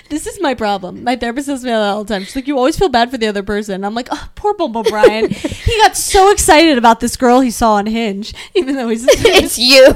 This 0.10 0.28
is 0.28 0.42
my 0.42 0.56
problem. 0.56 1.04
My 1.04 1.16
therapist 1.16 1.48
says 1.48 1.64
me 1.64 1.70
that 1.70 1.82
all 1.82 2.04
the 2.04 2.14
time. 2.14 2.24
She's 2.24 2.36
like, 2.36 2.48
you 2.48 2.58
always 2.58 2.78
feel 2.78 2.90
bad 2.90 3.12
for 3.12 3.18
the 3.18 3.28
other 3.28 3.44
person. 3.44 3.86
I'm 3.86 3.96
like, 3.96 4.10
oh, 4.12 4.30
poor 4.36 4.54
Bumble 4.54 4.84
Brian. 4.84 5.30
he 5.30 5.78
got 5.78 5.96
so 5.96 6.32
excited 6.32 6.78
about 6.78 7.00
this 7.00 7.16
girl 7.16 7.40
he 7.40 7.52
saw 7.52 7.76
on 7.76 7.86
Hinge, 7.86 8.34
even 8.56 8.76
though 8.76 8.90
he's. 8.90 9.06
it's 9.10 9.58
you. 9.58 9.96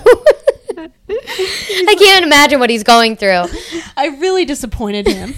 I 1.10 1.96
can't 1.96 2.24
imagine 2.24 2.60
what 2.60 2.70
he's 2.70 2.84
going 2.84 3.18
through. 3.18 3.46
I 3.98 4.18
really 4.20 4.46
disappointed 4.46 5.08
him. 5.08 5.34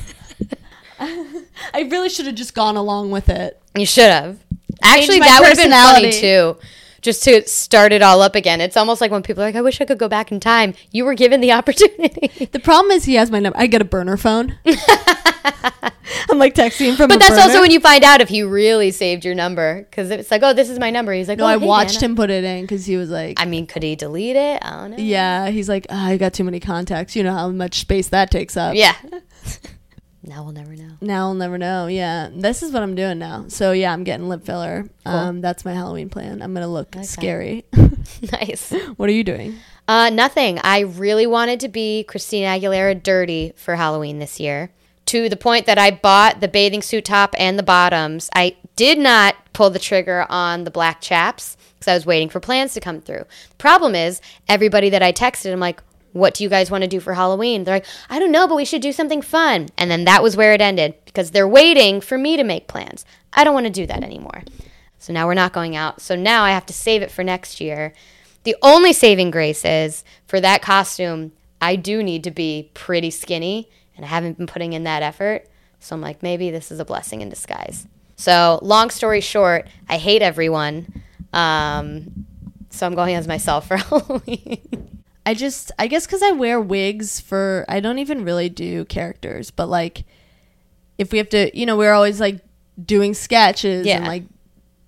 I 0.99 1.81
really 1.89 2.09
should 2.09 2.25
have 2.27 2.35
just 2.35 2.53
gone 2.53 2.75
along 2.75 3.11
with 3.11 3.29
it. 3.29 3.59
You 3.75 3.85
should 3.85 4.11
have. 4.11 4.37
Actually, 4.83 5.19
that 5.19 5.39
would 5.39 5.49
have 5.49 5.57
been 5.57 5.71
funny 5.71 6.11
personality. 6.11 6.59
too. 6.59 6.67
Just 7.05 7.23
to 7.25 7.47
start 7.47 7.91
it 7.93 8.01
all 8.01 8.23
up 8.23 8.33
again. 8.33 8.61
It's 8.61 8.75
almost 8.75 8.99
like 8.99 9.11
when 9.11 9.21
people 9.21 9.43
are 9.43 9.45
like, 9.45 9.55
I 9.55 9.61
wish 9.61 9.79
I 9.79 9.85
could 9.85 9.99
go 9.99 10.07
back 10.09 10.31
in 10.31 10.39
time. 10.39 10.73
You 10.91 11.05
were 11.05 11.13
given 11.13 11.39
the 11.39 11.51
opportunity. 11.59 12.45
The 12.45 12.59
problem 12.59 12.89
is 12.91 13.05
he 13.05 13.13
has 13.13 13.29
my 13.29 13.39
number. 13.39 13.59
I 13.59 13.67
get 13.67 13.79
a 13.79 13.85
burner 13.85 14.17
phone. 14.17 14.57
I'm 16.27 16.39
like 16.39 16.55
texting 16.55 16.95
from. 16.97 17.07
But 17.09 17.19
that's 17.19 17.37
also 17.37 17.61
when 17.61 17.69
you 17.69 17.79
find 17.79 18.03
out 18.03 18.21
if 18.21 18.29
he 18.29 18.41
really 18.41 18.89
saved 18.89 19.23
your 19.23 19.35
number. 19.35 19.83
Because 19.83 20.09
it's 20.09 20.31
like, 20.31 20.41
oh, 20.43 20.53
this 20.53 20.69
is 20.71 20.79
my 20.79 20.89
number. 20.89 21.13
He's 21.13 21.27
like, 21.27 21.37
No, 21.37 21.43
oh, 21.45 21.49
I 21.49 21.59
hey, 21.59 21.65
watched 21.67 22.01
Nana. 22.01 22.05
him 22.05 22.15
put 22.15 22.31
it 22.31 22.43
in 22.43 22.63
because 22.63 22.87
he 22.87 22.97
was 22.97 23.11
like, 23.11 23.39
I 23.39 23.45
mean, 23.45 23.67
could 23.67 23.83
he 23.83 23.95
delete 23.95 24.35
it? 24.35 24.59
I 24.65 24.71
don't 24.71 24.91
know. 24.91 24.97
yeah, 24.97 25.49
he's 25.49 25.69
like, 25.69 25.85
"Ah, 25.91 26.07
I 26.07 26.17
got 26.17 26.33
too 26.33 26.43
many 26.43 26.59
contacts. 26.59 27.15
You 27.15 27.21
know 27.23 27.33
how 27.33 27.49
much 27.49 27.81
space 27.81 28.07
that 28.09 28.31
takes 28.31 28.57
up. 28.57 28.73
Yeah. 28.75 28.95
now 30.27 30.43
we'll 30.43 30.53
never 30.53 30.75
know. 30.75 30.91
Now 31.01 31.27
we'll 31.27 31.35
never 31.35 31.57
know. 31.57 31.87
Yeah, 31.87 32.29
this 32.31 32.63
is 32.63 32.71
what 32.71 32.83
I'm 32.83 32.95
doing 32.95 33.19
now. 33.19 33.45
So 33.47 33.71
yeah, 33.71 33.93
I'm 33.93 34.03
getting 34.03 34.27
lip 34.27 34.45
filler. 34.45 34.89
Um, 35.05 35.41
that's 35.41 35.65
my 35.65 35.73
Halloween 35.73 36.09
plan. 36.09 36.41
I'm 36.41 36.53
gonna 36.53 36.67
look 36.67 36.95
scary. 37.03 37.65
nice. 38.31 38.71
what 38.97 39.09
are 39.09 39.13
you 39.13 39.23
doing? 39.23 39.55
Uh, 39.87 40.09
nothing. 40.09 40.59
I 40.63 40.79
really 40.79 41.27
wanted 41.27 41.59
to 41.61 41.69
be 41.69 42.03
Christina 42.03 42.47
Aguilera 42.47 43.01
dirty 43.01 43.53
for 43.55 43.75
Halloween 43.75 44.19
this 44.19 44.39
year. 44.39 44.71
To 45.07 45.29
the 45.29 45.37
point 45.37 45.67
that 45.67 45.77
I 45.77 45.91
bought 45.91 46.41
the 46.41 46.47
bathing 46.47 46.81
suit 46.81 47.05
top 47.05 47.35
and 47.37 47.59
the 47.59 47.63
bottoms. 47.63 48.29
I 48.33 48.55
did 48.75 48.97
not 48.97 49.35
pull 49.53 49.69
the 49.69 49.79
trigger 49.79 50.25
on 50.29 50.63
the 50.63 50.71
black 50.71 50.99
chaps 50.99 51.57
because 51.75 51.87
I 51.87 51.93
was 51.93 52.05
waiting 52.07 52.29
for 52.29 52.39
plans 52.39 52.73
to 52.73 52.79
come 52.79 53.01
through. 53.01 53.25
The 53.49 53.55
problem 53.57 53.93
is, 53.93 54.19
everybody 54.49 54.89
that 54.89 55.03
I 55.03 55.11
texted, 55.11 55.53
I'm 55.53 55.59
like, 55.59 55.83
what 56.15 56.33
do 56.33 56.45
you 56.45 56.49
guys 56.49 56.71
want 56.71 56.81
to 56.81 56.87
do 56.87 57.01
for 57.01 57.13
Halloween? 57.13 57.65
They're 57.65 57.75
like, 57.75 57.85
I 58.09 58.19
don't 58.19 58.31
know, 58.31 58.47
but 58.47 58.55
we 58.55 58.63
should 58.63 58.81
do 58.81 58.93
something 58.93 59.21
fun. 59.21 59.67
And 59.77 59.91
then 59.91 60.05
that 60.05 60.23
was 60.23 60.37
where 60.37 60.53
it 60.53 60.61
ended 60.61 60.95
because 61.03 61.31
they're 61.31 61.47
waiting 61.47 61.99
for 61.99 62.17
me 62.17 62.37
to 62.37 62.43
make 62.45 62.69
plans. 62.69 63.03
I 63.33 63.43
don't 63.43 63.53
want 63.53 63.65
to 63.65 63.71
do 63.71 63.85
that 63.85 64.01
anymore. 64.01 64.43
So 64.97 65.11
now 65.11 65.27
we're 65.27 65.33
not 65.33 65.51
going 65.51 65.75
out. 65.75 65.99
So 65.99 66.15
now 66.15 66.43
I 66.43 66.51
have 66.51 66.65
to 66.67 66.73
save 66.73 67.01
it 67.01 67.11
for 67.11 67.21
next 67.21 67.59
year. 67.59 67.91
The 68.43 68.55
only 68.61 68.93
saving 68.93 69.29
grace 69.29 69.65
is 69.65 70.05
for 70.25 70.39
that 70.39 70.61
costume, 70.61 71.33
I 71.59 71.75
do 71.75 72.01
need 72.01 72.23
to 72.23 72.31
be 72.31 72.71
pretty 72.73 73.11
skinny, 73.11 73.69
and 73.97 74.05
I 74.05 74.07
haven't 74.07 74.37
been 74.37 74.47
putting 74.47 74.71
in 74.71 74.85
that 74.85 75.03
effort. 75.03 75.49
So 75.81 75.95
I'm 75.97 76.01
like, 76.01 76.23
maybe 76.23 76.49
this 76.49 76.71
is 76.71 76.79
a 76.79 76.85
blessing 76.85 77.19
in 77.19 77.27
disguise. 77.27 77.87
So, 78.15 78.59
long 78.61 78.89
story 78.89 79.19
short, 79.19 79.67
I 79.89 79.97
hate 79.97 80.21
everyone. 80.21 81.03
Um, 81.33 82.25
so 82.69 82.85
I'm 82.85 82.95
going 82.95 83.15
as 83.15 83.27
myself 83.27 83.67
for 83.67 83.75
Halloween. 83.77 84.94
I 85.25 85.33
just, 85.33 85.71
I 85.79 85.87
guess, 85.87 86.05
because 86.05 86.21
I 86.21 86.31
wear 86.31 86.61
wigs 86.61 87.19
for, 87.19 87.65
I 87.67 87.79
don't 87.79 87.99
even 87.99 88.23
really 88.23 88.49
do 88.49 88.85
characters, 88.85 89.51
but 89.51 89.67
like, 89.67 90.05
if 90.97 91.11
we 91.11 91.17
have 91.17 91.29
to, 91.29 91.57
you 91.57 91.65
know, 91.65 91.75
we're 91.77 91.93
always 91.93 92.19
like 92.19 92.39
doing 92.83 93.13
sketches 93.13 93.85
and 93.87 94.05
like, 94.05 94.23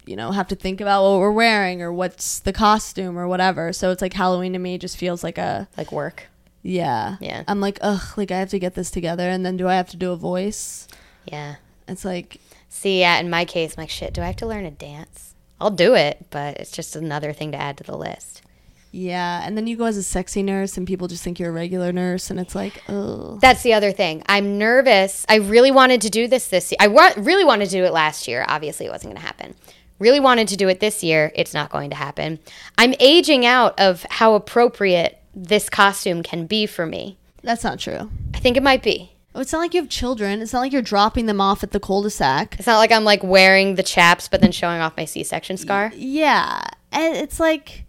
you 0.06 0.16
know, 0.16 0.32
have 0.32 0.48
to 0.50 0.56
think 0.56 0.80
about 0.80 1.04
what 1.04 1.20
we're 1.20 1.32
wearing 1.32 1.82
or 1.82 1.92
what's 1.92 2.40
the 2.40 2.54
costume 2.54 3.18
or 3.18 3.28
whatever. 3.28 3.74
So 3.74 3.92
it's 3.92 4.02
like 4.02 4.14
Halloween 4.14 4.54
to 4.54 4.60
me 4.60 4.78
just 4.78 4.96
feels 4.98 5.24
like 5.24 5.38
a, 5.38 5.68
like 5.76 5.92
work. 5.92 6.28
yeah. 6.62 7.18
Yeah. 7.20 7.44
I'm 7.48 7.60
like, 7.60 7.80
ugh, 7.82 8.18
like 8.18 8.32
I 8.32 8.40
have 8.40 8.50
to 8.52 8.60
get 8.60 8.76
this 8.76 8.90
together. 8.92 9.28
And 9.28 9.46
then 9.46 9.58
do 9.58 9.68
I 9.68 9.76
have 9.76 9.90
to 9.90 9.98
do 9.98 10.12
a 10.12 10.16
voice? 10.16 10.88
Yeah. 11.26 11.56
It's 11.88 12.06
like, 12.06 12.40
See, 12.70 13.00
yeah, 13.00 13.18
in 13.20 13.30
my 13.30 13.44
case, 13.44 13.74
I'm 13.76 13.82
like, 13.82 13.90
shit, 13.90 14.14
do 14.14 14.22
I 14.22 14.28
have 14.28 14.36
to 14.38 14.46
learn 14.46 14.66
a 14.66 14.72
dance? 14.72 15.34
I'll 15.60 15.72
do 15.72 15.96
it, 15.96 16.28
but 16.30 16.58
it's 16.58 16.70
just 16.72 16.96
another 16.96 17.34
thing 17.34 17.52
to 17.54 17.58
add 17.58 17.78
to 17.78 17.84
the 17.84 17.98
list. 17.98 18.44
Yeah. 18.92 19.42
And 19.46 19.58
then 19.58 19.68
you 19.68 19.78
go 19.78 19.86
as 19.86 19.98
a 19.98 20.04
sexy 20.04 20.44
nurse 20.44 20.78
and 20.78 20.88
people 20.88 21.08
just 21.08 21.24
think 21.24 21.40
you're 21.40 21.50
a 21.50 21.54
regular 21.54 21.92
nurse. 21.92 22.30
And 22.30 22.40
it's 22.40 22.56
like, 22.56 22.82
ugh. 22.88 23.40
That's 23.42 23.64
the 23.64 23.74
other 23.74 23.92
thing. 23.92 24.24
I'm 24.28 24.58
nervous. 24.58 25.26
I 25.30 25.36
really 25.36 25.72
wanted 25.72 26.02
to 26.02 26.10
do 26.10 26.28
this 26.28 26.48
this 26.48 26.72
year. 26.72 26.78
I 26.80 26.88
wa- 26.88 27.14
really 27.18 27.44
wanted 27.46 27.66
to 27.70 27.78
do 27.78 27.84
it 27.84 27.94
last 27.94 28.28
year. 28.28 28.46
Obviously, 28.48 28.86
it 28.86 28.92
wasn't 28.92 29.14
going 29.14 29.22
to 29.22 29.28
happen. 29.28 29.56
Really 30.00 30.20
wanted 30.20 30.48
to 30.50 30.58
do 30.58 30.68
it 30.70 30.80
this 30.80 31.04
year. 31.04 31.32
It's 31.36 31.54
not 31.54 31.70
going 31.70 31.90
to 31.90 31.96
happen. 31.96 32.40
I'm 32.78 32.94
aging 33.00 33.46
out 33.46 33.80
of 33.80 34.06
how 34.10 34.36
appropriate 34.36 35.20
this 35.34 35.70
costume 35.70 36.24
can 36.24 36.46
be 36.46 36.66
for 36.66 36.86
me. 36.86 37.18
That's 37.44 37.64
not 37.64 37.80
true. 37.80 38.12
I 38.34 38.40
think 38.40 38.58
it 38.58 38.64
might 38.64 38.84
be. 38.84 39.12
Oh, 39.34 39.42
It's 39.42 39.54
not 39.54 39.60
like 39.60 39.74
you 39.74 39.82
have 39.82 39.90
children. 39.90 40.42
It's 40.42 40.54
not 40.54 40.62
like 40.62 40.72
you're 40.72 40.82
dropping 40.82 41.28
them 41.28 41.40
off 41.40 41.64
at 41.64 41.72
the 41.72 41.80
cul-de-sac. 41.80 42.56
It's 42.58 42.68
not 42.68 42.78
like 42.78 42.92
I'm 42.92 43.04
like 43.04 43.24
wearing 43.24 43.76
the 43.76 43.84
chaps 43.84 44.28
but 44.28 44.42
then 44.42 44.52
showing 44.52 44.82
off 44.82 44.98
my 44.98 45.06
C-section 45.06 45.58
scar. 45.58 45.92
Yeah. 45.96 46.62
And 46.92 47.16
it's 47.16 47.40
like, 47.40 47.86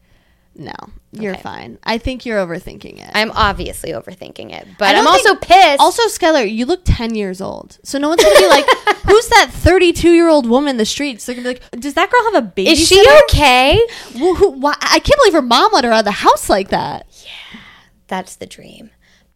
no, 0.58 0.72
you're 1.12 1.32
Okay. 1.34 1.42
fine. 1.42 1.78
I 1.84 1.98
think 1.98 2.26
you're 2.26 2.44
overthinking 2.44 2.98
it. 3.02 3.10
I'm 3.14 3.30
obviously 3.30 3.92
overthinking 3.92 4.52
it, 4.52 4.66
but 4.78 4.96
I'm 4.96 5.06
also 5.06 5.30
think- 5.36 5.42
pissed. 5.42 5.80
also, 5.80 6.02
Skylar, 6.08 6.52
you 6.52 6.66
look 6.66 6.80
10 6.84 7.14
years 7.14 7.40
old. 7.40 7.78
So 7.84 7.96
no 7.98 8.08
one's 8.08 8.22
going 8.24 8.34
to 8.34 8.42
be 8.42 8.48
like, 8.48 8.66
who's 9.06 9.28
that 9.28 9.50
32 9.52 10.10
year 10.10 10.28
old 10.28 10.48
woman 10.48 10.70
in 10.70 10.76
the 10.76 10.84
streets? 10.84 11.24
They're 11.26 11.36
going 11.36 11.44
to 11.46 11.54
be 11.54 11.60
like, 11.72 11.80
does 11.80 11.94
that 11.94 12.10
girl 12.10 12.24
have 12.32 12.42
a 12.42 12.46
baby? 12.46 12.70
is 12.72 12.86
she 12.88 13.00
okay? 13.24 13.80
Well, 14.16 14.34
who, 14.34 14.50
why, 14.50 14.74
I 14.80 14.98
can't 14.98 15.18
believe 15.20 15.32
her 15.34 15.42
mom 15.42 15.72
let 15.72 15.84
her 15.84 15.92
out 15.92 16.00
of 16.00 16.04
the 16.04 16.10
house 16.10 16.50
like 16.50 16.70
that. 16.70 17.06
Yeah, 17.24 17.60
that's 18.08 18.34
the 18.36 18.46
dream. 18.46 18.90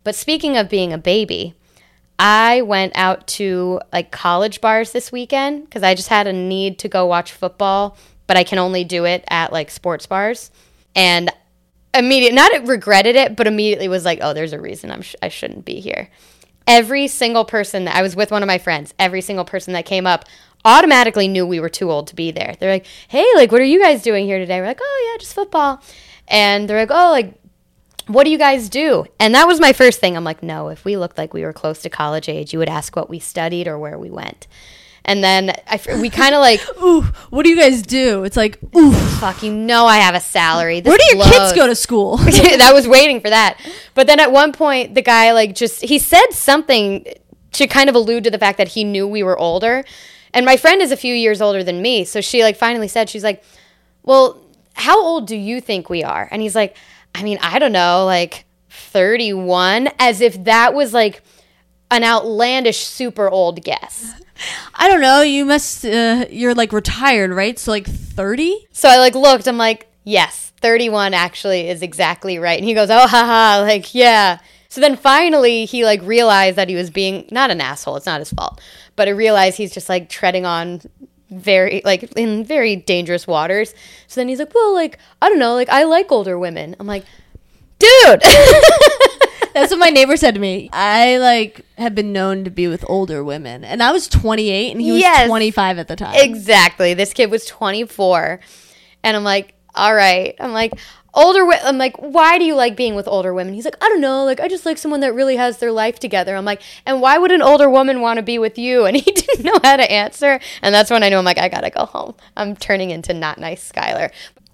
But 0.04 0.16
speaking 0.16 0.56
of 0.56 0.68
being 0.68 0.92
a 0.92 0.98
baby, 0.98 1.54
I 2.18 2.62
went 2.62 2.92
out 2.96 3.28
to 3.28 3.80
like 3.92 4.10
college 4.10 4.60
bars 4.60 4.90
this 4.90 5.12
weekend 5.12 5.64
because 5.66 5.84
I 5.84 5.94
just 5.94 6.08
had 6.08 6.26
a 6.26 6.32
need 6.32 6.80
to 6.80 6.88
go 6.88 7.06
watch 7.06 7.30
football, 7.30 7.96
but 8.26 8.36
I 8.36 8.42
can 8.42 8.58
only 8.58 8.82
do 8.82 9.04
it 9.04 9.24
at 9.28 9.52
like 9.52 9.70
sports 9.70 10.06
bars. 10.06 10.50
And 10.94 11.30
immediate, 11.94 12.34
not 12.34 12.66
regretted 12.66 13.16
it, 13.16 13.36
but 13.36 13.46
immediately 13.46 13.88
was 13.88 14.04
like, 14.04 14.18
oh, 14.22 14.32
there's 14.32 14.52
a 14.52 14.60
reason 14.60 14.90
I'm 14.90 15.02
sh- 15.02 15.16
I 15.22 15.28
shouldn't 15.28 15.64
be 15.64 15.80
here. 15.80 16.10
Every 16.66 17.08
single 17.08 17.44
person 17.44 17.84
that 17.86 17.96
I 17.96 18.02
was 18.02 18.14
with 18.14 18.30
one 18.30 18.42
of 18.42 18.46
my 18.46 18.58
friends, 18.58 18.94
every 18.98 19.20
single 19.20 19.44
person 19.44 19.72
that 19.72 19.84
came 19.84 20.06
up 20.06 20.24
automatically 20.64 21.28
knew 21.28 21.46
we 21.46 21.60
were 21.60 21.68
too 21.68 21.90
old 21.90 22.06
to 22.08 22.14
be 22.14 22.30
there. 22.30 22.54
They're 22.58 22.70
like, 22.70 22.86
hey, 23.08 23.26
like, 23.34 23.50
what 23.50 23.60
are 23.60 23.64
you 23.64 23.80
guys 23.80 24.02
doing 24.02 24.26
here 24.26 24.38
today? 24.38 24.60
We're 24.60 24.66
like, 24.66 24.80
oh, 24.80 25.10
yeah, 25.12 25.18
just 25.18 25.34
football. 25.34 25.82
And 26.28 26.68
they're 26.68 26.78
like, 26.78 26.90
oh, 26.90 27.10
like, 27.10 27.34
what 28.06 28.24
do 28.24 28.30
you 28.30 28.38
guys 28.38 28.68
do? 28.68 29.04
And 29.18 29.34
that 29.34 29.46
was 29.46 29.60
my 29.60 29.72
first 29.72 30.00
thing. 30.00 30.16
I'm 30.16 30.24
like, 30.24 30.42
no, 30.42 30.68
if 30.68 30.84
we 30.84 30.96
looked 30.96 31.18
like 31.18 31.34
we 31.34 31.44
were 31.44 31.52
close 31.52 31.82
to 31.82 31.90
college 31.90 32.28
age, 32.28 32.52
you 32.52 32.58
would 32.58 32.68
ask 32.68 32.94
what 32.96 33.10
we 33.10 33.18
studied 33.18 33.68
or 33.68 33.78
where 33.78 33.98
we 33.98 34.10
went. 34.10 34.46
And 35.04 35.22
then 35.22 35.54
I, 35.66 35.80
we 36.00 36.10
kind 36.10 36.34
of 36.34 36.40
like, 36.40 36.60
Ooh, 36.82 37.02
what 37.30 37.42
do 37.42 37.50
you 37.50 37.56
guys 37.56 37.82
do? 37.82 38.24
It's 38.24 38.36
like, 38.36 38.58
ooh, 38.76 38.92
fuck, 38.92 39.42
you 39.42 39.52
know 39.52 39.86
I 39.86 39.98
have 39.98 40.14
a 40.14 40.20
salary. 40.20 40.80
This 40.80 40.90
where 40.90 40.98
do 40.98 41.16
your 41.16 41.24
kids 41.24 41.52
go 41.52 41.66
to 41.66 41.74
school? 41.74 42.16
that 42.18 42.70
was 42.72 42.86
waiting 42.86 43.20
for 43.20 43.30
that. 43.30 43.58
But 43.94 44.06
then 44.06 44.20
at 44.20 44.30
one 44.30 44.52
point, 44.52 44.94
the 44.94 45.02
guy 45.02 45.32
like 45.32 45.54
just 45.54 45.82
he 45.82 45.98
said 45.98 46.30
something 46.30 47.04
to 47.52 47.66
kind 47.66 47.88
of 47.88 47.94
allude 47.94 48.24
to 48.24 48.30
the 48.30 48.38
fact 48.38 48.58
that 48.58 48.68
he 48.68 48.84
knew 48.84 49.06
we 49.06 49.22
were 49.22 49.38
older. 49.38 49.84
And 50.34 50.46
my 50.46 50.56
friend 50.56 50.80
is 50.80 50.92
a 50.92 50.96
few 50.96 51.14
years 51.14 51.42
older 51.42 51.62
than 51.62 51.82
me, 51.82 52.04
so 52.04 52.20
she 52.20 52.42
like 52.42 52.56
finally 52.56 52.88
said 52.88 53.10
she's 53.10 53.24
like, 53.24 53.44
"Well, 54.02 54.40
how 54.74 55.02
old 55.02 55.26
do 55.26 55.36
you 55.36 55.60
think 55.60 55.90
we 55.90 56.02
are?" 56.02 56.26
And 56.30 56.40
he's 56.40 56.54
like, 56.54 56.76
"I 57.14 57.22
mean, 57.22 57.38
I 57.42 57.58
don't 57.58 57.72
know, 57.72 58.06
like 58.06 58.46
31." 58.70 59.90
As 59.98 60.22
if 60.22 60.42
that 60.44 60.72
was 60.72 60.94
like 60.94 61.22
an 61.90 62.02
outlandish, 62.02 62.78
super 62.78 63.28
old 63.28 63.62
guess. 63.62 64.14
I 64.74 64.88
don't 64.88 65.00
know. 65.00 65.22
You 65.22 65.44
must. 65.44 65.84
Uh, 65.84 66.26
you're 66.30 66.54
like 66.54 66.72
retired, 66.72 67.32
right? 67.32 67.58
So 67.58 67.70
like 67.70 67.86
thirty. 67.86 68.68
So 68.72 68.88
I 68.88 68.98
like 68.98 69.14
looked. 69.14 69.46
I'm 69.46 69.58
like, 69.58 69.88
yes, 70.04 70.52
31 70.60 71.12
actually 71.14 71.68
is 71.68 71.82
exactly 71.82 72.38
right. 72.38 72.58
And 72.58 72.66
he 72.66 72.74
goes, 72.74 72.88
oh, 72.90 73.06
haha, 73.06 73.62
like 73.62 73.94
yeah. 73.94 74.38
So 74.68 74.80
then 74.80 74.96
finally 74.96 75.66
he 75.66 75.84
like 75.84 76.00
realized 76.02 76.56
that 76.56 76.68
he 76.68 76.74
was 76.74 76.88
being 76.90 77.28
not 77.30 77.50
an 77.50 77.60
asshole. 77.60 77.96
It's 77.96 78.06
not 78.06 78.20
his 78.20 78.32
fault, 78.32 78.60
but 78.96 79.08
I 79.08 79.10
realized 79.10 79.58
he's 79.58 79.74
just 79.74 79.88
like 79.88 80.08
treading 80.08 80.46
on 80.46 80.80
very 81.28 81.82
like 81.84 82.04
in 82.16 82.44
very 82.44 82.76
dangerous 82.76 83.26
waters. 83.26 83.74
So 84.06 84.20
then 84.20 84.28
he's 84.28 84.38
like, 84.38 84.54
well, 84.54 84.72
like 84.72 84.98
I 85.20 85.28
don't 85.28 85.38
know, 85.38 85.54
like 85.54 85.68
I 85.68 85.84
like 85.84 86.10
older 86.10 86.38
women. 86.38 86.76
I'm 86.80 86.86
like, 86.86 87.04
dude. 87.78 88.22
That's 89.54 89.70
what 89.70 89.78
my 89.78 89.90
neighbor 89.90 90.16
said 90.16 90.34
to 90.34 90.40
me. 90.40 90.68
I 90.72 91.18
like 91.18 91.64
have 91.78 91.94
been 91.94 92.12
known 92.12 92.44
to 92.44 92.50
be 92.50 92.68
with 92.68 92.84
older 92.88 93.22
women, 93.24 93.64
and 93.64 93.82
I 93.82 93.92
was 93.92 94.08
28, 94.08 94.72
and 94.72 94.80
he 94.80 94.92
was 94.92 95.00
Yes. 95.00 95.26
25 95.28 95.78
at 95.78 95.88
the 95.88 95.96
time. 95.96 96.14
Exactly. 96.16 96.94
This 96.94 97.12
kid 97.12 97.30
was 97.30 97.44
24. 97.46 98.40
And 99.04 99.16
I'm 99.16 99.24
like, 99.24 99.54
all 99.74 99.94
right. 99.94 100.34
I'm 100.38 100.52
like, 100.52 100.72
older 101.14 101.44
wo- 101.44 101.58
I'm 101.64 101.76
like, 101.78 101.96
why 101.96 102.38
do 102.38 102.44
you 102.44 102.54
like 102.54 102.76
being 102.76 102.94
with 102.94 103.08
older 103.08 103.34
women? 103.34 103.52
He's 103.54 103.64
like, 103.64 103.76
I 103.82 103.88
don't 103.88 104.00
know. 104.00 104.24
Like, 104.24 104.38
I 104.40 104.48
just 104.48 104.64
like 104.64 104.78
someone 104.78 105.00
that 105.00 105.14
really 105.14 105.36
has 105.36 105.58
their 105.58 105.72
life 105.72 105.98
together. 105.98 106.36
I'm 106.36 106.44
like, 106.44 106.62
and 106.86 107.00
why 107.00 107.18
would 107.18 107.32
an 107.32 107.42
older 107.42 107.68
woman 107.68 108.00
want 108.00 108.18
to 108.18 108.22
be 108.22 108.38
with 108.38 108.58
you? 108.58 108.84
And 108.86 108.96
he 108.96 109.02
didn't 109.12 109.44
know 109.44 109.58
how 109.62 109.76
to 109.76 109.90
answer. 109.90 110.38
And 110.62 110.74
that's 110.74 110.90
when 110.90 111.02
I 111.02 111.08
knew 111.08 111.16
I'm 111.16 111.24
like, 111.24 111.38
I 111.38 111.48
gotta 111.48 111.70
go 111.70 111.84
home. 111.86 112.14
I'm 112.36 112.54
turning 112.56 112.90
into 112.90 113.12
not 113.12 113.38
nice 113.38 113.70
Skylar. 113.72 114.10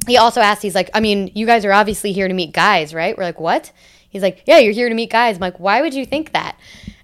He 0.07 0.17
also 0.17 0.41
asked, 0.41 0.63
he's 0.63 0.75
like, 0.75 0.89
I 0.95 1.01
mean, 1.01 1.31
you 1.35 1.45
guys 1.45 1.65
are 1.65 1.73
obviously 1.73 2.13
here 2.13 2.29
to 2.29 2.35
meet 2.35 2.53
guys, 2.53 2.95
right? 2.95 3.19
We're 3.19 3.25
like, 3.25 3.41
what? 3.41 3.73
He's 4.09 4.23
like, 4.23 4.43
yeah, 4.47 4.59
you're 4.59 4.73
here 4.73 4.89
to 4.89 4.95
meet 4.95 5.11
guys. 5.11 5.37
I'm 5.37 5.41
like, 5.41 5.61
why 5.61 5.83
would 5.83 5.95
you 5.95 6.07
think 6.07 6.33
that? 6.33 6.59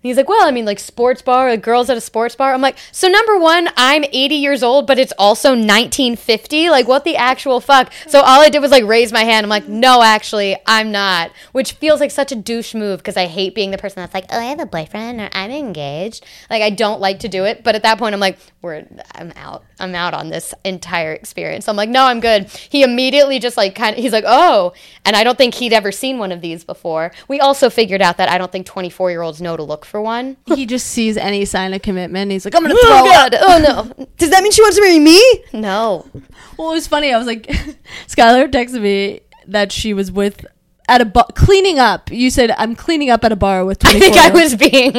He's 0.05 0.18
like, 0.18 0.28
well, 0.28 0.46
I 0.46 0.50
mean, 0.50 0.66
like 0.66 0.78
sports 0.78 1.22
bar, 1.22 1.48
like 1.48 1.62
girls 1.62 1.88
at 1.88 1.96
a 1.96 2.00
sports 2.00 2.36
bar. 2.36 2.52
I'm 2.52 2.61
like, 2.61 2.76
so 2.92 3.09
number 3.09 3.38
one, 3.38 3.70
I'm 3.74 4.05
80 4.05 4.34
years 4.34 4.62
old, 4.62 4.86
but 4.86 4.98
it's 4.98 5.14
also 5.16 5.52
1950. 5.52 6.68
Like, 6.68 6.86
what 6.86 7.05
the 7.05 7.16
actual 7.16 7.59
fuck? 7.59 7.90
So 8.07 8.20
all 8.20 8.42
I 8.42 8.50
did 8.50 8.61
was 8.61 8.70
like 8.70 8.84
raise 8.84 9.14
my 9.14 9.24
hand. 9.24 9.46
I'm 9.46 9.50
like, 9.50 9.66
no, 9.66 10.02
actually, 10.02 10.59
I'm 10.66 10.92
not. 10.92 11.30
Which 11.52 11.72
feels 11.72 12.00
like 12.00 12.11
such 12.11 12.32
a 12.32 12.36
douche 12.36 12.74
move 12.74 12.98
because 12.98 13.16
I 13.16 13.24
hate 13.24 13.55
being 13.55 13.70
the 13.70 13.78
person 13.78 14.02
that's 14.02 14.12
like, 14.12 14.26
oh, 14.28 14.38
I 14.38 14.44
have 14.44 14.61
a 14.61 14.66
boyfriend 14.66 15.22
or 15.22 15.30
I'm 15.32 15.50
engaged. 15.50 16.22
Like, 16.50 16.61
I 16.61 16.68
don't 16.68 17.00
like 17.00 17.20
to 17.20 17.28
do 17.28 17.46
it. 17.46 17.64
But 17.64 17.74
at 17.74 17.82
that 17.84 17.98
point, 17.98 18.12
I'm 18.12 18.20
like, 18.20 18.36
we're, 18.61 18.86
I'm 19.14 19.32
out. 19.36 19.64
I'm 19.80 19.94
out 19.94 20.12
on 20.12 20.28
this 20.28 20.52
entire 20.64 21.14
experience. 21.14 21.64
So 21.64 21.72
I'm 21.72 21.76
like, 21.76 21.88
no, 21.88 22.05
I'm 22.05 22.20
good. 22.20 22.50
He 22.50 22.82
immediately 22.82 23.38
just 23.38 23.57
like 23.57 23.74
kind 23.74 23.96
of, 23.96 24.02
he's 24.02 24.12
like, 24.12 24.24
oh, 24.26 24.74
and 25.07 25.16
I 25.16 25.24
don't 25.24 25.38
think 25.38 25.55
he'd 25.55 25.72
ever 25.72 25.90
seen 25.90 26.18
one 26.18 26.30
of 26.30 26.42
these 26.42 26.62
before. 26.62 27.11
We 27.26 27.40
also 27.40 27.70
figured 27.70 28.02
out 28.02 28.18
that 28.18 28.28
I 28.28 28.36
don't 28.36 28.52
think 28.52 28.66
24 28.66 29.11
year 29.11 29.22
olds 29.22 29.40
know 29.40 29.57
to 29.57 29.62
look 29.62 29.86
for 29.86 29.93
one. 30.01 30.36
he 30.47 30.66
just 30.66 30.88
sees 30.88 31.16
any 31.16 31.45
sign 31.45 31.74
of 31.74 31.82
commitment. 31.82 32.22
And 32.22 32.32
he's 32.32 32.45
like, 32.45 32.55
I'm 32.55 32.62
gonna 32.62 32.74
throw. 32.74 32.90
God! 32.90 33.34
Oh 33.40 33.59
no! 33.59 34.07
Does 34.18 34.30
that 34.30 34.42
mean 34.42 34.53
she 34.53 34.62
wants 34.62 34.76
to 34.76 34.82
marry 34.82 34.99
me? 34.99 35.20
No. 35.53 36.09
Well, 36.57 36.70
it 36.70 36.74
was 36.74 36.86
funny. 36.86 37.12
I 37.12 37.18
was 37.18 37.26
like, 37.26 37.49
Skylar 38.07 38.49
texted 38.49 38.80
me 38.80 39.22
that 39.49 39.72
she 39.72 39.92
was 39.92 40.12
with 40.12 40.47
at 40.89 41.01
a 41.01 41.05
bar 41.05 41.26
cleaning 41.35 41.78
up. 41.78 42.11
You 42.11 42.30
said 42.30 42.51
I'm 42.53 42.74
cleaning 42.76 43.11
up 43.11 43.24
at 43.24 43.32
a 43.32 43.37
bar 43.37 43.64
with. 43.64 43.85
I 43.87 43.99
think 43.99 44.16
I 44.16 44.30
was 44.30 44.55
being 44.55 44.93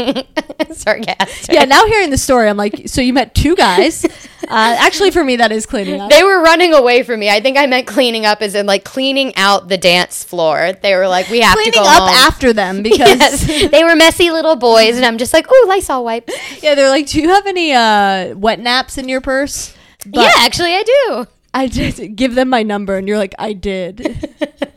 sarcastic. 0.73 1.53
Yeah. 1.53 1.65
Now 1.65 1.85
hearing 1.85 2.09
the 2.09 2.17
story, 2.17 2.49
I'm 2.49 2.57
like, 2.57 2.83
so 2.87 3.01
you 3.01 3.13
met 3.13 3.35
two 3.35 3.55
guys. 3.55 4.03
uh, 4.05 4.09
actually, 4.49 5.11
for 5.11 5.23
me, 5.23 5.35
that 5.37 5.51
is 5.51 5.65
cleaning 5.65 6.01
up. 6.01 6.09
They 6.09 6.23
were 6.23 6.41
running 6.41 6.73
away 6.73 7.03
from 7.03 7.19
me. 7.19 7.29
I 7.29 7.39
think 7.39 7.57
I 7.57 7.65
meant 7.67 7.87
cleaning 7.87 8.25
up 8.25 8.41
as 8.41 8.55
in 8.55 8.65
like 8.65 8.83
cleaning 8.83 9.35
out 9.35 9.67
the 9.67 9.77
dance 9.77 10.23
floor. 10.23 10.73
They 10.81 10.95
were 10.95 11.07
like, 11.07 11.29
we 11.29 11.41
have 11.41 11.55
cleaning 11.55 11.73
to 11.73 11.79
go 11.79 11.85
up 11.85 11.99
home. 11.99 12.09
after 12.09 12.53
them 12.53 12.81
because 12.83 13.19
Yes. 13.47 13.71
they 13.71 13.83
were 13.83 13.95
messy 13.95 14.31
little 14.31 14.55
boys, 14.55 14.95
and 14.97 15.05
I'm 15.05 15.17
just 15.17 15.33
like, 15.33 15.45
oh, 15.49 15.65
Lysol 15.69 16.03
wipes. 16.03 16.33
yeah, 16.63 16.75
they're 16.75 16.89
like, 16.89 17.07
do 17.07 17.21
you 17.21 17.29
have 17.29 17.45
any 17.45 17.73
uh, 17.73 18.35
wet 18.35 18.59
naps 18.59 18.97
in 18.97 19.07
your 19.07 19.21
purse? 19.21 19.73
But 20.07 20.21
yeah, 20.21 20.31
actually, 20.37 20.73
I 20.73 20.83
do. 20.83 21.27
I 21.55 21.67
did 21.67 22.15
give 22.15 22.35
them 22.35 22.49
my 22.49 22.61
number, 22.63 22.97
and 22.97 23.07
you're 23.07 23.17
like, 23.17 23.33
I 23.39 23.53
did. 23.53 24.29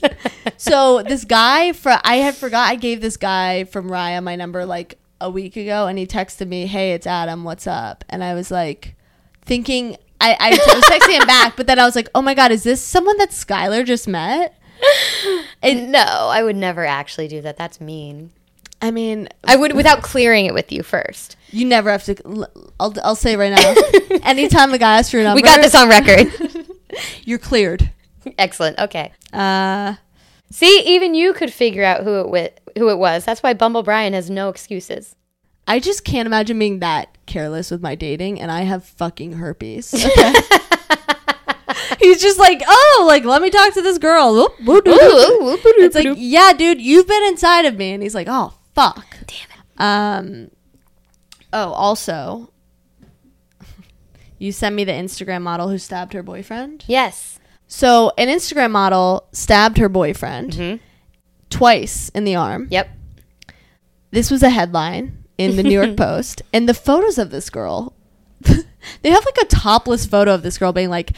so 0.57 1.03
this 1.03 1.25
guy 1.25 1.73
for 1.73 1.99
I 2.05 2.17
had 2.17 2.37
forgot 2.37 2.71
I 2.71 2.77
gave 2.77 3.01
this 3.01 3.17
guy 3.17 3.65
from 3.65 3.91
Raya 3.91 4.23
my 4.23 4.37
number 4.37 4.65
like 4.65 4.99
a 5.21 5.29
week 5.29 5.57
ago, 5.57 5.87
and 5.89 5.99
he 5.99 6.07
texted 6.07 6.47
me, 6.47 6.67
"Hey, 6.67 6.93
it's 6.93 7.07
Adam. 7.07 7.43
What's 7.45 7.67
up?" 7.67 8.05
And 8.09 8.23
I 8.23 8.35
was 8.35 8.51
like, 8.51 8.95
thinking 9.45 9.97
I 10.21 10.37
I 10.39 10.51
was 10.51 10.85
texting 10.85 11.21
him 11.21 11.27
back, 11.27 11.57
but 11.57 11.67
then 11.67 11.79
I 11.81 11.85
was 11.85 11.97
like, 11.97 12.09
"Oh 12.15 12.23
my 12.23 12.35
god, 12.35 12.53
is 12.53 12.63
this 12.63 12.81
someone 12.81 13.19
that 13.19 13.31
Skylar 13.31 13.85
just 13.85 14.07
met?" 14.09 14.55
And 15.61 15.91
no, 15.91 15.99
I 15.99 16.45
would 16.45 16.55
never 16.55 16.87
actually 16.87 17.27
do 17.27 17.41
that. 17.43 17.57
That's 17.57 17.81
mean. 17.81 18.31
I 18.81 18.93
mean, 18.93 19.29
I 19.43 19.57
would 19.57 19.75
without 19.75 20.03
clearing 20.03 20.47
it 20.47 20.55
with 20.55 20.71
you 20.71 20.85
first. 20.85 21.37
you 21.51 21.67
never 21.67 21.91
have 21.91 22.05
to. 22.05 22.47
I'll 22.79 22.95
I'll 23.03 23.17
say 23.17 23.35
right 23.35 23.53
now. 23.53 24.21
anytime 24.23 24.73
a 24.73 24.79
guy 24.79 24.99
asks 24.99 25.11
for 25.11 25.17
your 25.17 25.25
number, 25.25 25.35
We 25.35 25.43
got 25.43 25.61
this 25.61 25.75
on 25.75 25.89
record. 25.89 26.29
You're 27.25 27.39
cleared. 27.39 27.91
Excellent. 28.39 28.79
Okay. 28.79 29.13
Uh, 29.33 29.95
See, 30.51 30.83
even 30.87 31.15
you 31.15 31.35
could 31.35 31.53
figure 31.53 31.85
out 31.85 32.05
who 32.05 32.21
it 32.21 32.25
wi- 32.25 32.53
who 32.77 32.89
it 32.91 32.99
was. 32.99 33.25
That's 33.25 33.43
why 33.43 33.53
Bumble 33.53 33.83
Brian 33.83 34.15
has 34.15 34.31
no 34.31 34.49
excuses. 34.49 35.15
I 35.67 35.79
just 35.81 36.05
can't 36.05 36.27
imagine 36.27 36.59
being 36.59 36.79
that 36.79 37.19
careless 37.27 37.71
with 37.71 37.83
my 37.83 37.95
dating, 37.95 38.41
and 38.41 38.51
I 38.51 38.63
have 38.63 38.85
fucking 38.85 39.35
herpes. 39.35 39.93
Okay? 40.19 40.33
He's 42.01 42.21
just 42.23 42.39
like, 42.39 42.63
oh, 42.67 43.05
like 43.07 43.25
let 43.25 43.43
me 43.43 43.51
talk 43.51 43.75
to 43.75 43.83
this 43.83 43.99
girl. 43.99 44.35
Oop, 44.37 44.53
whoop, 44.65 44.85
doop, 44.85 44.95
doop. 44.99 45.59
It's 45.79 45.95
like, 45.95 46.09
yeah, 46.17 46.53
dude, 46.57 46.81
you've 46.81 47.07
been 47.07 47.25
inside 47.25 47.65
of 47.67 47.77
me, 47.77 47.93
and 47.93 48.03
he's 48.03 48.15
like, 48.15 48.27
oh, 48.31 48.55
fuck. 48.75 49.05
Damn 49.27 49.49
it. 49.51 49.81
Um. 49.81 50.51
Oh, 51.53 51.73
also, 51.73 52.51
you 54.39 54.53
sent 54.53 54.75
me 54.75 54.85
the 54.85 54.93
Instagram 54.93 55.43
model 55.43 55.69
who 55.69 55.79
stabbed 55.79 56.13
her 56.13 56.23
boyfriend. 56.23 56.85
Yes. 56.87 57.39
So 57.67 58.13
an 58.17 58.29
Instagram 58.29 58.71
model 58.71 59.27
stabbed 59.33 59.79
her 59.79 59.89
boyfriend 59.89 60.53
Mhm. 60.53 60.81
twice 61.51 62.09
in 62.11 62.25
the 62.25 62.35
arm. 62.37 62.69
Yep. 62.71 62.89
this 64.11 64.31
was 64.31 64.43
a 64.43 64.49
headline 64.51 65.23
in 65.37 65.57
the 65.57 65.63
New 65.63 65.79
York 65.79 65.95
Post, 66.07 66.41
and 66.53 66.67
the 66.67 66.73
photos 66.75 67.19
of 67.19 67.31
this 67.31 67.51
girl, 67.51 67.93
they 68.41 69.11
have 69.11 69.25
like 69.27 69.37
a 69.43 69.45
topless 69.47 70.07
photo 70.07 70.33
of 70.35 70.43
this 70.43 70.57
girl 70.57 70.73
being 70.73 70.89
like, 70.89 71.13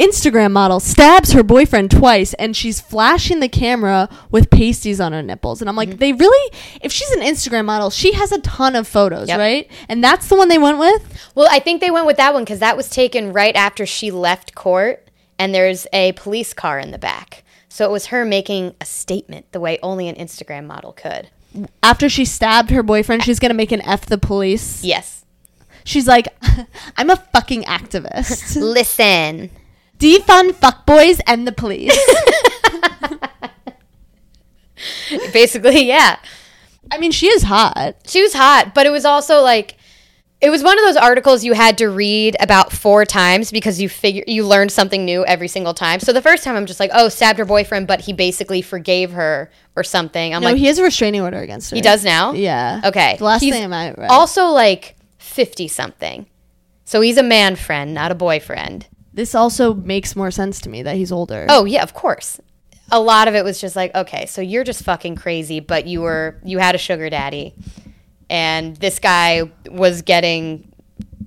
Instagram 0.00 0.50
model 0.52 0.80
stabs 0.80 1.32
her 1.32 1.42
boyfriend 1.44 1.90
twice, 1.90 2.34
and 2.34 2.56
she's 2.56 2.80
flashing 2.80 3.38
the 3.40 3.48
camera 3.48 4.08
with 4.30 4.50
pasties 4.50 5.00
on 5.00 5.12
her 5.12 5.22
nipples. 5.22 5.60
And 5.62 5.68
I'm 5.68 5.74
Mm-hmm. 5.76 5.90
like, 5.90 5.98
they 5.98 6.12
really, 6.12 6.58
if 6.82 6.90
she's 6.92 7.10
an 7.12 7.20
Instagram 7.20 7.64
model, 7.64 7.90
she 7.90 8.12
has 8.12 8.32
a 8.32 8.40
ton 8.40 8.74
of 8.76 8.88
photos, 8.88 9.28
Yep. 9.28 9.38
right? 9.38 9.70
And 9.88 10.02
that's 10.02 10.28
the 10.28 10.34
one 10.36 10.48
they 10.48 10.58
went 10.58 10.78
with. 10.78 11.30
Well, 11.36 11.46
I 11.50 11.60
think 11.60 11.80
they 11.80 11.90
went 11.92 12.06
with 12.06 12.16
that 12.16 12.34
one 12.34 12.42
because 12.44 12.58
that 12.58 12.76
was 12.76 12.90
taken 12.90 13.32
right 13.32 13.54
after 13.54 13.86
she 13.86 14.10
left 14.10 14.54
court, 14.54 15.08
and 15.38 15.54
there's 15.54 15.86
a 15.92 16.12
police 16.12 16.52
car 16.52 16.78
in 16.78 16.90
the 16.90 16.98
back. 16.98 17.44
So 17.68 17.84
it 17.84 17.90
was 17.90 18.06
her 18.06 18.24
making 18.24 18.74
a 18.80 18.84
statement 18.84 19.50
the 19.52 19.60
way 19.60 19.78
only 19.82 20.08
an 20.08 20.16
Instagram 20.16 20.66
model 20.66 20.92
could. 20.92 21.28
After 21.84 22.08
she 22.08 22.24
stabbed 22.24 22.70
her 22.70 22.82
boyfriend, 22.82 23.22
she's 23.22 23.38
gonna 23.38 23.54
make 23.54 23.70
an 23.72 23.80
F 23.82 24.06
the 24.06 24.18
police. 24.18 24.82
Yes. 24.84 25.24
She's 25.84 26.06
like, 26.08 26.26
I'm 26.96 27.10
a 27.10 27.16
fucking 27.16 27.62
activist. 27.64 28.56
Listen. 28.60 29.50
Defund 29.98 30.50
fuckboys 30.52 31.20
and 31.26 31.46
the 31.46 31.52
police. 31.52 31.96
Basically, 35.32 35.86
yeah. 35.86 36.18
I 36.90 36.98
mean, 36.98 37.12
she 37.12 37.28
is 37.28 37.42
hot. 37.44 37.96
She 38.06 38.22
was 38.22 38.34
hot, 38.34 38.74
but 38.74 38.86
it 38.86 38.90
was 38.90 39.04
also 39.04 39.40
like 39.40 39.76
it 40.40 40.50
was 40.50 40.62
one 40.62 40.78
of 40.78 40.84
those 40.84 40.96
articles 40.96 41.44
you 41.44 41.54
had 41.54 41.78
to 41.78 41.88
read 41.88 42.36
about 42.38 42.70
four 42.72 43.06
times 43.06 43.50
because 43.50 43.80
you 43.80 43.88
figure 43.88 44.24
you 44.26 44.46
learned 44.46 44.70
something 44.70 45.04
new 45.04 45.24
every 45.24 45.48
single 45.48 45.72
time. 45.72 46.00
So 46.00 46.12
the 46.12 46.20
first 46.20 46.44
time 46.44 46.54
I'm 46.56 46.66
just 46.66 46.80
like, 46.80 46.90
oh, 46.92 47.08
stabbed 47.08 47.38
her 47.38 47.44
boyfriend, 47.46 47.86
but 47.86 48.00
he 48.00 48.12
basically 48.12 48.60
forgave 48.60 49.12
her 49.12 49.50
or 49.76 49.84
something. 49.84 50.34
I'm 50.34 50.42
No, 50.42 50.48
like, 50.50 50.58
he 50.58 50.66
has 50.66 50.78
a 50.78 50.82
restraining 50.82 51.22
order 51.22 51.38
against 51.38 51.70
her. 51.70 51.76
he 51.76 51.82
does 51.82 52.04
now. 52.04 52.32
Yeah. 52.32 52.82
Okay. 52.84 53.16
The 53.16 53.24
last 53.24 53.40
He's 53.40 53.54
thing 53.54 53.72
I 53.72 53.92
read. 53.92 54.10
Also, 54.10 54.46
like 54.48 54.96
fifty 55.18 55.68
something. 55.68 56.26
So 56.84 57.00
he's 57.00 57.16
a 57.16 57.22
man 57.22 57.56
friend, 57.56 57.94
not 57.94 58.12
a 58.12 58.14
boyfriend. 58.14 58.86
This 59.14 59.34
also 59.34 59.72
makes 59.74 60.16
more 60.16 60.30
sense 60.30 60.60
to 60.62 60.68
me 60.68 60.82
that 60.82 60.96
he's 60.96 61.12
older. 61.12 61.46
Oh 61.48 61.64
yeah, 61.64 61.82
of 61.82 61.94
course. 61.94 62.40
A 62.90 63.00
lot 63.00 63.28
of 63.28 63.34
it 63.34 63.44
was 63.44 63.60
just 63.60 63.76
like, 63.76 63.94
okay, 63.94 64.26
so 64.26 64.42
you're 64.42 64.64
just 64.64 64.84
fucking 64.84 65.16
crazy, 65.16 65.60
but 65.60 65.86
you 65.86 66.02
were 66.02 66.38
you 66.44 66.58
had 66.58 66.74
a 66.74 66.78
sugar 66.78 67.08
daddy, 67.08 67.54
and 68.28 68.76
this 68.76 68.98
guy 68.98 69.50
was 69.70 70.02
getting 70.02 70.70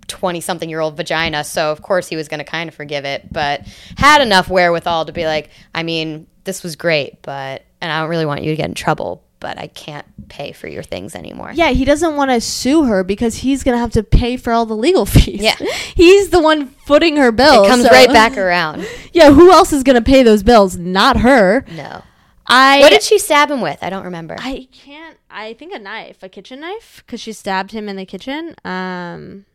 twenty 0.08 0.40
something 0.42 0.70
year 0.70 0.80
old 0.80 0.96
vagina, 0.98 1.44
so 1.44 1.72
of 1.72 1.82
course 1.82 2.08
he 2.08 2.16
was 2.16 2.28
going 2.28 2.40
to 2.40 2.44
kind 2.44 2.70
of 2.70 2.76
forgive 2.76 3.06
it, 3.06 3.32
but 3.32 3.62
had 3.98 4.22
enough 4.22 4.50
wherewithal 4.50 5.06
to 5.06 5.12
be 5.14 5.26
like, 5.26 5.50
I 5.74 5.84
mean, 5.84 6.28
this 6.44 6.62
was 6.64 6.76
great, 6.76 7.22
but 7.24 7.64
and 7.82 7.92
I 7.92 8.02
don't 8.02 8.10
really 8.10 8.26
want 8.26 8.44
you 8.44 8.52
to 8.52 8.56
get 8.56 8.70
in 8.70 8.76
trouble, 8.76 9.24
but 9.40 9.58
I 9.60 9.68
can't 9.68 10.06
pay 10.30 10.52
for 10.52 10.68
your 10.68 10.84
things 10.84 11.16
anymore. 11.16 11.52
Yeah, 11.54 11.70
he 11.70 11.86
doesn't 11.86 12.16
want 12.16 12.32
to 12.32 12.42
sue 12.42 12.84
her 12.86 13.04
because 13.04 13.36
he's 13.38 13.64
gonna 13.64 13.78
have 13.78 13.92
to 13.92 14.04
pay 14.04 14.36
for 14.38 14.52
all 14.54 14.66
the 14.66 14.76
legal 14.76 15.06
fees. 15.16 15.42
Yeah. 15.42 15.56
he's 15.96 16.30
the 16.30 16.40
one 16.42 16.68
footing 16.68 17.18
her 17.18 17.32
bills. 17.32 17.68
It 17.68 17.70
comes 17.70 17.84
so- 17.84 17.90
right 17.92 18.10
back 18.10 18.38
around. 18.38 18.86
Yeah, 19.14 19.32
who 19.32 19.52
else 19.52 19.74
is 19.74 19.82
gonna 19.84 20.02
pay 20.02 20.22
those 20.24 20.44
bills? 20.44 20.78
Not 20.78 21.18
her. 21.18 21.66
No. 21.72 22.04
I 22.46 22.80
What 22.80 22.90
did 22.92 23.02
she 23.04 23.18
stab 23.20 23.50
him 23.52 23.62
with? 23.62 23.80
I 23.82 23.90
don't 23.90 24.06
remember. 24.06 24.36
I 24.40 24.68
can't. 24.72 25.18
I 25.30 25.54
think 25.54 25.74
a 25.74 25.80
knife, 25.80 26.24
a 26.24 26.30
kitchen 26.30 26.60
knife, 26.62 27.04
because 27.06 27.20
she 27.20 27.34
stabbed 27.34 27.72
him 27.72 27.90
in 27.90 27.96
the 27.96 28.06
kitchen. 28.06 28.56
Um, 28.64 29.46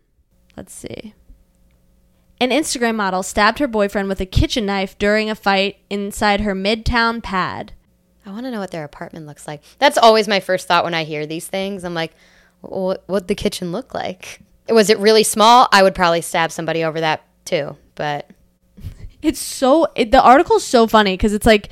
let's 0.56 0.74
see. 0.74 1.14
An 2.40 2.50
Instagram 2.50 2.96
model 2.96 3.22
stabbed 3.22 3.60
her 3.60 3.68
boyfriend 3.68 4.08
with 4.08 4.20
a 4.20 4.26
kitchen 4.26 4.66
knife 4.66 4.98
during 4.98 5.30
a 5.30 5.34
fight 5.34 5.76
inside 5.90 6.40
her 6.40 6.54
midtown 6.54 7.22
pad. 7.22 7.72
I 8.24 8.30
want 8.30 8.46
to 8.46 8.50
know 8.50 8.60
what 8.60 8.70
their 8.70 8.84
apartment 8.84 9.26
looks 9.26 9.46
like. 9.46 9.62
That's 9.78 9.98
always 9.98 10.28
my 10.28 10.40
first 10.40 10.68
thought 10.68 10.84
when 10.84 10.94
I 10.94 11.04
hear 11.04 11.26
these 11.26 11.46
things. 11.46 11.84
I'm 11.84 11.94
like, 11.94 12.12
what 12.60 13.04
would 13.08 13.28
the 13.28 13.34
kitchen 13.34 13.72
look 13.72 13.94
like? 13.94 14.40
Was 14.68 14.90
it 14.90 14.98
really 14.98 15.24
small? 15.24 15.68
I 15.72 15.82
would 15.82 15.94
probably 15.94 16.20
stab 16.20 16.52
somebody 16.52 16.84
over 16.84 17.00
that 17.00 17.24
too. 17.44 17.76
But 17.94 18.30
It's 19.22 19.40
so 19.40 19.86
it, 19.94 20.10
the 20.10 20.22
article's 20.22 20.64
so 20.64 20.86
funny 20.86 21.14
because 21.14 21.32
it's 21.32 21.46
like 21.46 21.70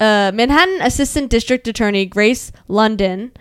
uh, 0.00 0.32
Manhattan 0.34 0.80
Assistant 0.80 1.30
District 1.30 1.66
Attorney 1.68 2.06
Grace 2.06 2.50
London, 2.66 3.32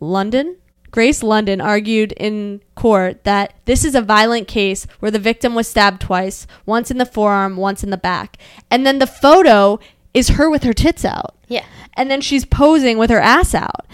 London, 0.00 0.56
Grace 0.90 1.22
London 1.22 1.60
argued 1.60 2.12
in 2.12 2.62
court 2.74 3.24
that 3.24 3.54
this 3.64 3.84
is 3.84 3.94
a 3.94 4.00
violent 4.00 4.48
case 4.48 4.86
where 5.00 5.10
the 5.10 5.18
victim 5.18 5.54
was 5.54 5.68
stabbed 5.68 6.00
twice, 6.00 6.46
once 6.64 6.90
in 6.90 6.98
the 6.98 7.04
forearm, 7.04 7.56
once 7.56 7.82
in 7.82 7.90
the 7.90 7.98
back, 7.98 8.38
and 8.70 8.86
then 8.86 8.98
the 8.98 9.06
photo 9.06 9.78
is 10.16 10.30
her 10.30 10.48
with 10.48 10.62
her 10.62 10.72
tits 10.72 11.04
out, 11.04 11.36
yeah, 11.46 11.64
and 11.94 12.10
then 12.10 12.22
she's 12.22 12.46
posing 12.46 12.96
with 12.96 13.10
her 13.10 13.20
ass 13.20 13.54
out. 13.54 13.86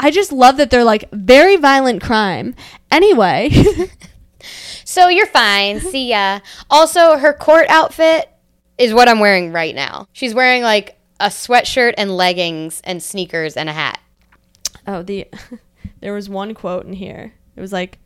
I 0.00 0.10
just 0.10 0.32
love 0.32 0.56
that 0.56 0.70
they're 0.70 0.82
like 0.82 1.08
very 1.12 1.56
violent 1.56 2.02
crime. 2.02 2.56
Anyway, 2.90 3.50
so 4.84 5.08
you're 5.08 5.26
fine. 5.26 5.78
See 5.92 6.10
ya. 6.10 6.40
Also, 6.70 7.18
her 7.18 7.32
court 7.32 7.66
outfit 7.68 8.28
is 8.78 8.94
what 8.94 9.08
I'm 9.08 9.20
wearing 9.20 9.52
right 9.52 9.74
now. 9.74 10.08
She's 10.12 10.34
wearing 10.34 10.62
like 10.62 10.98
a 11.20 11.26
sweatshirt 11.26 11.94
and 11.98 12.16
leggings 12.16 12.80
and 12.82 13.02
sneakers 13.02 13.56
and 13.56 13.68
a 13.68 13.72
hat. 13.72 14.00
Oh, 14.86 15.02
the 15.02 15.28
there 16.00 16.14
was 16.14 16.28
one 16.28 16.54
quote 16.54 16.86
in 16.86 16.94
here. 16.94 17.34
It 17.54 17.60
was 17.60 17.72
like 17.72 17.98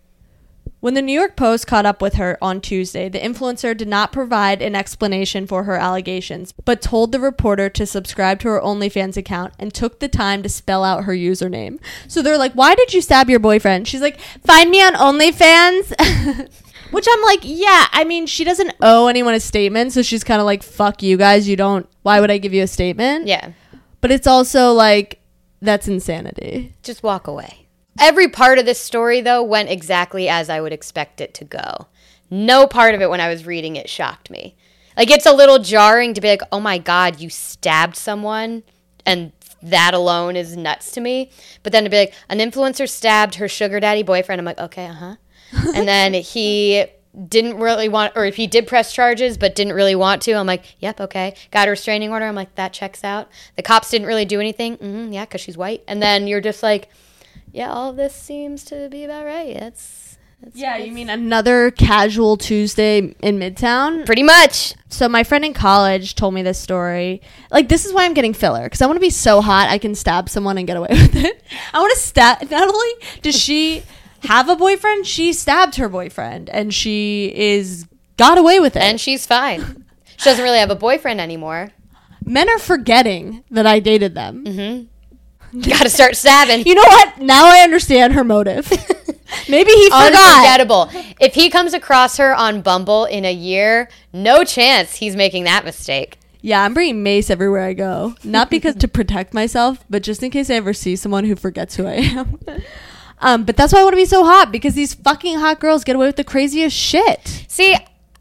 when 0.86 0.94
the 0.94 1.02
New 1.02 1.12
York 1.12 1.34
Post 1.34 1.66
caught 1.66 1.84
up 1.84 2.00
with 2.00 2.14
her 2.14 2.38
on 2.40 2.60
Tuesday, 2.60 3.08
the 3.08 3.18
influencer 3.18 3.76
did 3.76 3.88
not 3.88 4.12
provide 4.12 4.62
an 4.62 4.76
explanation 4.76 5.44
for 5.44 5.64
her 5.64 5.74
allegations, 5.74 6.52
but 6.64 6.80
told 6.80 7.10
the 7.10 7.18
reporter 7.18 7.68
to 7.68 7.84
subscribe 7.84 8.38
to 8.38 8.46
her 8.46 8.60
OnlyFans 8.60 9.16
account 9.16 9.52
and 9.58 9.74
took 9.74 9.98
the 9.98 10.06
time 10.06 10.44
to 10.44 10.48
spell 10.48 10.84
out 10.84 11.02
her 11.02 11.12
username. 11.12 11.80
So 12.06 12.22
they're 12.22 12.38
like, 12.38 12.52
"Why 12.52 12.76
did 12.76 12.94
you 12.94 13.00
stab 13.00 13.28
your 13.28 13.40
boyfriend?" 13.40 13.88
She's 13.88 14.00
like, 14.00 14.20
"Find 14.44 14.70
me 14.70 14.80
on 14.80 14.94
OnlyFans." 14.94 16.48
Which 16.92 17.06
I'm 17.10 17.22
like, 17.22 17.40
yeah, 17.42 17.88
I 17.90 18.04
mean, 18.04 18.26
she 18.26 18.44
doesn't 18.44 18.72
owe 18.80 19.08
anyone 19.08 19.34
a 19.34 19.40
statement, 19.40 19.92
so 19.92 20.02
she's 20.02 20.22
kind 20.22 20.38
of 20.40 20.46
like, 20.46 20.62
fuck 20.62 21.02
you 21.02 21.16
guys, 21.16 21.48
you 21.48 21.56
don't, 21.56 21.88
why 22.02 22.20
would 22.20 22.30
I 22.30 22.38
give 22.38 22.54
you 22.54 22.62
a 22.62 22.68
statement? 22.68 23.26
Yeah. 23.26 23.50
But 24.00 24.12
it's 24.12 24.28
also 24.28 24.72
like, 24.72 25.18
that's 25.60 25.88
insanity. 25.88 26.74
Just 26.84 27.02
walk 27.02 27.26
away. 27.26 27.65
Every 27.98 28.28
part 28.28 28.58
of 28.58 28.66
this 28.66 28.80
story, 28.80 29.20
though, 29.20 29.42
went 29.42 29.70
exactly 29.70 30.28
as 30.28 30.50
I 30.50 30.60
would 30.60 30.72
expect 30.72 31.20
it 31.20 31.34
to 31.34 31.44
go. 31.44 31.86
No 32.30 32.66
part 32.66 32.94
of 32.94 33.00
it 33.00 33.10
when 33.10 33.20
I 33.20 33.28
was 33.28 33.46
reading 33.46 33.76
it 33.76 33.88
shocked 33.88 34.30
me. 34.30 34.56
Like, 34.96 35.10
it's 35.10 35.26
a 35.26 35.32
little 35.32 35.58
jarring 35.58 36.14
to 36.14 36.20
be 36.20 36.28
like, 36.28 36.42
oh 36.50 36.60
my 36.60 36.78
God, 36.78 37.20
you 37.20 37.30
stabbed 37.30 37.96
someone, 37.96 38.62
and 39.04 39.32
that 39.62 39.94
alone 39.94 40.36
is 40.36 40.56
nuts 40.56 40.92
to 40.92 41.00
me. 41.00 41.30
But 41.62 41.72
then 41.72 41.84
to 41.84 41.90
be 41.90 41.98
like, 41.98 42.14
an 42.28 42.38
influencer 42.38 42.88
stabbed 42.88 43.36
her 43.36 43.48
sugar 43.48 43.80
daddy 43.80 44.02
boyfriend, 44.02 44.40
I'm 44.40 44.44
like, 44.44 44.60
okay, 44.60 44.86
uh 44.86 44.94
huh. 44.94 45.16
and 45.74 45.86
then 45.86 46.14
he 46.14 46.86
didn't 47.28 47.56
really 47.56 47.88
want, 47.88 48.12
or 48.16 48.24
if 48.26 48.36
he 48.36 48.46
did 48.46 48.66
press 48.66 48.92
charges 48.92 49.38
but 49.38 49.54
didn't 49.54 49.72
really 49.72 49.94
want 49.94 50.22
to, 50.22 50.32
I'm 50.32 50.46
like, 50.46 50.76
yep, 50.80 51.00
okay. 51.00 51.34
Got 51.50 51.68
a 51.68 51.70
restraining 51.70 52.10
order. 52.10 52.26
I'm 52.26 52.34
like, 52.34 52.54
that 52.56 52.72
checks 52.72 53.04
out. 53.04 53.30
The 53.56 53.62
cops 53.62 53.90
didn't 53.90 54.06
really 54.06 54.26
do 54.26 54.40
anything. 54.40 54.76
Mm-hmm, 54.76 55.12
yeah, 55.12 55.24
because 55.24 55.40
she's 55.40 55.56
white. 55.56 55.82
And 55.88 56.02
then 56.02 56.26
you're 56.26 56.42
just 56.42 56.62
like, 56.62 56.90
yeah, 57.56 57.70
all 57.72 57.90
of 57.90 57.96
this 57.96 58.14
seems 58.14 58.64
to 58.66 58.88
be 58.90 59.04
about 59.04 59.24
right. 59.24 59.48
It's, 59.56 60.18
it's 60.42 60.56
Yeah, 60.56 60.76
you 60.76 60.92
mean 60.92 61.08
another 61.08 61.70
casual 61.70 62.36
Tuesday 62.36 62.98
in 62.98 63.38
Midtown? 63.38 64.04
pretty 64.04 64.22
much. 64.22 64.74
So 64.90 65.08
my 65.08 65.24
friend 65.24 65.44
in 65.44 65.54
college 65.54 66.14
told 66.14 66.34
me 66.34 66.42
this 66.42 66.58
story. 66.58 67.22
Like 67.50 67.68
this 67.68 67.86
is 67.86 67.92
why 67.94 68.04
I'm 68.04 68.12
getting 68.14 68.34
filler 68.34 68.64
because 68.64 68.82
I 68.82 68.86
want 68.86 68.96
to 68.96 69.00
be 69.00 69.10
so 69.10 69.40
hot 69.40 69.68
I 69.70 69.78
can 69.78 69.94
stab 69.94 70.28
someone 70.28 70.58
and 70.58 70.66
get 70.66 70.76
away 70.76 70.88
with 70.92 71.16
it. 71.16 71.42
I 71.72 71.80
want 71.80 71.92
to 71.94 71.98
stab. 71.98 72.42
Not 72.50 72.68
only 72.68 72.90
does 73.22 73.34
she 73.38 73.82
have 74.24 74.48
a 74.50 74.56
boyfriend, 74.56 75.06
she 75.06 75.32
stabbed 75.32 75.76
her 75.76 75.88
boyfriend 75.88 76.50
and 76.50 76.72
she 76.74 77.32
is 77.34 77.86
got 78.18 78.36
away 78.38 78.60
with 78.60 78.76
it. 78.76 78.82
And 78.82 79.00
she's 79.00 79.26
fine. 79.26 79.84
She 80.18 80.24
doesn't 80.24 80.44
really 80.44 80.58
have 80.58 80.70
a 80.70 80.74
boyfriend 80.76 81.20
anymore. 81.20 81.70
Men 82.24 82.48
are 82.50 82.58
forgetting 82.58 83.44
that 83.50 83.66
I 83.66 83.78
dated 83.80 84.14
them. 84.14 84.44
Got 84.44 84.86
to 85.62 85.90
start 85.90 86.16
stabbing. 86.16 86.66
You 86.66 86.74
know 86.74 86.82
what? 86.82 87.18
Now 87.18 87.46
I 87.46 87.60
understand 87.60 88.14
her 88.14 88.24
motive. 88.24 88.70
Maybe 89.48 89.70
he 89.70 89.86
forgot. 89.86 90.14
Unforgettable. 90.14 90.90
If 91.20 91.34
he 91.34 91.50
comes 91.50 91.74
across 91.74 92.16
her 92.16 92.34
on 92.34 92.62
Bumble 92.62 93.04
in 93.04 93.24
a 93.24 93.32
year, 93.32 93.88
no 94.12 94.44
chance 94.44 94.96
he's 94.96 95.16
making 95.16 95.44
that 95.44 95.64
mistake. 95.64 96.18
Yeah, 96.40 96.62
I'm 96.62 96.74
bringing 96.74 97.02
mace 97.02 97.30
everywhere 97.30 97.62
I 97.62 97.72
go. 97.72 98.14
Not 98.22 98.50
because 98.50 98.76
to 98.76 98.88
protect 98.88 99.34
myself, 99.34 99.84
but 99.90 100.02
just 100.02 100.22
in 100.22 100.30
case 100.30 100.48
I 100.50 100.54
ever 100.54 100.72
see 100.72 100.94
someone 100.94 101.24
who 101.24 101.34
forgets 101.34 101.76
who 101.76 101.86
I 101.86 101.94
am. 101.94 102.38
um, 103.18 103.44
but 103.44 103.56
that's 103.56 103.72
why 103.72 103.80
I 103.80 103.82
want 103.82 103.94
to 103.94 103.96
be 103.96 104.04
so 104.04 104.24
hot 104.24 104.52
because 104.52 104.74
these 104.74 104.94
fucking 104.94 105.38
hot 105.38 105.58
girls 105.58 105.82
get 105.82 105.96
away 105.96 106.06
with 106.06 106.16
the 106.16 106.24
craziest 106.24 106.76
shit. 106.76 107.44
See, 107.48 107.76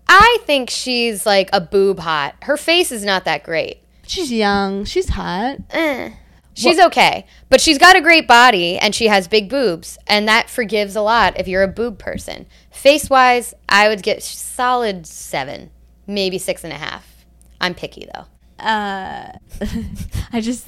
I 0.08 0.38
think 0.46 0.70
she's 0.70 1.26
like 1.26 1.50
a 1.54 1.62
boob 1.62 2.00
hot. 2.00 2.36
Her 2.44 2.58
face 2.58 2.92
is 2.92 3.04
not 3.04 3.26
that 3.26 3.44
great. 3.44 3.84
She's 4.08 4.32
young. 4.32 4.86
She's 4.86 5.10
hot. 5.10 5.58
Eh. 5.72 6.12
She's 6.56 6.80
okay, 6.80 7.26
but 7.49 7.60
she's 7.60 7.78
got 7.78 7.97
a 7.97 8.01
great 8.01 8.28
body 8.28 8.78
and 8.78 8.95
she 8.95 9.08
has 9.08 9.28
big 9.28 9.49
boobs, 9.49 9.97
and 10.08 10.28
that 10.28 10.49
forgives 10.49 10.95
a 10.95 11.01
lot 11.01 11.38
if 11.38 11.49
you're 11.49 11.64
a 11.64 11.68
boob 11.68 11.99
person. 11.99 12.45
Face 12.72 13.10
wise, 13.10 13.53
I 13.68 13.89
would 13.89 14.01
get 14.01 14.24
solid 14.24 15.06
seven, 15.06 15.70
maybe 16.08 16.38
six 16.38 16.64
and 16.64 16.72
a 16.72 16.78
half. 16.78 17.26
I'm 17.60 17.76
picky 17.76 18.08
though. 18.14 18.26
Uh, 18.64 19.34
I 20.32 20.39
just 20.39 20.68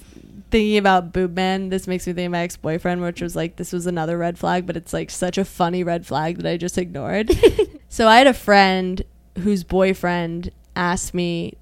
thinking 0.51 0.77
about 0.77 1.13
boob 1.13 1.35
man. 1.35 1.69
This 1.69 1.88
makes 1.88 2.05
me 2.05 2.11
think 2.11 2.27
of 2.27 2.31
my 2.33 2.39
ex 2.39 2.57
boyfriend, 2.57 3.01
which 3.01 3.21
was 3.21 3.35
like 3.35 3.55
this 3.55 3.71
was 3.71 3.88
another 3.88 4.17
red 4.17 4.38
flag, 4.38 4.65
but 4.67 4.75
it's 4.75 4.91
like 4.91 5.09
such 5.09 5.38
a 5.38 5.45
funny 5.45 5.83
red 5.83 6.05
flag 6.05 6.38
that 6.38 6.49
I 6.49 6.57
just 6.57 6.77
ignored. 6.77 7.31
so 7.89 8.07
I 8.07 8.17
had 8.17 8.27
a 8.27 8.33
friend 8.33 9.03
whose 9.39 9.63
boyfriend 9.63 10.51
asked 10.75 11.13
me 11.13 11.53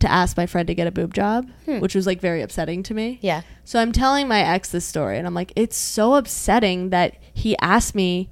to 0.00 0.10
ask 0.10 0.36
my 0.36 0.46
friend 0.46 0.66
to 0.66 0.74
get 0.74 0.86
a 0.86 0.90
boob 0.90 1.14
job, 1.14 1.48
which 1.66 1.94
was 1.94 2.06
like 2.06 2.20
very 2.20 2.42
upsetting 2.42 2.82
to 2.84 2.94
me. 2.94 3.18
Yeah. 3.22 3.42
So 3.64 3.78
I'm 3.80 3.92
telling 3.92 4.28
my 4.28 4.40
ex 4.40 4.70
this 4.70 4.84
story, 4.84 5.18
and 5.18 5.26
I'm 5.26 5.34
like, 5.34 5.52
it's 5.56 5.76
so 5.76 6.14
upsetting 6.14 6.90
that 6.90 7.16
he 7.32 7.56
asked 7.58 7.94
me 7.94 8.30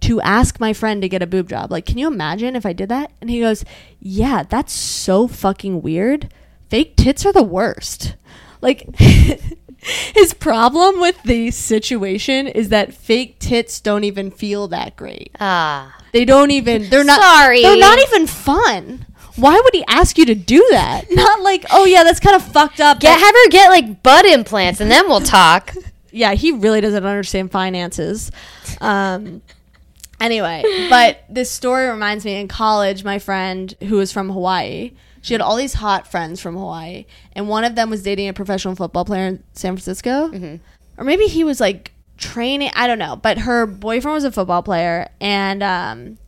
to 0.00 0.20
ask 0.20 0.60
my 0.60 0.72
friend 0.74 1.00
to 1.00 1.08
get 1.08 1.22
a 1.22 1.26
boob 1.26 1.48
job. 1.48 1.70
Like, 1.70 1.86
can 1.86 1.96
you 1.96 2.06
imagine 2.06 2.56
if 2.56 2.66
I 2.66 2.74
did 2.74 2.90
that? 2.90 3.10
And 3.20 3.30
he 3.30 3.40
goes, 3.40 3.64
yeah, 4.00 4.42
that's 4.42 4.72
so 4.72 5.26
fucking 5.26 5.80
weird. 5.80 6.30
Fake 6.68 6.96
tits 6.96 7.24
are 7.24 7.32
the 7.32 7.42
worst. 7.42 8.16
Like, 8.60 8.86
his 8.98 10.34
problem 10.34 11.00
with 11.00 11.22
the 11.22 11.50
situation 11.50 12.48
is 12.48 12.68
that 12.68 12.92
fake 12.92 13.38
tits 13.38 13.80
don't 13.80 14.04
even 14.04 14.30
feel 14.30 14.68
that 14.68 14.96
great. 14.96 15.34
Ah. 15.40 15.96
They 16.12 16.24
don't 16.24 16.50
even. 16.50 16.90
They're 16.90 17.04
not. 17.04 17.20
Sorry. 17.20 17.62
They're 17.62 17.76
not 17.76 17.98
even 17.98 18.26
fun. 18.26 19.06
Why 19.36 19.60
would 19.62 19.74
he 19.74 19.84
ask 19.88 20.16
you 20.16 20.26
to 20.26 20.34
do 20.34 20.66
that? 20.70 21.04
Not 21.10 21.40
like, 21.40 21.64
oh 21.70 21.84
yeah, 21.84 22.04
that's 22.04 22.20
kind 22.20 22.36
of 22.36 22.42
fucked 22.42 22.80
up. 22.80 23.00
Get 23.00 23.14
but- 23.14 23.24
have 23.24 23.34
her 23.34 23.48
get 23.50 23.68
like 23.70 24.02
butt 24.02 24.26
implants 24.26 24.80
and 24.80 24.90
then 24.90 25.08
we'll 25.08 25.20
talk. 25.20 25.74
yeah, 26.10 26.34
he 26.34 26.52
really 26.52 26.80
doesn't 26.80 27.04
understand 27.04 27.50
finances. 27.50 28.30
Um, 28.80 29.42
anyway, 30.20 30.62
but 30.88 31.24
this 31.28 31.50
story 31.50 31.88
reminds 31.88 32.24
me 32.24 32.36
in 32.36 32.48
college, 32.48 33.02
my 33.04 33.18
friend 33.18 33.74
who 33.82 33.96
was 33.96 34.12
from 34.12 34.30
Hawaii, 34.30 34.92
she 35.22 35.34
had 35.34 35.40
all 35.40 35.56
these 35.56 35.74
hot 35.74 36.06
friends 36.06 36.40
from 36.40 36.54
Hawaii, 36.54 37.06
and 37.32 37.48
one 37.48 37.64
of 37.64 37.74
them 37.74 37.88
was 37.90 38.02
dating 38.02 38.28
a 38.28 38.34
professional 38.34 38.74
football 38.74 39.06
player 39.06 39.26
in 39.26 39.42
San 39.54 39.72
Francisco. 39.72 40.58
Or 40.98 41.04
maybe 41.04 41.26
he 41.26 41.42
was 41.44 41.60
like 41.60 41.92
training, 42.18 42.70
I 42.74 42.86
don't 42.86 42.98
know, 42.98 43.16
but 43.16 43.38
her 43.38 43.66
boyfriend 43.66 44.14
was 44.14 44.24
a 44.24 44.30
football 44.30 44.62
player, 44.62 45.08
and 45.20 45.62
um, 45.62 46.18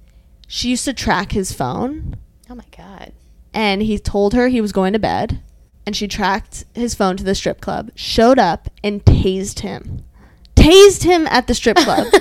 she 0.48 0.70
used 0.70 0.86
to 0.86 0.94
track 0.94 1.32
his 1.32 1.52
phone 1.52 2.16
Oh 2.48 2.54
my 2.54 2.64
god. 2.76 3.12
and 3.52 3.82
he 3.82 3.98
told 3.98 4.34
her 4.34 4.48
he 4.48 4.60
was 4.60 4.72
going 4.72 4.92
to 4.92 4.98
bed 4.98 5.40
and 5.84 5.96
she 5.96 6.06
tracked 6.08 6.64
his 6.74 6.94
phone 6.94 7.16
to 7.16 7.24
the 7.24 7.34
strip 7.34 7.60
club 7.60 7.90
showed 7.94 8.38
up 8.38 8.68
and 8.82 9.04
tased 9.04 9.60
him. 9.60 10.04
Tased 10.54 11.04
him 11.04 11.26
at 11.28 11.46
the 11.46 11.54
strip 11.54 11.76
club. 11.76 12.06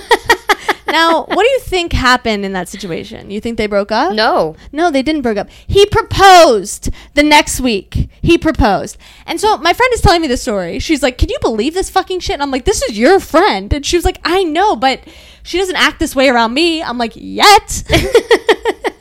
Now 0.88 1.23
what 1.26 1.43
do 1.43 1.49
you 1.49 1.59
think 1.59 1.91
happened 1.93 2.45
in 2.45 2.53
that 2.53 2.69
situation? 2.69 3.30
You 3.32 3.41
think 3.41 3.57
they 3.57 3.65
broke 3.67 3.91
up? 3.91 4.13
No. 4.13 4.55
no 4.71 4.91
they 4.91 5.01
didn't 5.01 5.23
break 5.23 5.38
up. 5.38 5.49
He 5.67 5.86
proposed 5.88 6.89
the 7.15 7.23
next 7.23 7.59
week. 7.59 8.09
He 8.21 8.38
proposed. 8.38 8.97
And 9.26 9.41
so 9.41 9.57
my 9.57 9.73
friend 9.73 9.91
is 9.93 9.99
telling 10.01 10.21
me 10.21 10.28
the 10.28 10.38
story. 10.38 10.80
She's 10.80 11.01
like 11.03 11.17
can 11.17 11.30
you 11.30 11.38
believe 11.41 11.73
this 11.73 11.89
fucking 11.89 12.19
shit? 12.21 12.36
And 12.36 12.43
i'm 12.43 12.51
like 12.51 12.65
this 12.65 12.82
is 12.84 12.97
your 12.97 13.19
friend. 13.19 13.73
And 13.73 13.86
she 13.86 13.97
was 13.97 14.05
like 14.05 14.19
i 14.23 14.43
know 14.43 14.76
but 14.76 15.01
she 15.43 15.57
doesn't 15.57 15.76
act 15.76 15.99
this 15.99 16.15
way 16.15 16.30
around 16.30 16.53
me. 16.53 16.82
I'm 16.84 16.97
like 16.99 17.13
yet 17.15 17.84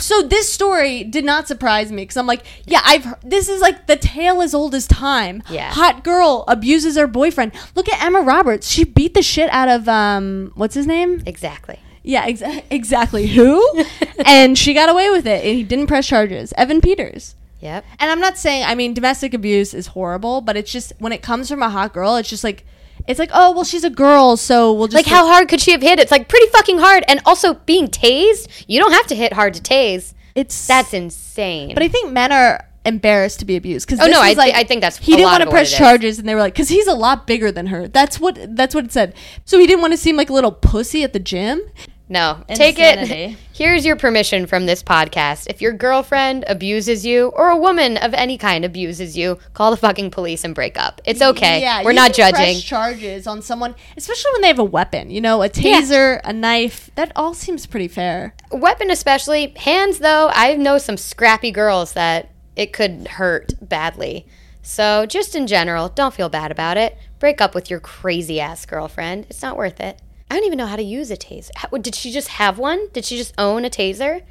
So 0.00 0.22
this 0.22 0.52
story 0.52 1.04
did 1.04 1.24
not 1.24 1.46
surprise 1.48 1.92
me 1.92 2.02
because 2.02 2.16
I'm 2.16 2.26
like, 2.26 2.42
yeah, 2.66 2.80
I've 2.84 3.04
heard, 3.04 3.18
this 3.22 3.48
is 3.48 3.60
like 3.60 3.86
the 3.86 3.96
tale 3.96 4.42
as 4.42 4.54
old 4.54 4.74
as 4.74 4.86
time. 4.86 5.42
Yeah. 5.50 5.70
hot 5.72 6.02
girl 6.04 6.44
abuses 6.48 6.96
her 6.96 7.06
boyfriend. 7.06 7.52
Look 7.74 7.88
at 7.88 8.02
Emma 8.02 8.20
Roberts. 8.20 8.68
She 8.68 8.84
beat 8.84 9.14
the 9.14 9.22
shit 9.22 9.50
out 9.50 9.68
of 9.68 9.88
um, 9.88 10.52
what's 10.54 10.74
his 10.74 10.86
name? 10.86 11.22
Exactly. 11.26 11.78
Yeah, 12.02 12.26
exa- 12.26 12.64
exactly. 12.70 13.26
Who? 13.26 13.84
and 14.24 14.56
she 14.56 14.74
got 14.74 14.88
away 14.88 15.10
with 15.10 15.26
it, 15.26 15.44
and 15.44 15.54
he 15.56 15.62
didn't 15.62 15.86
press 15.86 16.06
charges. 16.06 16.52
Evan 16.56 16.80
Peters. 16.80 17.34
Yep. 17.60 17.84
And 17.98 18.10
I'm 18.10 18.20
not 18.20 18.38
saying, 18.38 18.64
I 18.64 18.74
mean, 18.74 18.94
domestic 18.94 19.34
abuse 19.34 19.74
is 19.74 19.88
horrible, 19.88 20.40
but 20.40 20.56
it's 20.56 20.72
just 20.72 20.94
when 20.98 21.12
it 21.12 21.20
comes 21.22 21.50
from 21.50 21.62
a 21.62 21.68
hot 21.68 21.92
girl, 21.92 22.16
it's 22.16 22.30
just 22.30 22.42
like, 22.42 22.64
it's 23.06 23.18
like, 23.18 23.30
oh, 23.32 23.52
well, 23.52 23.64
she's 23.64 23.84
a 23.84 23.90
girl, 23.90 24.36
so 24.36 24.72
we'll 24.72 24.86
just 24.88 24.94
Like, 24.94 25.06
how 25.06 25.26
hard 25.26 25.48
could 25.48 25.60
she 25.60 25.72
have 25.72 25.82
hit? 25.82 25.98
It's 25.98 26.10
like 26.10 26.28
pretty 26.28 26.46
fucking 26.48 26.78
hard. 26.78 27.04
And 27.08 27.20
also, 27.26 27.54
being 27.54 27.88
tased, 27.88 28.64
you 28.66 28.78
don't 28.80 28.92
have 28.92 29.06
to 29.08 29.14
hit 29.14 29.32
hard 29.32 29.54
to 29.54 29.60
tase. 29.62 30.14
it's 30.34 30.66
That's 30.66 30.92
insane. 30.94 31.74
But 31.74 31.82
I 31.82 31.88
think 31.88 32.12
men 32.12 32.32
are 32.32 32.66
embarrassed 32.86 33.40
to 33.40 33.44
be 33.44 33.56
abused 33.56 33.86
because 33.86 34.00
Oh, 34.00 34.06
no, 34.06 34.20
I 34.22 34.34
thi- 34.34 34.52
I 34.54 34.64
think 34.64 34.80
that's 34.80 34.96
he 34.96 35.12
didn't 35.12 35.24
want 35.30 35.42
to 35.42 35.50
press 35.50 35.70
charges, 35.76 36.18
and 36.18 36.28
they 36.28 36.34
were 36.34 36.40
like, 36.40 36.54
because 36.54 36.68
he's 36.68 36.86
a 36.86 36.94
lot 36.94 37.26
bigger 37.26 37.52
than 37.52 37.66
her. 37.66 37.88
That's 37.88 38.18
what 38.18 38.38
that's 38.56 38.74
what 38.74 38.84
it 38.86 38.92
said. 38.92 39.14
So 39.44 39.58
he 39.58 39.66
didn't 39.66 39.82
want 39.82 39.92
to 39.92 39.98
seem 39.98 40.16
like 40.16 40.30
a 40.30 40.32
little 40.32 40.52
pussy 40.52 41.02
at 41.04 41.12
the 41.12 41.18
gym. 41.20 41.60
No, 42.08 42.42
take 42.54 42.76
it. 42.78 43.36
Here's 43.60 43.84
your 43.84 43.96
permission 43.96 44.46
from 44.46 44.64
this 44.64 44.82
podcast. 44.82 45.48
If 45.50 45.60
your 45.60 45.74
girlfriend 45.74 46.46
abuses 46.48 47.04
you, 47.04 47.26
or 47.26 47.50
a 47.50 47.58
woman 47.58 47.98
of 47.98 48.14
any 48.14 48.38
kind 48.38 48.64
abuses 48.64 49.18
you, 49.18 49.38
call 49.52 49.70
the 49.70 49.76
fucking 49.76 50.12
police 50.12 50.44
and 50.44 50.54
break 50.54 50.78
up. 50.78 51.02
It's 51.04 51.20
okay. 51.20 51.60
Yeah, 51.60 51.84
We're 51.84 51.92
not 51.92 52.14
judging. 52.14 52.58
Charges 52.60 53.26
on 53.26 53.42
someone, 53.42 53.74
especially 53.98 54.32
when 54.32 54.40
they 54.40 54.48
have 54.48 54.58
a 54.58 54.64
weapon. 54.64 55.10
You 55.10 55.20
know, 55.20 55.42
a 55.42 55.50
taser, 55.50 56.22
a 56.24 56.32
knife. 56.32 56.88
That 56.94 57.12
all 57.14 57.34
seems 57.34 57.66
pretty 57.66 57.88
fair. 57.88 58.34
Weapon, 58.50 58.90
especially 58.90 59.52
hands, 59.58 59.98
though. 59.98 60.30
I 60.32 60.54
know 60.54 60.78
some 60.78 60.96
scrappy 60.96 61.50
girls 61.50 61.92
that 61.92 62.30
it 62.56 62.72
could 62.72 63.08
hurt 63.08 63.52
badly. 63.60 64.26
So, 64.62 65.04
just 65.04 65.34
in 65.34 65.46
general, 65.46 65.90
don't 65.90 66.14
feel 66.14 66.30
bad 66.30 66.50
about 66.50 66.78
it. 66.78 66.96
Break 67.18 67.42
up 67.42 67.54
with 67.54 67.68
your 67.68 67.80
crazy 67.80 68.40
ass 68.40 68.64
girlfriend. 68.64 69.26
It's 69.28 69.42
not 69.42 69.58
worth 69.58 69.80
it. 69.80 70.00
I 70.30 70.34
don't 70.34 70.44
even 70.44 70.58
know 70.58 70.66
how 70.66 70.76
to 70.76 70.82
use 70.82 71.10
a 71.10 71.16
taser. 71.16 71.50
How, 71.56 71.68
did 71.68 71.94
she 71.94 72.12
just 72.12 72.28
have 72.28 72.56
one? 72.56 72.88
Did 72.92 73.04
she 73.04 73.16
just 73.16 73.34
own 73.36 73.64
a 73.64 73.70
taser? 73.70 74.22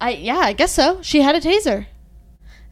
I 0.00 0.10
yeah, 0.10 0.36
I 0.38 0.52
guess 0.52 0.72
so. 0.72 1.00
She 1.02 1.22
had 1.22 1.34
a 1.34 1.40
taser. 1.40 1.86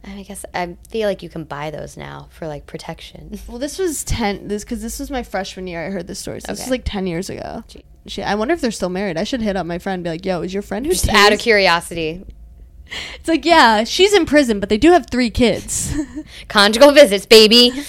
I 0.03 0.23
guess 0.23 0.45
I 0.53 0.77
feel 0.89 1.09
like 1.09 1.21
you 1.21 1.29
can 1.29 1.43
buy 1.43 1.71
those 1.71 1.97
now 1.97 2.29
for 2.31 2.47
like 2.47 2.65
protection. 2.65 3.37
Well, 3.47 3.59
this 3.59 3.77
was 3.77 4.03
ten. 4.03 4.47
This 4.47 4.63
because 4.63 4.81
this 4.81 4.99
was 4.99 5.11
my 5.11 5.23
freshman 5.23 5.67
year. 5.67 5.85
I 5.85 5.89
heard 5.89 6.07
this 6.07 6.19
story. 6.19 6.39
So 6.41 6.51
this 6.53 6.61
was 6.61 6.69
like 6.69 6.83
ten 6.85 7.07
years 7.07 7.29
ago. 7.29 7.63
She, 8.05 8.23
I 8.23 8.35
wonder 8.35 8.53
if 8.53 8.61
they're 8.61 8.71
still 8.71 8.89
married. 8.89 9.17
I 9.17 9.23
should 9.23 9.41
hit 9.41 9.55
up 9.55 9.65
my 9.65 9.77
friend. 9.77 9.95
and 9.95 10.03
Be 10.03 10.09
like, 10.11 10.25
"Yo, 10.25 10.41
is 10.41 10.53
your 10.53 10.63
friend 10.63 10.85
who's 10.85 11.01
Just 11.01 11.13
out 11.13 11.33
of 11.33 11.39
curiosity. 11.39 12.23
It's 13.15 13.27
like, 13.27 13.45
yeah, 13.45 13.83
she's 13.83 14.13
in 14.13 14.25
prison, 14.25 14.59
but 14.59 14.69
they 14.69 14.77
do 14.77 14.91
have 14.91 15.07
three 15.11 15.29
kids. 15.29 15.93
Conjugal 16.47 16.91
visits, 16.91 17.25
baby. 17.25 17.71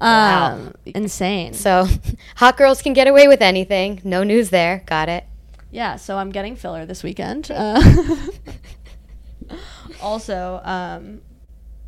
Wow. 0.00 0.54
um, 0.54 0.74
insane. 0.86 1.54
So, 1.54 1.86
hot 2.36 2.56
girls 2.56 2.82
can 2.82 2.92
get 2.92 3.06
away 3.08 3.26
with 3.28 3.42
anything. 3.42 4.00
No 4.04 4.22
news 4.22 4.50
there. 4.50 4.82
Got 4.86 5.08
it. 5.08 5.24
Yeah, 5.70 5.96
so 5.96 6.16
I'm 6.16 6.30
getting 6.30 6.56
filler 6.56 6.86
this 6.86 7.02
weekend. 7.02 7.50
Uh, 9.50 9.56
also, 10.02 10.60
um, 10.64 11.20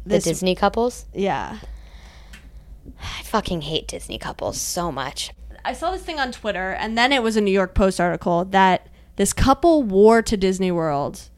The 0.06 0.18
Disney 0.18 0.54
couples. 0.54 1.04
yeah, 1.12 1.58
I 2.98 3.22
fucking 3.24 3.62
hate 3.62 3.86
Disney 3.88 4.18
couples 4.18 4.58
so 4.60 4.90
much. 4.90 5.30
I 5.64 5.74
saw 5.74 5.90
this 5.92 6.02
thing 6.02 6.18
on 6.18 6.32
Twitter, 6.32 6.70
and 6.70 6.96
then 6.96 7.12
it 7.12 7.22
was 7.22 7.36
a 7.36 7.40
New 7.40 7.50
York 7.50 7.74
Post 7.74 8.00
article 8.00 8.46
that 8.46 8.86
this 9.16 9.32
couple 9.34 9.82
wore 9.82 10.22
to 10.22 10.36
Disney 10.36 10.72
World 10.72 11.28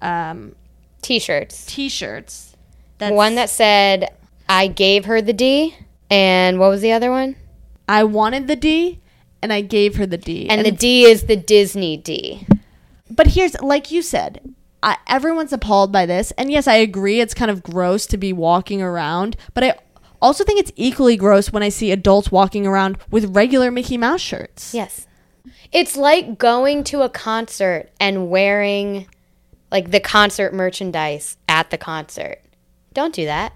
um, 0.00 0.54
T-shirts. 1.02 1.66
T-shirts. 1.66 2.56
one 2.98 3.34
that 3.34 3.50
said, 3.50 4.08
"I 4.52 4.66
gave 4.66 5.06
her 5.06 5.22
the 5.22 5.32
D," 5.32 5.74
and 6.10 6.58
what 6.58 6.68
was 6.68 6.80
the 6.82 6.92
other 6.92 7.10
one? 7.10 7.36
I 7.88 8.04
wanted 8.04 8.46
the 8.46 8.56
D, 8.56 9.00
and 9.40 9.52
I 9.52 9.60
gave 9.60 9.96
her 9.96 10.06
the 10.06 10.18
D. 10.18 10.48
And, 10.48 10.64
the 10.64 10.70
D 10.70 11.04
is 11.04 11.24
the 11.24 11.36
Disney 11.36 11.96
D. 11.96 12.46
but 13.10 13.28
here's 13.28 13.54
like 13.60 13.90
you 13.90 14.02
said 14.02 14.54
I, 14.82 14.96
everyone's 15.06 15.52
appalled 15.52 15.92
by 15.92 16.06
this 16.06 16.32
and 16.32 16.50
yes 16.50 16.66
i 16.66 16.74
agree 16.74 17.20
it's 17.20 17.34
kind 17.34 17.50
of 17.50 17.62
gross 17.62 18.06
to 18.06 18.16
be 18.16 18.32
walking 18.32 18.80
around 18.82 19.36
but 19.54 19.62
i 19.64 19.74
also 20.20 20.42
think 20.44 20.58
it's 20.58 20.72
equally 20.76 21.16
gross 21.16 21.52
when 21.52 21.62
i 21.62 21.68
see 21.68 21.92
adults 21.92 22.32
walking 22.32 22.66
around 22.66 22.98
with 23.10 23.34
regular 23.36 23.70
mickey 23.70 23.96
mouse 23.96 24.20
shirts 24.20 24.74
Yes. 24.74 25.06
It's 25.72 25.96
like 25.96 26.38
going 26.38 26.84
to 26.84 27.02
a 27.02 27.08
concert 27.08 27.90
and 28.00 28.28
wearing 28.30 29.06
like 29.70 29.90
the 29.90 30.00
concert 30.00 30.52
merchandise 30.52 31.36
at 31.48 31.70
the 31.70 31.78
concert. 31.78 32.40
Don't 32.92 33.14
do 33.14 33.24
that. 33.24 33.52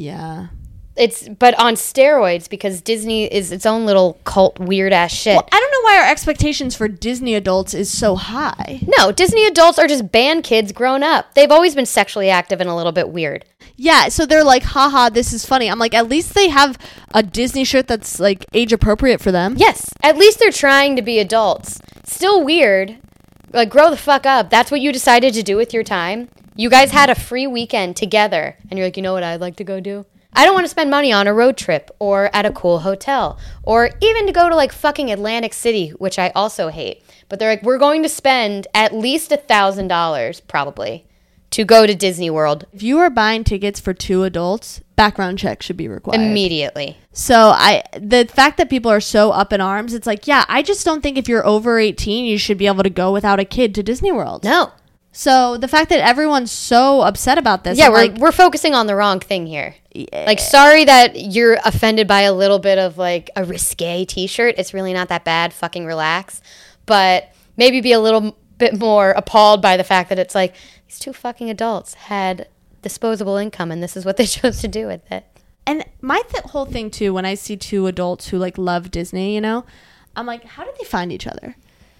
Yeah 0.00 0.48
It's 0.96 1.28
but 1.28 1.54
on 1.58 1.74
steroids 1.74 2.48
because 2.50 2.80
Disney 2.82 3.24
is 3.32 3.52
its 3.52 3.64
own 3.64 3.86
little 3.86 4.18
cult 4.24 4.58
weird 4.58 4.92
ass 4.92 5.12
shit. 5.12 5.34
well, 5.36 5.48
i 5.52 5.58
don't 5.60 5.72
know 5.72 5.82
why 5.88 5.98
our 6.02 6.10
expectations 6.10 6.74
for 6.76 6.88
disney 6.88 7.34
adults 7.34 7.72
is 7.74 7.88
so 8.02 8.16
high 8.16 8.80
no, 8.98 9.12
Disney 9.12 9.46
adults 9.46 9.78
are 9.78 9.86
just 9.86 10.10
band 10.12 10.44
kids 10.44 10.72
grown 10.72 11.02
up. 11.02 11.34
They've 11.34 11.50
always 11.50 11.74
been 11.74 11.86
sexually 11.86 12.28
active 12.30 12.60
and 12.60 12.68
a 12.70 12.74
little 12.74 12.92
bit 12.92 13.08
weird. 13.10 13.44
yeah 13.76 14.08
so 14.08 14.26
they're 14.26 14.44
like 14.54 14.62
haha 14.74 15.08
this 15.10 15.32
is 15.32 15.46
funny 15.46 15.70
i'm 15.70 15.78
like 15.78 15.94
at 15.94 16.08
least 16.08 16.34
they 16.34 16.48
have 16.48 16.76
a 17.14 17.22
disney 17.22 17.64
shirt 17.64 17.86
that's 17.86 18.18
like 18.20 18.44
age 18.52 18.72
appropriate 18.72 19.20
for 19.20 19.32
them 19.32 19.54
Yes, 19.56 19.78
at 20.02 20.16
least 20.18 20.38
they're 20.38 20.52
trying 20.66 20.96
to 20.96 21.02
be 21.02 21.18
adults. 21.18 21.80
Still 22.04 22.42
weird. 22.44 22.98
Like, 23.52 23.70
grow 23.70 23.90
the 23.90 23.96
fuck 23.96 24.26
up. 24.26 24.50
That's 24.50 24.70
what 24.70 24.80
you 24.80 24.92
decided 24.92 25.34
to 25.34 25.42
do 25.42 25.56
with 25.56 25.74
your 25.74 25.82
time. 25.82 26.28
You 26.56 26.70
guys 26.70 26.90
had 26.92 27.10
a 27.10 27.14
free 27.14 27.46
weekend 27.46 27.96
together, 27.96 28.56
and 28.68 28.78
you're 28.78 28.86
like, 28.86 28.96
you 28.96 29.02
know 29.02 29.12
what 29.12 29.22
I'd 29.22 29.40
like 29.40 29.56
to 29.56 29.64
go 29.64 29.80
do? 29.80 30.06
I 30.32 30.44
don't 30.44 30.54
want 30.54 30.64
to 30.64 30.70
spend 30.70 30.90
money 30.90 31.12
on 31.12 31.26
a 31.26 31.34
road 31.34 31.56
trip 31.56 31.90
or 31.98 32.30
at 32.32 32.46
a 32.46 32.52
cool 32.52 32.80
hotel 32.80 33.36
or 33.64 33.90
even 34.00 34.26
to 34.26 34.32
go 34.32 34.48
to 34.48 34.54
like 34.54 34.70
fucking 34.72 35.10
Atlantic 35.10 35.52
City, 35.52 35.88
which 35.90 36.20
I 36.20 36.30
also 36.36 36.68
hate. 36.68 37.02
But 37.28 37.38
they're 37.38 37.50
like, 37.50 37.64
we're 37.64 37.78
going 37.78 38.04
to 38.04 38.08
spend 38.08 38.68
at 38.72 38.94
least 38.94 39.32
a 39.32 39.36
thousand 39.36 39.88
dollars, 39.88 40.38
probably, 40.40 41.04
to 41.50 41.64
go 41.64 41.86
to 41.86 41.94
Disney 41.94 42.30
World 42.30 42.66
if 42.72 42.82
you 42.82 42.98
are 42.98 43.10
buying 43.10 43.44
tickets 43.44 43.80
for 43.80 43.92
two 43.92 44.22
adults 44.22 44.80
background 45.00 45.38
check 45.38 45.62
should 45.62 45.78
be 45.78 45.88
required 45.88 46.20
immediately. 46.20 46.98
So 47.12 47.52
I 47.54 47.82
the 47.94 48.26
fact 48.26 48.58
that 48.58 48.68
people 48.68 48.90
are 48.90 49.00
so 49.00 49.30
up 49.30 49.52
in 49.52 49.60
arms, 49.60 49.94
it's 49.94 50.06
like, 50.06 50.26
yeah, 50.26 50.44
I 50.48 50.62
just 50.62 50.84
don't 50.84 51.02
think 51.02 51.16
if 51.16 51.26
you're 51.28 51.46
over 51.46 51.78
18, 51.78 52.26
you 52.26 52.36
should 52.36 52.58
be 52.58 52.66
able 52.66 52.82
to 52.82 52.90
go 52.90 53.10
without 53.12 53.40
a 53.40 53.44
kid 53.46 53.74
to 53.76 53.82
Disney 53.82 54.12
World. 54.12 54.44
No. 54.44 54.72
So 55.12 55.56
the 55.56 55.68
fact 55.68 55.88
that 55.88 56.00
everyone's 56.00 56.52
so 56.52 57.00
upset 57.00 57.38
about 57.38 57.64
this, 57.64 57.78
Yeah, 57.78 57.86
I'm 57.86 57.92
we're, 57.92 57.98
like, 57.98 58.16
we're 58.18 58.32
focusing 58.32 58.74
on 58.74 58.86
the 58.86 58.94
wrong 58.94 59.18
thing 59.18 59.46
here. 59.46 59.74
Like, 60.12 60.38
sorry 60.38 60.84
that 60.84 61.18
you're 61.18 61.58
offended 61.64 62.06
by 62.06 62.20
a 62.20 62.32
little 62.32 62.60
bit 62.60 62.78
of 62.78 62.96
like 62.96 63.30
a 63.34 63.44
risque 63.44 64.04
t 64.04 64.26
shirt. 64.26 64.54
It's 64.58 64.74
really 64.74 64.92
not 64.92 65.08
that 65.08 65.24
bad. 65.24 65.52
Fucking 65.52 65.86
relax. 65.86 66.42
But 66.86 67.32
maybe 67.56 67.80
be 67.80 67.92
a 67.92 68.00
little 68.00 68.36
bit 68.58 68.78
more 68.78 69.12
appalled 69.12 69.62
by 69.62 69.76
the 69.76 69.84
fact 69.84 70.10
that 70.10 70.18
it's 70.18 70.34
like 70.34 70.54
these 70.90 70.98
two 70.98 71.12
fucking 71.12 71.48
adults 71.48 71.94
had 71.94 72.48
disposable 72.82 73.36
income 73.36 73.70
and 73.70 73.80
this 73.80 73.96
is 73.96 74.04
what 74.04 74.16
they 74.16 74.26
chose 74.38 74.60
to 74.60 74.66
do 74.66 74.88
with 74.88 75.00
it. 75.12 75.24
and 75.64 75.84
my 76.00 76.20
th- 76.30 76.42
whole 76.46 76.64
thing 76.64 76.90
too, 76.90 77.14
when 77.14 77.24
I 77.24 77.34
see 77.34 77.56
two 77.56 77.86
adults 77.86 78.28
who 78.28 78.38
like 78.38 78.58
love 78.58 78.90
Disney, 78.90 79.32
you 79.34 79.40
know, 79.40 79.64
I'm 80.16 80.26
like, 80.26 80.42
how 80.44 80.64
did 80.64 80.74
they 80.80 80.84
find 80.84 81.12
each 81.12 81.28
other? 81.28 81.56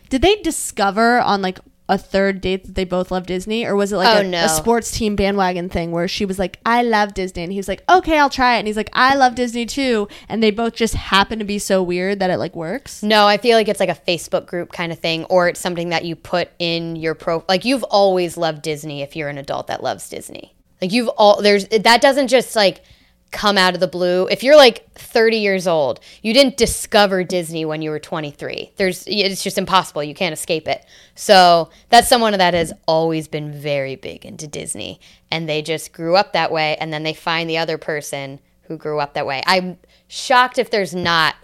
Did 0.08 0.22
they 0.22 0.36
discover 0.42 1.20
on 1.20 1.40
like 1.40 1.60
a 1.90 1.98
third 1.98 2.40
date 2.40 2.64
that 2.64 2.74
they 2.74 2.84
both 2.84 3.10
love 3.10 3.26
Disney, 3.26 3.66
or 3.66 3.76
was 3.76 3.92
it 3.92 3.96
like 3.96 4.16
Oh, 4.16 4.20
a, 4.20 4.24
no. 4.24 4.44
a 4.44 4.48
sports 4.48 4.90
team 4.90 5.16
bandwagon 5.16 5.68
thing 5.68 5.90
where 5.90 6.08
she 6.08 6.24
was 6.24 6.38
like, 6.38 6.58
"I 6.64 6.82
love 6.82 7.12
Disney," 7.12 7.42
and 7.42 7.52
he 7.52 7.58
was 7.58 7.68
like, 7.68 7.82
"Okay, 7.90 8.18
I'll 8.18 8.30
try 8.30 8.56
it," 8.56 8.60
and 8.60 8.66
he's 8.66 8.76
like, 8.76 8.90
"I 8.92 9.14
love 9.16 9.34
Disney 9.34 9.66
too," 9.66 10.08
and 10.28 10.42
they 10.42 10.50
both 10.50 10.74
just 10.74 10.94
happen 10.94 11.38
to 11.40 11.44
be 11.44 11.58
so 11.58 11.82
weird 11.82 12.20
that 12.20 12.30
it 12.30 12.38
like 12.38 12.56
works. 12.56 13.02
No, 13.02 13.26
I 13.26 13.36
feel 13.36 13.56
like 13.58 13.68
it's 13.68 13.80
like 13.80 13.88
a 13.90 13.94
Facebook 14.08 14.46
group 14.46 14.72
kind 14.72 14.92
of 14.92 14.98
thing, 14.98 15.24
or 15.26 15.48
it's 15.48 15.60
something 15.60 15.90
that 15.90 16.04
you 16.04 16.16
put 16.16 16.48
in 16.58 16.96
your 16.96 17.14
pro. 17.14 17.44
Like 17.48 17.64
you've 17.64 17.84
always 17.84 18.36
loved 18.36 18.62
Disney 18.62 19.02
if 19.02 19.16
you're 19.16 19.28
an 19.28 19.38
adult 19.38 19.66
that 19.66 19.82
loves 19.82 20.08
Disney. 20.08 20.54
Like 20.80 20.92
you've 20.92 21.08
all 21.08 21.42
there's 21.42 21.66
that 21.68 22.00
doesn't 22.00 22.28
just 22.28 22.56
like 22.56 22.82
come 23.30 23.56
out 23.56 23.74
of 23.74 23.80
the 23.80 23.88
blue. 23.88 24.26
If 24.28 24.42
you're 24.42 24.56
like 24.56 24.92
30 24.94 25.36
years 25.38 25.66
old, 25.66 26.00
you 26.22 26.34
didn't 26.34 26.56
discover 26.56 27.24
Disney 27.24 27.64
when 27.64 27.82
you 27.82 27.90
were 27.90 27.98
23. 27.98 28.72
There's 28.76 29.04
it's 29.06 29.42
just 29.42 29.58
impossible. 29.58 30.02
You 30.02 30.14
can't 30.14 30.32
escape 30.32 30.66
it. 30.66 30.84
So 31.14 31.70
that's 31.88 32.08
someone 32.08 32.36
that 32.36 32.54
has 32.54 32.72
always 32.86 33.28
been 33.28 33.52
very 33.52 33.96
big 33.96 34.24
into 34.24 34.46
Disney, 34.46 35.00
and 35.30 35.48
they 35.48 35.62
just 35.62 35.92
grew 35.92 36.16
up 36.16 36.32
that 36.32 36.50
way, 36.50 36.76
and 36.76 36.92
then 36.92 37.02
they 37.02 37.14
find 37.14 37.48
the 37.48 37.58
other 37.58 37.78
person 37.78 38.40
who 38.62 38.76
grew 38.76 39.00
up 39.00 39.14
that 39.14 39.26
way. 39.26 39.42
I'm 39.46 39.78
shocked 40.08 40.58
if 40.58 40.70
there's 40.70 40.94
not 40.94 41.34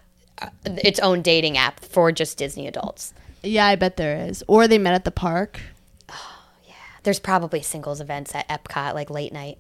uh, 0.41 0.49
its 0.65 0.99
own 1.01 1.23
dating 1.23 1.57
app 1.57 1.81
for 1.81 2.13
just 2.13 2.39
Disney 2.39 2.67
adults. 2.67 3.15
Yeah, 3.43 3.67
I 3.67 3.77
bet 3.77 3.97
there 3.97 4.17
is. 4.27 4.43
Or 4.49 4.67
they 4.67 4.79
met 4.79 4.95
at 4.95 5.05
the 5.05 5.11
park. 5.11 5.61
Oh, 6.09 6.43
yeah. 6.67 6.75
There's 7.05 7.21
probably 7.21 7.63
singles 7.63 8.01
events 8.01 8.35
at 8.35 8.49
Epcot, 8.49 8.95
like 8.95 9.11
late 9.11 9.33
night. 9.33 9.59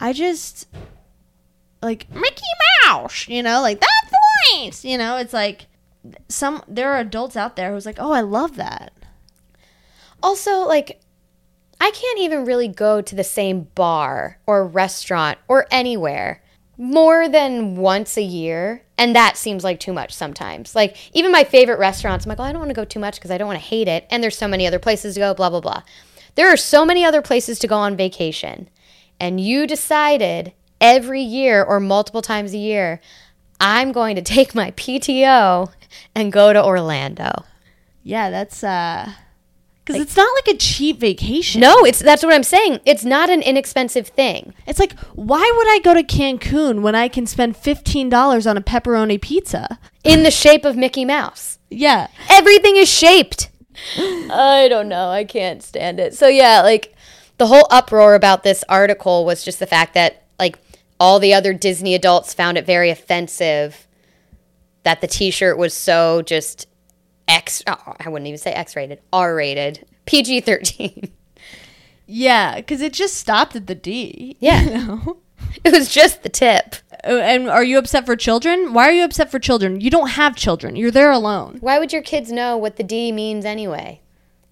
I 0.00 0.12
just 0.12 0.66
like 1.82 2.10
Mickey 2.10 2.42
Mouse, 2.84 3.28
you 3.28 3.42
know, 3.42 3.60
like 3.60 3.80
that 3.80 4.10
voice, 4.54 4.84
you 4.84 4.98
know, 4.98 5.16
it's 5.16 5.32
like 5.32 5.66
some 6.28 6.62
there 6.68 6.92
are 6.92 6.98
adults 6.98 7.36
out 7.36 7.56
there 7.56 7.72
who's 7.72 7.86
like, 7.86 7.98
"Oh, 7.98 8.12
I 8.12 8.20
love 8.20 8.56
that." 8.56 8.92
Also, 10.22 10.60
like, 10.60 11.00
I 11.80 11.90
can't 11.90 12.18
even 12.18 12.44
really 12.44 12.68
go 12.68 13.00
to 13.00 13.14
the 13.14 13.24
same 13.24 13.68
bar 13.74 14.38
or 14.46 14.66
restaurant 14.66 15.38
or 15.46 15.66
anywhere 15.70 16.42
more 16.76 17.28
than 17.28 17.76
once 17.76 18.16
a 18.16 18.22
year. 18.22 18.84
And 18.96 19.14
that 19.14 19.36
seems 19.36 19.62
like 19.62 19.78
too 19.78 19.92
much 19.92 20.12
sometimes. 20.12 20.74
Like, 20.74 20.96
even 21.14 21.30
my 21.30 21.44
favorite 21.44 21.78
restaurants, 21.78 22.24
I'm 22.24 22.30
like, 22.30 22.40
oh, 22.40 22.44
I 22.44 22.52
don't 22.52 22.60
want 22.60 22.70
to 22.70 22.74
go 22.74 22.84
too 22.84 22.98
much 23.00 23.16
because 23.16 23.30
I 23.30 23.38
don't 23.38 23.46
want 23.46 23.60
to 23.60 23.64
hate 23.66 23.88
it. 23.88 24.06
And 24.10 24.22
there's 24.22 24.38
so 24.38 24.48
many 24.48 24.66
other 24.66 24.78
places 24.80 25.14
to 25.14 25.20
go, 25.20 25.34
blah, 25.34 25.50
blah, 25.50 25.60
blah. 25.60 25.82
There 26.34 26.48
are 26.48 26.56
so 26.56 26.84
many 26.84 27.04
other 27.04 27.22
places 27.22 27.58
to 27.60 27.68
go 27.68 27.76
on 27.76 27.96
vacation. 27.96 28.68
And 29.20 29.40
you 29.40 29.66
decided 29.66 30.52
every 30.80 31.22
year 31.22 31.62
or 31.62 31.80
multiple 31.80 32.22
times 32.22 32.54
a 32.54 32.58
year, 32.58 33.00
I'm 33.60 33.92
going 33.92 34.16
to 34.16 34.22
take 34.22 34.54
my 34.54 34.70
PTO 34.72 35.72
and 36.14 36.32
go 36.32 36.52
to 36.52 36.64
Orlando. 36.64 37.44
Yeah, 38.02 38.30
that's 38.30 38.62
uh 38.64 39.12
because 39.88 40.02
it's 40.02 40.16
not 40.16 40.28
like 40.34 40.54
a 40.54 40.58
cheap 40.58 40.98
vacation. 40.98 41.62
No, 41.62 41.84
it's 41.84 41.98
that's 41.98 42.22
what 42.22 42.34
I'm 42.34 42.42
saying. 42.42 42.80
It's 42.84 43.04
not 43.04 43.30
an 43.30 43.40
inexpensive 43.40 44.08
thing. 44.08 44.52
It's 44.66 44.78
like, 44.78 44.98
why 45.14 45.50
would 45.56 45.66
I 45.68 45.78
go 45.82 45.94
to 45.94 46.02
Cancun 46.02 46.82
when 46.82 46.94
I 46.94 47.08
can 47.08 47.26
spend 47.26 47.56
fifteen 47.56 48.10
dollars 48.10 48.46
on 48.46 48.56
a 48.56 48.60
pepperoni 48.60 49.20
pizza? 49.20 49.78
In 50.04 50.24
the 50.24 50.30
shape 50.30 50.64
of 50.64 50.76
Mickey 50.76 51.04
Mouse. 51.04 51.58
Yeah. 51.70 52.08
Everything 52.30 52.76
is 52.76 52.88
shaped. 52.88 53.50
I 53.96 54.66
don't 54.68 54.88
know. 54.88 55.08
I 55.10 55.24
can't 55.24 55.62
stand 55.62 56.00
it. 56.00 56.14
So 56.14 56.28
yeah, 56.28 56.60
like 56.60 56.94
the 57.38 57.46
whole 57.46 57.66
uproar 57.70 58.14
about 58.14 58.42
this 58.42 58.64
article 58.68 59.24
was 59.24 59.44
just 59.44 59.58
the 59.58 59.66
fact 59.66 59.94
that 59.94 60.24
all 61.00 61.18
the 61.18 61.34
other 61.34 61.52
Disney 61.52 61.94
adults 61.94 62.34
found 62.34 62.58
it 62.58 62.66
very 62.66 62.90
offensive 62.90 63.86
that 64.82 65.00
the 65.00 65.06
t-shirt 65.06 65.58
was 65.58 65.74
so 65.74 66.22
just 66.22 66.66
X 67.26 67.62
oh, 67.66 67.94
I 68.00 68.08
wouldn't 68.08 68.26
even 68.26 68.38
say 68.38 68.52
X-rated, 68.52 69.00
R-rated, 69.12 69.86
PG-13. 70.06 71.10
Yeah, 72.10 72.56
because 72.56 72.80
it 72.80 72.94
just 72.94 73.14
stopped 73.14 73.54
at 73.54 73.66
the 73.66 73.74
D. 73.74 74.36
Yeah. 74.40 74.62
You 74.62 74.70
know? 74.70 75.18
It 75.64 75.72
was 75.72 75.90
just 75.92 76.22
the 76.22 76.28
tip. 76.28 76.76
Oh, 77.04 77.18
And 77.18 77.48
are 77.48 77.64
you 77.64 77.78
upset 77.78 78.04
for 78.04 78.16
children? 78.16 78.72
Why 78.74 78.88
are 78.88 78.92
you 78.92 79.04
upset 79.04 79.30
for 79.30 79.38
children? 79.38 79.80
You 79.80 79.88
don't 79.88 80.10
have 80.10 80.36
children. 80.36 80.76
You're 80.76 80.90
there 80.90 81.10
alone. 81.10 81.58
Why 81.60 81.78
would 81.78 81.92
your 81.92 82.02
kids 82.02 82.30
know 82.30 82.56
what 82.56 82.76
the 82.76 82.82
D 82.82 83.12
means 83.12 83.44
anyway? 83.44 84.02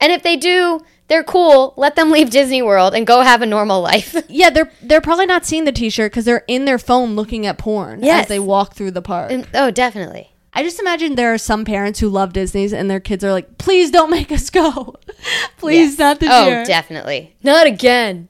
And 0.00 0.12
if 0.12 0.22
they 0.22 0.36
do, 0.36 0.80
they're 1.08 1.24
cool. 1.24 1.72
Let 1.76 1.94
them 1.96 2.10
leave 2.10 2.30
Disney 2.30 2.62
World 2.62 2.94
and 2.94 3.06
go 3.06 3.20
have 3.20 3.42
a 3.42 3.46
normal 3.46 3.80
life. 3.80 4.14
Yeah, 4.28 4.50
they're 4.50 4.70
they're 4.82 5.00
probably 5.00 5.26
not 5.26 5.46
seeing 5.46 5.64
the 5.64 5.72
T-shirt 5.72 6.10
because 6.12 6.24
they're 6.24 6.44
in 6.48 6.64
their 6.64 6.78
phone 6.78 7.14
looking 7.16 7.46
at 7.46 7.58
porn 7.58 8.02
Yes. 8.02 8.24
as 8.24 8.28
they 8.28 8.38
walk 8.38 8.74
through 8.74 8.90
the 8.90 9.02
park. 9.02 9.30
And- 9.30 9.46
oh, 9.54 9.70
definitely. 9.70 10.30
I 10.52 10.62
just 10.62 10.80
imagine 10.80 11.14
there 11.16 11.32
are 11.34 11.38
some 11.38 11.64
parents 11.66 12.00
who 12.00 12.08
love 12.08 12.32
Disney's 12.32 12.72
and 12.72 12.90
their 12.90 13.00
kids 13.00 13.22
are 13.22 13.30
like, 13.32 13.58
"Please 13.58 13.90
don't 13.90 14.10
make 14.10 14.32
us 14.32 14.48
go, 14.50 14.96
please 15.58 15.90
Yes. 15.92 15.98
not 15.98 16.18
this 16.20 16.30
oh, 16.32 16.46
year." 16.48 16.64
definitely. 16.64 17.36
Not 17.42 17.66
again. 17.66 18.28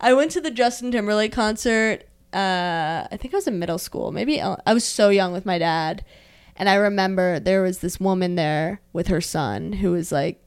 I 0.00 0.12
went 0.14 0.30
to 0.32 0.40
the 0.40 0.50
Justin 0.50 0.90
Timberlake 0.90 1.32
concert. 1.32 2.04
Uh, 2.32 3.06
I 3.10 3.16
think 3.18 3.32
I 3.34 3.36
was 3.38 3.46
in 3.46 3.58
middle 3.58 3.78
school. 3.78 4.10
Maybe 4.12 4.40
I 4.40 4.72
was 4.74 4.84
so 4.84 5.08
young 5.10 5.32
with 5.32 5.46
my 5.46 5.58
dad, 5.58 6.04
and 6.56 6.68
I 6.68 6.74
remember 6.74 7.38
there 7.40 7.62
was 7.62 7.78
this 7.78 8.00
woman 8.00 8.34
there 8.34 8.80
with 8.92 9.06
her 9.08 9.20
son 9.20 9.74
who 9.74 9.92
was 9.92 10.10
like 10.12 10.42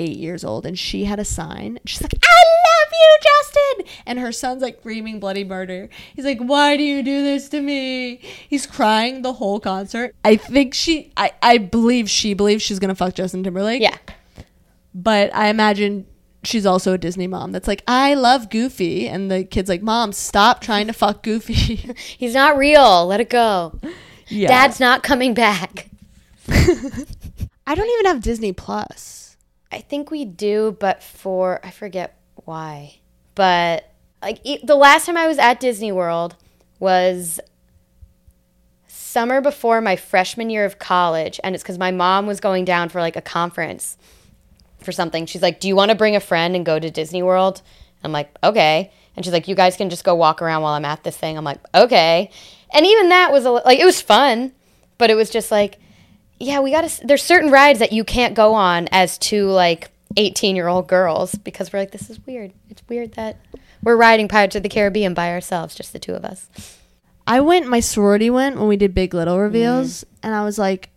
eight 0.00 0.16
years 0.16 0.42
old, 0.44 0.66
and 0.66 0.78
she 0.78 1.04
had 1.04 1.18
a 1.20 1.24
sign. 1.24 1.78
She's 1.86 2.02
like, 2.02 2.14
"I 2.22 2.42
love 2.66 2.92
you, 2.92 3.18
Justin," 3.22 3.94
and 4.06 4.18
her 4.18 4.32
son's 4.32 4.62
like 4.62 4.80
screaming 4.80 5.20
bloody 5.20 5.44
murder. 5.44 5.88
He's 6.14 6.24
like, 6.24 6.40
"Why 6.40 6.76
do 6.76 6.82
you 6.82 7.02
do 7.02 7.22
this 7.22 7.48
to 7.50 7.60
me?" 7.60 8.16
He's 8.48 8.66
crying 8.66 9.22
the 9.22 9.34
whole 9.34 9.60
concert. 9.60 10.14
I 10.24 10.36
think 10.36 10.74
she, 10.74 11.12
I, 11.16 11.32
I 11.42 11.58
believe 11.58 12.10
she 12.10 12.34
believes 12.34 12.62
she's 12.62 12.78
gonna 12.78 12.94
fuck 12.94 13.14
Justin 13.14 13.44
Timberlake. 13.44 13.82
Yeah. 13.82 13.96
But 14.94 15.34
I 15.34 15.48
imagine 15.48 16.06
she's 16.42 16.66
also 16.66 16.92
a 16.94 16.98
Disney 16.98 17.26
mom 17.26 17.52
that's 17.52 17.68
like, 17.68 17.82
I 17.86 18.14
love 18.14 18.50
Goofy. 18.50 19.08
And 19.08 19.30
the 19.30 19.44
kid's 19.44 19.68
like, 19.68 19.82
Mom, 19.82 20.12
stop 20.12 20.60
trying 20.60 20.86
to 20.86 20.92
fuck 20.92 21.22
Goofy. 21.22 21.54
He's 22.18 22.34
not 22.34 22.56
real. 22.56 23.06
Let 23.06 23.20
it 23.20 23.30
go. 23.30 23.78
yeah. 24.28 24.48
Dad's 24.48 24.80
not 24.80 25.02
coming 25.02 25.34
back. 25.34 25.88
I 26.48 27.74
don't 27.74 27.88
even 27.88 28.06
have 28.06 28.22
Disney 28.22 28.52
Plus. 28.52 29.29
I 29.72 29.78
think 29.80 30.10
we 30.10 30.24
do, 30.24 30.76
but 30.80 31.02
for 31.02 31.60
I 31.64 31.70
forget 31.70 32.18
why. 32.44 32.96
But 33.34 33.90
like 34.22 34.42
the 34.42 34.76
last 34.76 35.06
time 35.06 35.16
I 35.16 35.26
was 35.26 35.38
at 35.38 35.60
Disney 35.60 35.92
World 35.92 36.36
was 36.78 37.40
summer 38.86 39.40
before 39.40 39.80
my 39.80 39.96
freshman 39.96 40.50
year 40.50 40.64
of 40.64 40.78
college, 40.78 41.40
and 41.42 41.54
it's 41.54 41.62
because 41.62 41.78
my 41.78 41.90
mom 41.90 42.26
was 42.26 42.40
going 42.40 42.64
down 42.64 42.88
for 42.88 43.00
like 43.00 43.16
a 43.16 43.22
conference 43.22 43.96
for 44.82 44.92
something. 44.92 45.26
She's 45.26 45.42
like, 45.42 45.60
"Do 45.60 45.68
you 45.68 45.76
want 45.76 45.90
to 45.90 45.96
bring 45.96 46.16
a 46.16 46.20
friend 46.20 46.56
and 46.56 46.64
go 46.66 46.78
to 46.78 46.90
Disney 46.90 47.22
World?" 47.22 47.62
I'm 48.02 48.12
like, 48.12 48.30
"Okay." 48.42 48.90
And 49.16 49.24
she's 49.24 49.32
like, 49.32 49.48
"You 49.48 49.54
guys 49.54 49.76
can 49.76 49.90
just 49.90 50.04
go 50.04 50.14
walk 50.14 50.40
around 50.42 50.62
while 50.62 50.74
I'm 50.74 50.84
at 50.84 51.04
this 51.04 51.16
thing." 51.16 51.36
I'm 51.36 51.44
like, 51.44 51.60
"Okay." 51.74 52.30
And 52.72 52.86
even 52.86 53.08
that 53.10 53.32
was 53.32 53.44
a, 53.44 53.50
like 53.50 53.78
it 53.78 53.84
was 53.84 54.00
fun, 54.00 54.52
but 54.98 55.10
it 55.10 55.14
was 55.14 55.30
just 55.30 55.50
like 55.50 55.78
yeah, 56.40 56.60
we 56.60 56.70
got 56.70 56.88
to. 56.88 57.06
There's 57.06 57.22
certain 57.22 57.50
rides 57.50 57.78
that 57.78 57.92
you 57.92 58.02
can't 58.02 58.34
go 58.34 58.54
on 58.54 58.88
as 58.90 59.18
two 59.18 59.46
like 59.46 59.90
18 60.16 60.56
year 60.56 60.66
old 60.66 60.88
girls 60.88 61.34
because 61.34 61.72
we're 61.72 61.80
like, 61.80 61.92
this 61.92 62.10
is 62.10 62.24
weird. 62.26 62.52
It's 62.68 62.82
weird 62.88 63.12
that 63.12 63.38
we're 63.82 63.96
riding 63.96 64.26
Pirates 64.26 64.56
of 64.56 64.62
the 64.62 64.68
Caribbean 64.68 65.14
by 65.14 65.30
ourselves, 65.30 65.74
just 65.74 65.92
the 65.92 65.98
two 65.98 66.14
of 66.14 66.24
us. 66.24 66.48
I 67.26 67.40
went, 67.40 67.68
my 67.68 67.80
sorority 67.80 68.30
went 68.30 68.56
when 68.58 68.66
we 68.66 68.76
did 68.76 68.94
Big 68.94 69.14
Little 69.14 69.34
mm-hmm. 69.34 69.42
reveals. 69.44 70.04
And 70.22 70.34
I 70.34 70.44
was 70.44 70.58
like, 70.58 70.90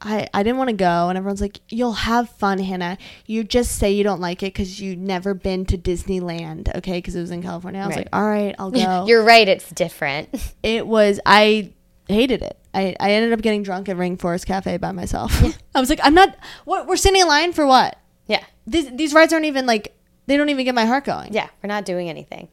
I, 0.00 0.28
I 0.34 0.42
didn't 0.42 0.58
want 0.58 0.70
to 0.70 0.76
go. 0.76 1.08
And 1.08 1.16
everyone's 1.16 1.40
like, 1.40 1.60
You'll 1.68 1.92
have 1.92 2.28
fun, 2.28 2.58
Hannah. 2.58 2.98
You 3.26 3.44
just 3.44 3.78
say 3.78 3.92
you 3.92 4.02
don't 4.02 4.20
like 4.20 4.42
it 4.42 4.52
because 4.52 4.80
you've 4.80 4.98
never 4.98 5.32
been 5.34 5.64
to 5.66 5.78
Disneyland. 5.78 6.74
Okay. 6.76 6.98
Because 6.98 7.14
it 7.14 7.20
was 7.20 7.30
in 7.30 7.42
California. 7.42 7.80
I 7.80 7.86
was 7.86 7.96
Right. 7.96 8.06
like, 8.06 8.16
All 8.16 8.28
right, 8.28 8.54
I'll 8.58 8.70
go. 8.72 9.06
You're 9.06 9.22
right. 9.22 9.46
It's 9.46 9.70
different. 9.70 10.28
it 10.62 10.86
was 10.86 11.20
I 11.24 11.72
hated 12.12 12.42
it. 12.42 12.58
I, 12.74 12.94
I 13.00 13.12
ended 13.12 13.32
up 13.32 13.42
getting 13.42 13.62
drunk 13.62 13.88
at 13.88 13.96
Rainforest 13.96 14.46
Cafe 14.46 14.76
by 14.78 14.92
myself. 14.92 15.32
I 15.74 15.80
was 15.80 15.90
like, 15.90 16.00
I'm 16.02 16.14
not. 16.14 16.36
What 16.64 16.86
we're 16.86 16.96
sitting 16.96 17.20
in 17.20 17.26
line 17.26 17.52
for? 17.52 17.66
What? 17.66 17.98
yeah. 18.26 18.44
These 18.66 18.94
these 18.96 19.14
rides 19.14 19.32
aren't 19.32 19.46
even 19.46 19.66
like 19.66 19.94
they 20.26 20.36
don't 20.36 20.48
even 20.48 20.64
get 20.64 20.74
my 20.74 20.84
heart 20.84 21.04
going. 21.04 21.32
Yeah. 21.32 21.48
We're 21.62 21.68
not 21.68 21.84
doing 21.84 22.08
anything. 22.08 22.48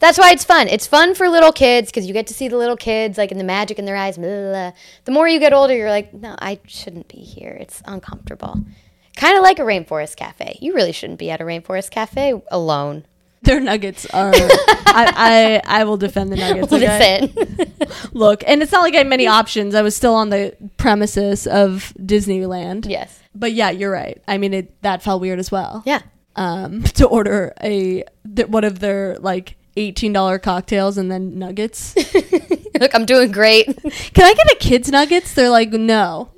That's 0.00 0.18
why 0.18 0.32
it's 0.32 0.44
fun. 0.44 0.68
It's 0.68 0.86
fun 0.86 1.14
for 1.14 1.28
little 1.28 1.52
kids 1.52 1.90
because 1.90 2.06
you 2.06 2.12
get 2.12 2.26
to 2.26 2.34
see 2.34 2.48
the 2.48 2.56
little 2.56 2.76
kids 2.76 3.18
like 3.18 3.30
in 3.30 3.38
the 3.38 3.44
magic 3.44 3.78
in 3.78 3.84
their 3.84 3.96
eyes. 3.96 4.18
Blah, 4.18 4.26
blah, 4.26 4.50
blah. 4.50 4.72
The 5.04 5.12
more 5.12 5.28
you 5.28 5.38
get 5.38 5.52
older, 5.52 5.74
you're 5.74 5.90
like, 5.90 6.12
no, 6.12 6.34
I 6.40 6.58
shouldn't 6.66 7.08
be 7.08 7.18
here. 7.18 7.56
It's 7.60 7.82
uncomfortable. 7.86 8.60
Kind 9.16 9.36
of 9.36 9.42
like 9.42 9.58
a 9.58 9.62
rainforest 9.62 10.16
cafe. 10.16 10.58
You 10.60 10.74
really 10.74 10.92
shouldn't 10.92 11.18
be 11.18 11.30
at 11.30 11.40
a 11.40 11.44
rainforest 11.44 11.90
cafe 11.90 12.34
alone. 12.50 13.06
Their 13.46 13.60
nuggets 13.60 14.06
are. 14.06 14.32
I, 14.34 15.62
I 15.66 15.80
I 15.80 15.84
will 15.84 15.96
defend 15.96 16.32
the 16.32 16.36
nuggets. 16.36 16.72
okay? 16.72 17.20
Listen. 17.32 17.72
Look, 18.12 18.42
and 18.46 18.60
it's 18.62 18.72
not 18.72 18.82
like 18.82 18.94
I 18.94 18.98
had 18.98 19.06
many 19.06 19.26
options. 19.26 19.74
I 19.74 19.82
was 19.82 19.96
still 19.96 20.14
on 20.14 20.30
the 20.30 20.54
premises 20.76 21.46
of 21.46 21.92
Disneyland. 21.98 22.88
yes. 22.90 23.20
But 23.34 23.52
yeah, 23.52 23.70
you're 23.70 23.90
right. 23.92 24.20
I 24.26 24.38
mean, 24.38 24.52
it 24.54 24.82
that 24.82 25.02
felt 25.02 25.20
weird 25.20 25.38
as 25.38 25.50
well. 25.50 25.82
Yeah. 25.86 26.02
Um, 26.36 26.82
to 26.98 27.06
order 27.06 27.52
a 27.62 28.04
th- 28.34 28.48
one 28.48 28.64
of 28.64 28.78
their 28.80 29.16
like 29.20 29.56
eighteen 29.76 30.12
dollar 30.12 30.38
cocktails 30.38 30.98
and 30.98 31.10
then 31.10 31.38
nuggets. 31.38 31.94
Look, 32.80 32.94
I'm 32.94 33.06
doing 33.06 33.30
great. 33.32 33.66
Can 34.12 34.24
I 34.24 34.34
get 34.34 34.52
a 34.52 34.56
kids 34.58 34.90
nuggets? 34.90 35.34
They're 35.34 35.50
like, 35.50 35.70
no. 35.70 36.30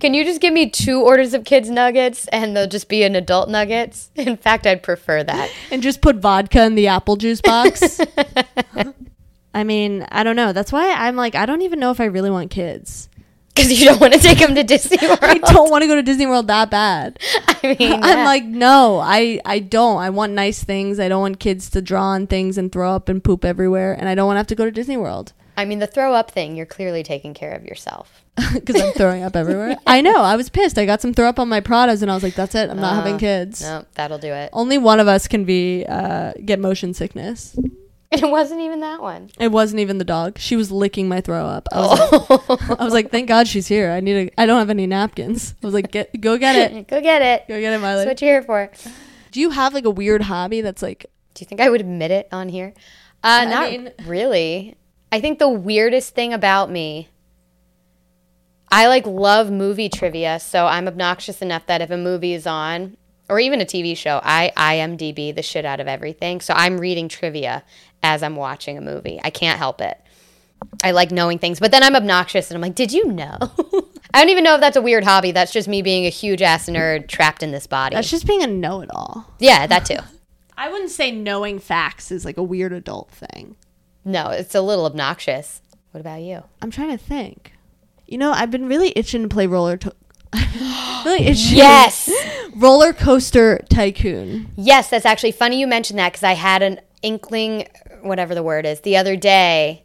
Can 0.00 0.14
you 0.14 0.24
just 0.24 0.40
give 0.40 0.52
me 0.52 0.68
two 0.70 1.00
orders 1.00 1.34
of 1.34 1.44
kids 1.44 1.70
nuggets 1.70 2.26
and 2.28 2.56
they'll 2.56 2.66
just 2.66 2.88
be 2.88 3.02
an 3.02 3.14
adult 3.16 3.48
nuggets? 3.48 4.10
In 4.16 4.36
fact, 4.36 4.66
I'd 4.66 4.82
prefer 4.82 5.22
that. 5.24 5.50
and 5.70 5.82
just 5.82 6.00
put 6.00 6.16
vodka 6.16 6.64
in 6.64 6.74
the 6.74 6.88
apple 6.88 7.16
juice 7.16 7.40
box. 7.40 8.00
I 9.54 9.62
mean, 9.64 10.06
I 10.10 10.24
don't 10.24 10.36
know. 10.36 10.52
That's 10.52 10.72
why 10.72 10.92
I'm 10.92 11.16
like, 11.16 11.34
I 11.34 11.46
don't 11.46 11.62
even 11.62 11.78
know 11.78 11.90
if 11.90 12.00
I 12.00 12.06
really 12.06 12.30
want 12.30 12.50
kids. 12.50 13.08
Because 13.54 13.70
you 13.80 13.86
don't 13.86 14.00
want 14.00 14.12
to 14.14 14.18
take 14.18 14.38
them 14.38 14.56
to 14.56 14.64
Disney 14.64 14.96
World. 15.06 15.20
I 15.22 15.38
don't 15.38 15.70
want 15.70 15.82
to 15.82 15.86
go 15.86 15.94
to 15.94 16.02
Disney 16.02 16.26
World 16.26 16.48
that 16.48 16.70
bad. 16.70 17.20
I 17.46 17.76
mean, 17.78 18.00
I'm 18.02 18.24
like, 18.24 18.42
no, 18.44 18.98
I, 18.98 19.40
I 19.44 19.60
don't. 19.60 19.98
I 19.98 20.10
want 20.10 20.32
nice 20.32 20.64
things. 20.64 20.98
I 20.98 21.06
don't 21.08 21.20
want 21.20 21.38
kids 21.38 21.70
to 21.70 21.80
draw 21.80 22.02
on 22.02 22.26
things 22.26 22.58
and 22.58 22.72
throw 22.72 22.92
up 22.92 23.08
and 23.08 23.22
poop 23.22 23.44
everywhere. 23.44 23.92
And 23.92 24.08
I 24.08 24.16
don't 24.16 24.26
want 24.26 24.34
to 24.34 24.38
have 24.38 24.48
to 24.48 24.56
go 24.56 24.64
to 24.64 24.72
Disney 24.72 24.96
World 24.96 25.34
I 25.56 25.64
mean, 25.64 25.78
the 25.78 25.86
throw 25.86 26.14
up 26.14 26.30
thing, 26.30 26.56
you're 26.56 26.66
clearly 26.66 27.02
taking 27.02 27.34
care 27.34 27.52
of 27.52 27.64
yourself. 27.64 28.22
because 28.54 28.80
I'm 28.80 28.92
throwing 28.92 29.22
up 29.22 29.36
everywhere. 29.36 29.76
I 29.86 30.00
know. 30.00 30.16
I 30.22 30.34
was 30.34 30.48
pissed. 30.48 30.76
I 30.78 30.86
got 30.86 31.00
some 31.00 31.14
throw 31.14 31.28
up 31.28 31.38
on 31.38 31.48
my 31.48 31.60
Pradas 31.60 32.02
and 32.02 32.10
I 32.10 32.14
was 32.14 32.22
like, 32.24 32.34
that's 32.34 32.54
it. 32.56 32.68
I'm 32.68 32.80
not 32.80 32.94
having 32.96 33.14
Uh, 33.14 33.18
kids. 33.18 33.62
No, 33.62 33.84
that'll 33.94 34.18
do 34.18 34.32
it. 34.32 34.50
Only 34.52 34.76
one 34.78 34.98
of 34.98 35.06
us 35.06 35.28
can 35.28 35.44
be 35.44 35.84
uh, 35.88 36.32
get 36.44 36.58
motion 36.58 36.94
sickness. 36.94 37.56
It 38.12 38.30
wasn't 38.30 38.60
even 38.60 38.78
that 38.78 39.02
one. 39.02 39.30
It 39.40 39.50
wasn't 39.50 39.80
even 39.80 39.98
the 39.98 40.04
dog. 40.04 40.38
She 40.38 40.54
was 40.54 40.70
licking 40.70 41.08
my 41.08 41.20
throw 41.20 41.46
up. 41.46 41.66
I 41.72 41.80
was, 41.80 41.98
like, 42.30 42.70
I 42.80 42.84
was 42.84 42.92
like, 42.92 43.10
thank 43.10 43.26
God 43.26 43.48
she's 43.48 43.66
here. 43.66 43.90
I 43.90 43.98
need 43.98 44.28
a. 44.28 44.40
I 44.40 44.46
don't 44.46 44.60
have 44.60 44.70
any 44.70 44.86
napkins. 44.86 45.52
I 45.60 45.66
was 45.66 45.74
like, 45.74 45.90
get 45.90 46.20
go 46.20 46.38
get 46.38 46.54
it. 46.54 46.86
Go 46.86 47.00
get 47.00 47.22
it. 47.22 47.48
Go 47.48 47.58
get 47.58 47.70
it, 47.72 47.80
That's 47.80 47.82
Miley. 47.82 48.06
what 48.06 48.22
you're 48.22 48.30
here 48.34 48.42
for. 48.44 48.70
Do 49.32 49.40
you 49.40 49.50
have 49.50 49.74
like 49.74 49.84
a 49.84 49.90
weird 49.90 50.22
hobby 50.22 50.60
that's 50.60 50.80
like 50.80 51.06
Do 51.34 51.42
you 51.42 51.46
think 51.48 51.60
I 51.60 51.68
would 51.68 51.80
admit 51.80 52.12
it 52.12 52.28
on 52.30 52.48
here? 52.50 52.72
Uh, 53.24 53.40
I 53.42 53.44
not 53.46 53.70
mean- 53.72 53.90
really. 54.06 54.76
I 55.14 55.20
think 55.20 55.38
the 55.38 55.48
weirdest 55.48 56.16
thing 56.16 56.32
about 56.32 56.72
me, 56.72 57.08
I 58.68 58.88
like 58.88 59.06
love 59.06 59.48
movie 59.48 59.88
trivia, 59.88 60.40
so 60.40 60.66
I'm 60.66 60.88
obnoxious 60.88 61.40
enough 61.40 61.66
that 61.66 61.80
if 61.80 61.92
a 61.92 61.96
movie 61.96 62.32
is 62.32 62.48
on, 62.48 62.96
or 63.28 63.38
even 63.38 63.60
a 63.60 63.64
TV 63.64 63.96
show, 63.96 64.20
I 64.24 64.50
IMDb 64.56 65.32
the 65.32 65.40
shit 65.40 65.64
out 65.64 65.78
of 65.78 65.86
everything. 65.86 66.40
So 66.40 66.52
I'm 66.52 66.78
reading 66.78 67.08
trivia 67.08 67.62
as 68.02 68.24
I'm 68.24 68.34
watching 68.34 68.76
a 68.76 68.80
movie. 68.80 69.20
I 69.22 69.30
can't 69.30 69.56
help 69.56 69.80
it. 69.80 70.00
I 70.82 70.90
like 70.90 71.12
knowing 71.12 71.38
things, 71.38 71.60
but 71.60 71.70
then 71.70 71.84
I'm 71.84 71.94
obnoxious 71.94 72.50
and 72.50 72.56
I'm 72.56 72.62
like, 72.62 72.74
did 72.74 72.92
you 72.92 73.06
know? 73.06 73.38
I 74.12 74.18
don't 74.18 74.30
even 74.30 74.42
know 74.42 74.56
if 74.56 74.60
that's 74.60 74.76
a 74.76 74.82
weird 74.82 75.04
hobby. 75.04 75.30
That's 75.30 75.52
just 75.52 75.68
me 75.68 75.80
being 75.80 76.06
a 76.06 76.10
huge 76.10 76.42
ass 76.42 76.68
nerd 76.68 77.06
trapped 77.06 77.44
in 77.44 77.52
this 77.52 77.68
body. 77.68 77.94
That's 77.94 78.10
just 78.10 78.26
being 78.26 78.42
a 78.42 78.48
know-it-all. 78.48 79.32
yeah, 79.38 79.68
that 79.68 79.84
too. 79.84 79.98
I 80.58 80.70
wouldn't 80.70 80.90
say 80.90 81.12
knowing 81.12 81.60
facts 81.60 82.10
is 82.10 82.24
like 82.24 82.36
a 82.36 82.42
weird 82.42 82.72
adult 82.72 83.12
thing. 83.12 83.54
No, 84.04 84.30
it's 84.30 84.54
a 84.54 84.60
little 84.60 84.84
obnoxious. 84.86 85.60
What 85.92 86.00
about 86.00 86.20
you? 86.20 86.42
I'm 86.60 86.70
trying 86.70 86.90
to 86.90 86.98
think. 87.02 87.52
You 88.06 88.18
know, 88.18 88.32
I've 88.32 88.50
been 88.50 88.66
really 88.68 88.92
itching 88.96 89.22
to 89.22 89.28
play 89.28 89.46
roller. 89.46 89.76
To- 89.78 89.94
really 91.04 91.24
itching. 91.26 91.56
Yes. 91.56 92.10
Roller 92.56 92.92
coaster 92.92 93.58
tycoon. 93.68 94.48
Yes, 94.56 94.88
that's 94.90 95.06
actually 95.06 95.32
funny 95.32 95.58
you 95.58 95.66
mentioned 95.66 95.98
that 95.98 96.12
because 96.12 96.22
I 96.22 96.34
had 96.34 96.62
an 96.62 96.80
inkling, 97.02 97.66
whatever 98.02 98.34
the 98.34 98.42
word 98.44 98.64
is, 98.66 98.80
the 98.82 98.96
other 98.96 99.16
day, 99.16 99.84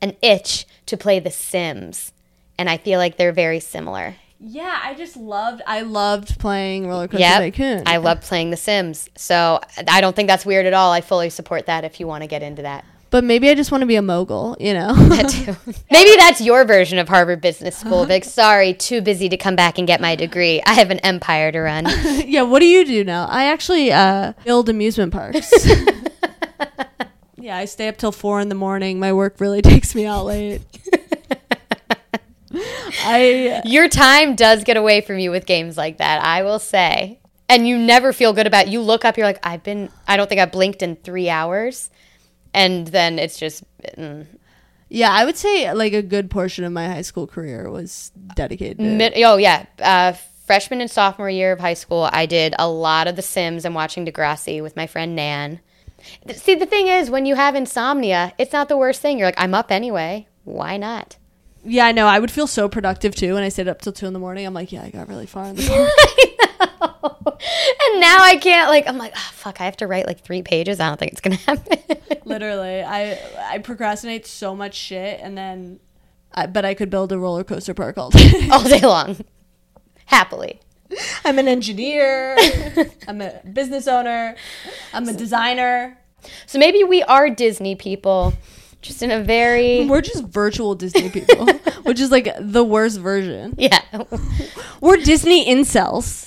an 0.00 0.16
itch 0.22 0.66
to 0.86 0.96
play 0.96 1.18
The 1.20 1.30
Sims. 1.30 2.12
And 2.58 2.70
I 2.70 2.78
feel 2.78 2.98
like 2.98 3.16
they're 3.18 3.32
very 3.32 3.60
similar. 3.60 4.14
Yeah, 4.40 4.80
I 4.82 4.94
just 4.94 5.16
loved. 5.16 5.60
I 5.66 5.80
loved 5.82 6.38
playing 6.38 6.86
roller 6.88 7.06
coaster 7.08 7.20
Yep. 7.20 7.38
tycoon. 7.40 7.82
I 7.86 7.96
love 7.98 8.20
playing 8.22 8.50
The 8.50 8.56
Sims. 8.56 9.10
So 9.16 9.60
I 9.88 10.00
don't 10.00 10.14
think 10.16 10.28
that's 10.28 10.46
weird 10.46 10.64
at 10.66 10.72
all. 10.72 10.92
I 10.92 11.00
fully 11.02 11.28
support 11.30 11.66
that 11.66 11.84
if 11.84 12.00
you 12.00 12.06
want 12.06 12.22
to 12.22 12.28
get 12.28 12.42
into 12.42 12.62
that. 12.62 12.84
But 13.10 13.24
maybe 13.24 13.48
I 13.48 13.54
just 13.54 13.70
want 13.70 13.82
to 13.82 13.86
be 13.86 13.96
a 13.96 14.02
mogul. 14.02 14.56
You 14.58 14.74
know. 14.74 14.94
That 14.94 15.28
too. 15.64 15.72
Maybe 15.90 16.16
that's 16.16 16.40
your 16.40 16.64
version 16.64 16.98
of 16.98 17.08
Harvard 17.08 17.40
Business 17.40 17.76
School, 17.76 18.04
Vic. 18.06 18.24
Sorry, 18.24 18.74
too 18.74 19.00
busy 19.00 19.28
to 19.28 19.36
come 19.36 19.56
back 19.56 19.78
and 19.78 19.86
get 19.86 20.00
my 20.00 20.14
degree. 20.16 20.60
I 20.66 20.74
have 20.74 20.90
an 20.90 20.98
empire 21.00 21.50
to 21.52 21.60
run. 21.60 21.86
yeah. 22.26 22.42
What 22.42 22.60
do 22.60 22.66
you 22.66 22.84
do 22.84 23.04
now? 23.04 23.26
I 23.26 23.44
actually 23.44 23.92
uh, 23.92 24.32
build 24.44 24.68
amusement 24.68 25.12
parks. 25.12 25.50
yeah, 27.36 27.56
I 27.56 27.64
stay 27.64 27.88
up 27.88 27.96
till 27.96 28.12
four 28.12 28.40
in 28.40 28.48
the 28.48 28.54
morning. 28.54 28.98
My 28.98 29.12
work 29.12 29.40
really 29.40 29.62
takes 29.62 29.94
me 29.94 30.06
out 30.06 30.24
late. 30.24 30.62
I 33.04 33.62
Your 33.64 33.88
time 33.88 34.34
does 34.34 34.64
get 34.64 34.76
away 34.76 35.00
from 35.00 35.18
you 35.18 35.30
with 35.30 35.46
games 35.46 35.76
like 35.76 35.98
that, 35.98 36.22
I 36.22 36.42
will 36.42 36.58
say. 36.58 37.20
And 37.48 37.66
you 37.68 37.78
never 37.78 38.12
feel 38.12 38.32
good 38.32 38.46
about 38.46 38.68
You 38.68 38.80
look 38.80 39.04
up, 39.04 39.16
you're 39.16 39.26
like, 39.26 39.44
I've 39.46 39.62
been, 39.62 39.90
I 40.08 40.16
don't 40.16 40.28
think 40.28 40.40
I 40.40 40.46
blinked 40.46 40.82
in 40.82 40.96
three 40.96 41.28
hours. 41.28 41.90
And 42.56 42.86
then 42.88 43.18
it's 43.18 43.38
just, 43.38 43.62
mm. 43.98 44.26
yeah, 44.88 45.12
I 45.12 45.26
would 45.26 45.36
say 45.36 45.70
like 45.74 45.92
a 45.92 46.02
good 46.02 46.30
portion 46.30 46.64
of 46.64 46.72
my 46.72 46.88
high 46.88 47.02
school 47.02 47.26
career 47.26 47.70
was 47.70 48.10
dedicated. 48.34 48.78
To 48.78 48.84
Mid- 48.84 49.12
oh, 49.16 49.36
yeah. 49.36 49.66
Uh, 49.78 50.14
freshman 50.46 50.80
and 50.80 50.90
sophomore 50.90 51.28
year 51.28 51.52
of 51.52 51.60
high 51.60 51.74
school, 51.74 52.08
I 52.12 52.24
did 52.24 52.54
a 52.58 52.66
lot 52.66 53.08
of 53.08 53.16
The 53.16 53.22
Sims 53.22 53.66
and 53.66 53.74
watching 53.74 54.06
Degrassi 54.06 54.62
with 54.62 54.74
my 54.74 54.86
friend 54.86 55.14
Nan. 55.14 55.60
See, 56.34 56.54
the 56.54 56.64
thing 56.64 56.86
is, 56.86 57.10
when 57.10 57.26
you 57.26 57.34
have 57.34 57.54
insomnia, 57.54 58.32
it's 58.38 58.54
not 58.54 58.68
the 58.68 58.76
worst 58.76 59.02
thing. 59.02 59.18
You're 59.18 59.28
like, 59.28 59.40
I'm 59.40 59.54
up 59.54 59.70
anyway. 59.70 60.26
Why 60.44 60.78
not? 60.78 61.18
Yeah, 61.62 61.84
I 61.84 61.92
know. 61.92 62.06
I 62.06 62.20
would 62.20 62.30
feel 62.30 62.46
so 62.46 62.68
productive 62.68 63.14
too 63.14 63.34
when 63.34 63.42
I 63.42 63.50
stayed 63.50 63.68
up 63.68 63.82
till 63.82 63.92
two 63.92 64.06
in 64.06 64.14
the 64.14 64.18
morning. 64.18 64.46
I'm 64.46 64.54
like, 64.54 64.72
yeah, 64.72 64.82
I 64.82 64.90
got 64.90 65.08
really 65.08 65.26
far 65.26 65.44
in 65.44 65.56
the 65.56 65.68
morning. 65.68 66.36
and 66.60 68.00
now 68.00 68.18
I 68.20 68.38
can't, 68.40 68.70
like, 68.70 68.88
I'm 68.88 68.98
like, 68.98 69.12
oh, 69.16 69.30
fuck, 69.32 69.60
I 69.60 69.64
have 69.64 69.76
to 69.78 69.86
write 69.86 70.06
like 70.06 70.20
three 70.20 70.42
pages. 70.42 70.80
I 70.80 70.88
don't 70.88 70.98
think 70.98 71.12
it's 71.12 71.20
to 71.20 71.30
happen. 71.36 72.20
Literally, 72.24 72.82
I 72.82 73.18
I 73.38 73.58
procrastinate 73.58 74.26
so 74.26 74.54
much 74.54 74.74
shit, 74.74 75.20
and 75.22 75.36
then, 75.36 75.80
I, 76.32 76.46
but 76.46 76.64
I 76.64 76.74
could 76.74 76.90
build 76.90 77.12
a 77.12 77.18
roller 77.18 77.44
coaster 77.44 77.74
park 77.74 77.98
all 77.98 78.10
day. 78.10 78.48
All 78.50 78.62
day 78.62 78.80
long. 78.80 79.16
Happily. 80.06 80.60
I'm 81.24 81.38
an 81.38 81.48
engineer. 81.48 82.36
I'm 83.08 83.20
a 83.20 83.40
business 83.52 83.88
owner. 83.88 84.36
I'm 84.92 85.08
a 85.08 85.12
designer. 85.12 85.98
So 86.46 86.58
maybe 86.58 86.84
we 86.84 87.02
are 87.02 87.28
Disney 87.28 87.74
people, 87.74 88.34
just 88.82 89.02
in 89.02 89.10
a 89.10 89.22
very 89.22 89.86
We're 89.88 90.00
just 90.00 90.24
virtual 90.24 90.74
Disney 90.74 91.10
people, 91.10 91.46
which 91.82 92.00
is 92.00 92.10
like 92.10 92.28
the 92.40 92.64
worst 92.64 92.98
version. 93.00 93.54
yeah. 93.58 93.80
We're 94.80 94.98
Disney 94.98 95.46
incels. 95.46 96.24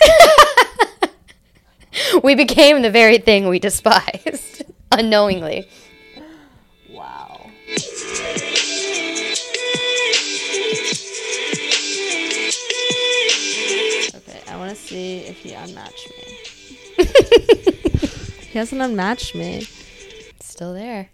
we 2.23 2.35
became 2.35 2.81
the 2.81 2.91
very 2.91 3.17
thing 3.17 3.47
we 3.47 3.59
despised 3.59 4.63
unknowingly. 4.91 5.67
Wow. 6.89 7.49
Okay, 14.15 14.41
I 14.49 14.55
want 14.57 14.69
to 14.69 14.75
see 14.75 15.19
if 15.19 15.37
he 15.39 15.53
unmatched 15.53 16.09
me. 16.09 17.05
he 18.51 18.57
hasn't 18.57 18.81
unmatched 18.81 19.35
me. 19.35 19.67
Still 20.39 20.73
there. 20.73 21.09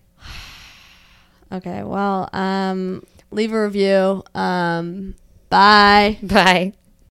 Okay, 1.56 1.84
well, 1.84 2.30
um, 2.34 3.06
leave 3.32 3.54
a 3.54 3.64
review. 3.64 4.24
Um, 4.34 5.16
bye. 5.50 6.18
Bye. 6.24 6.74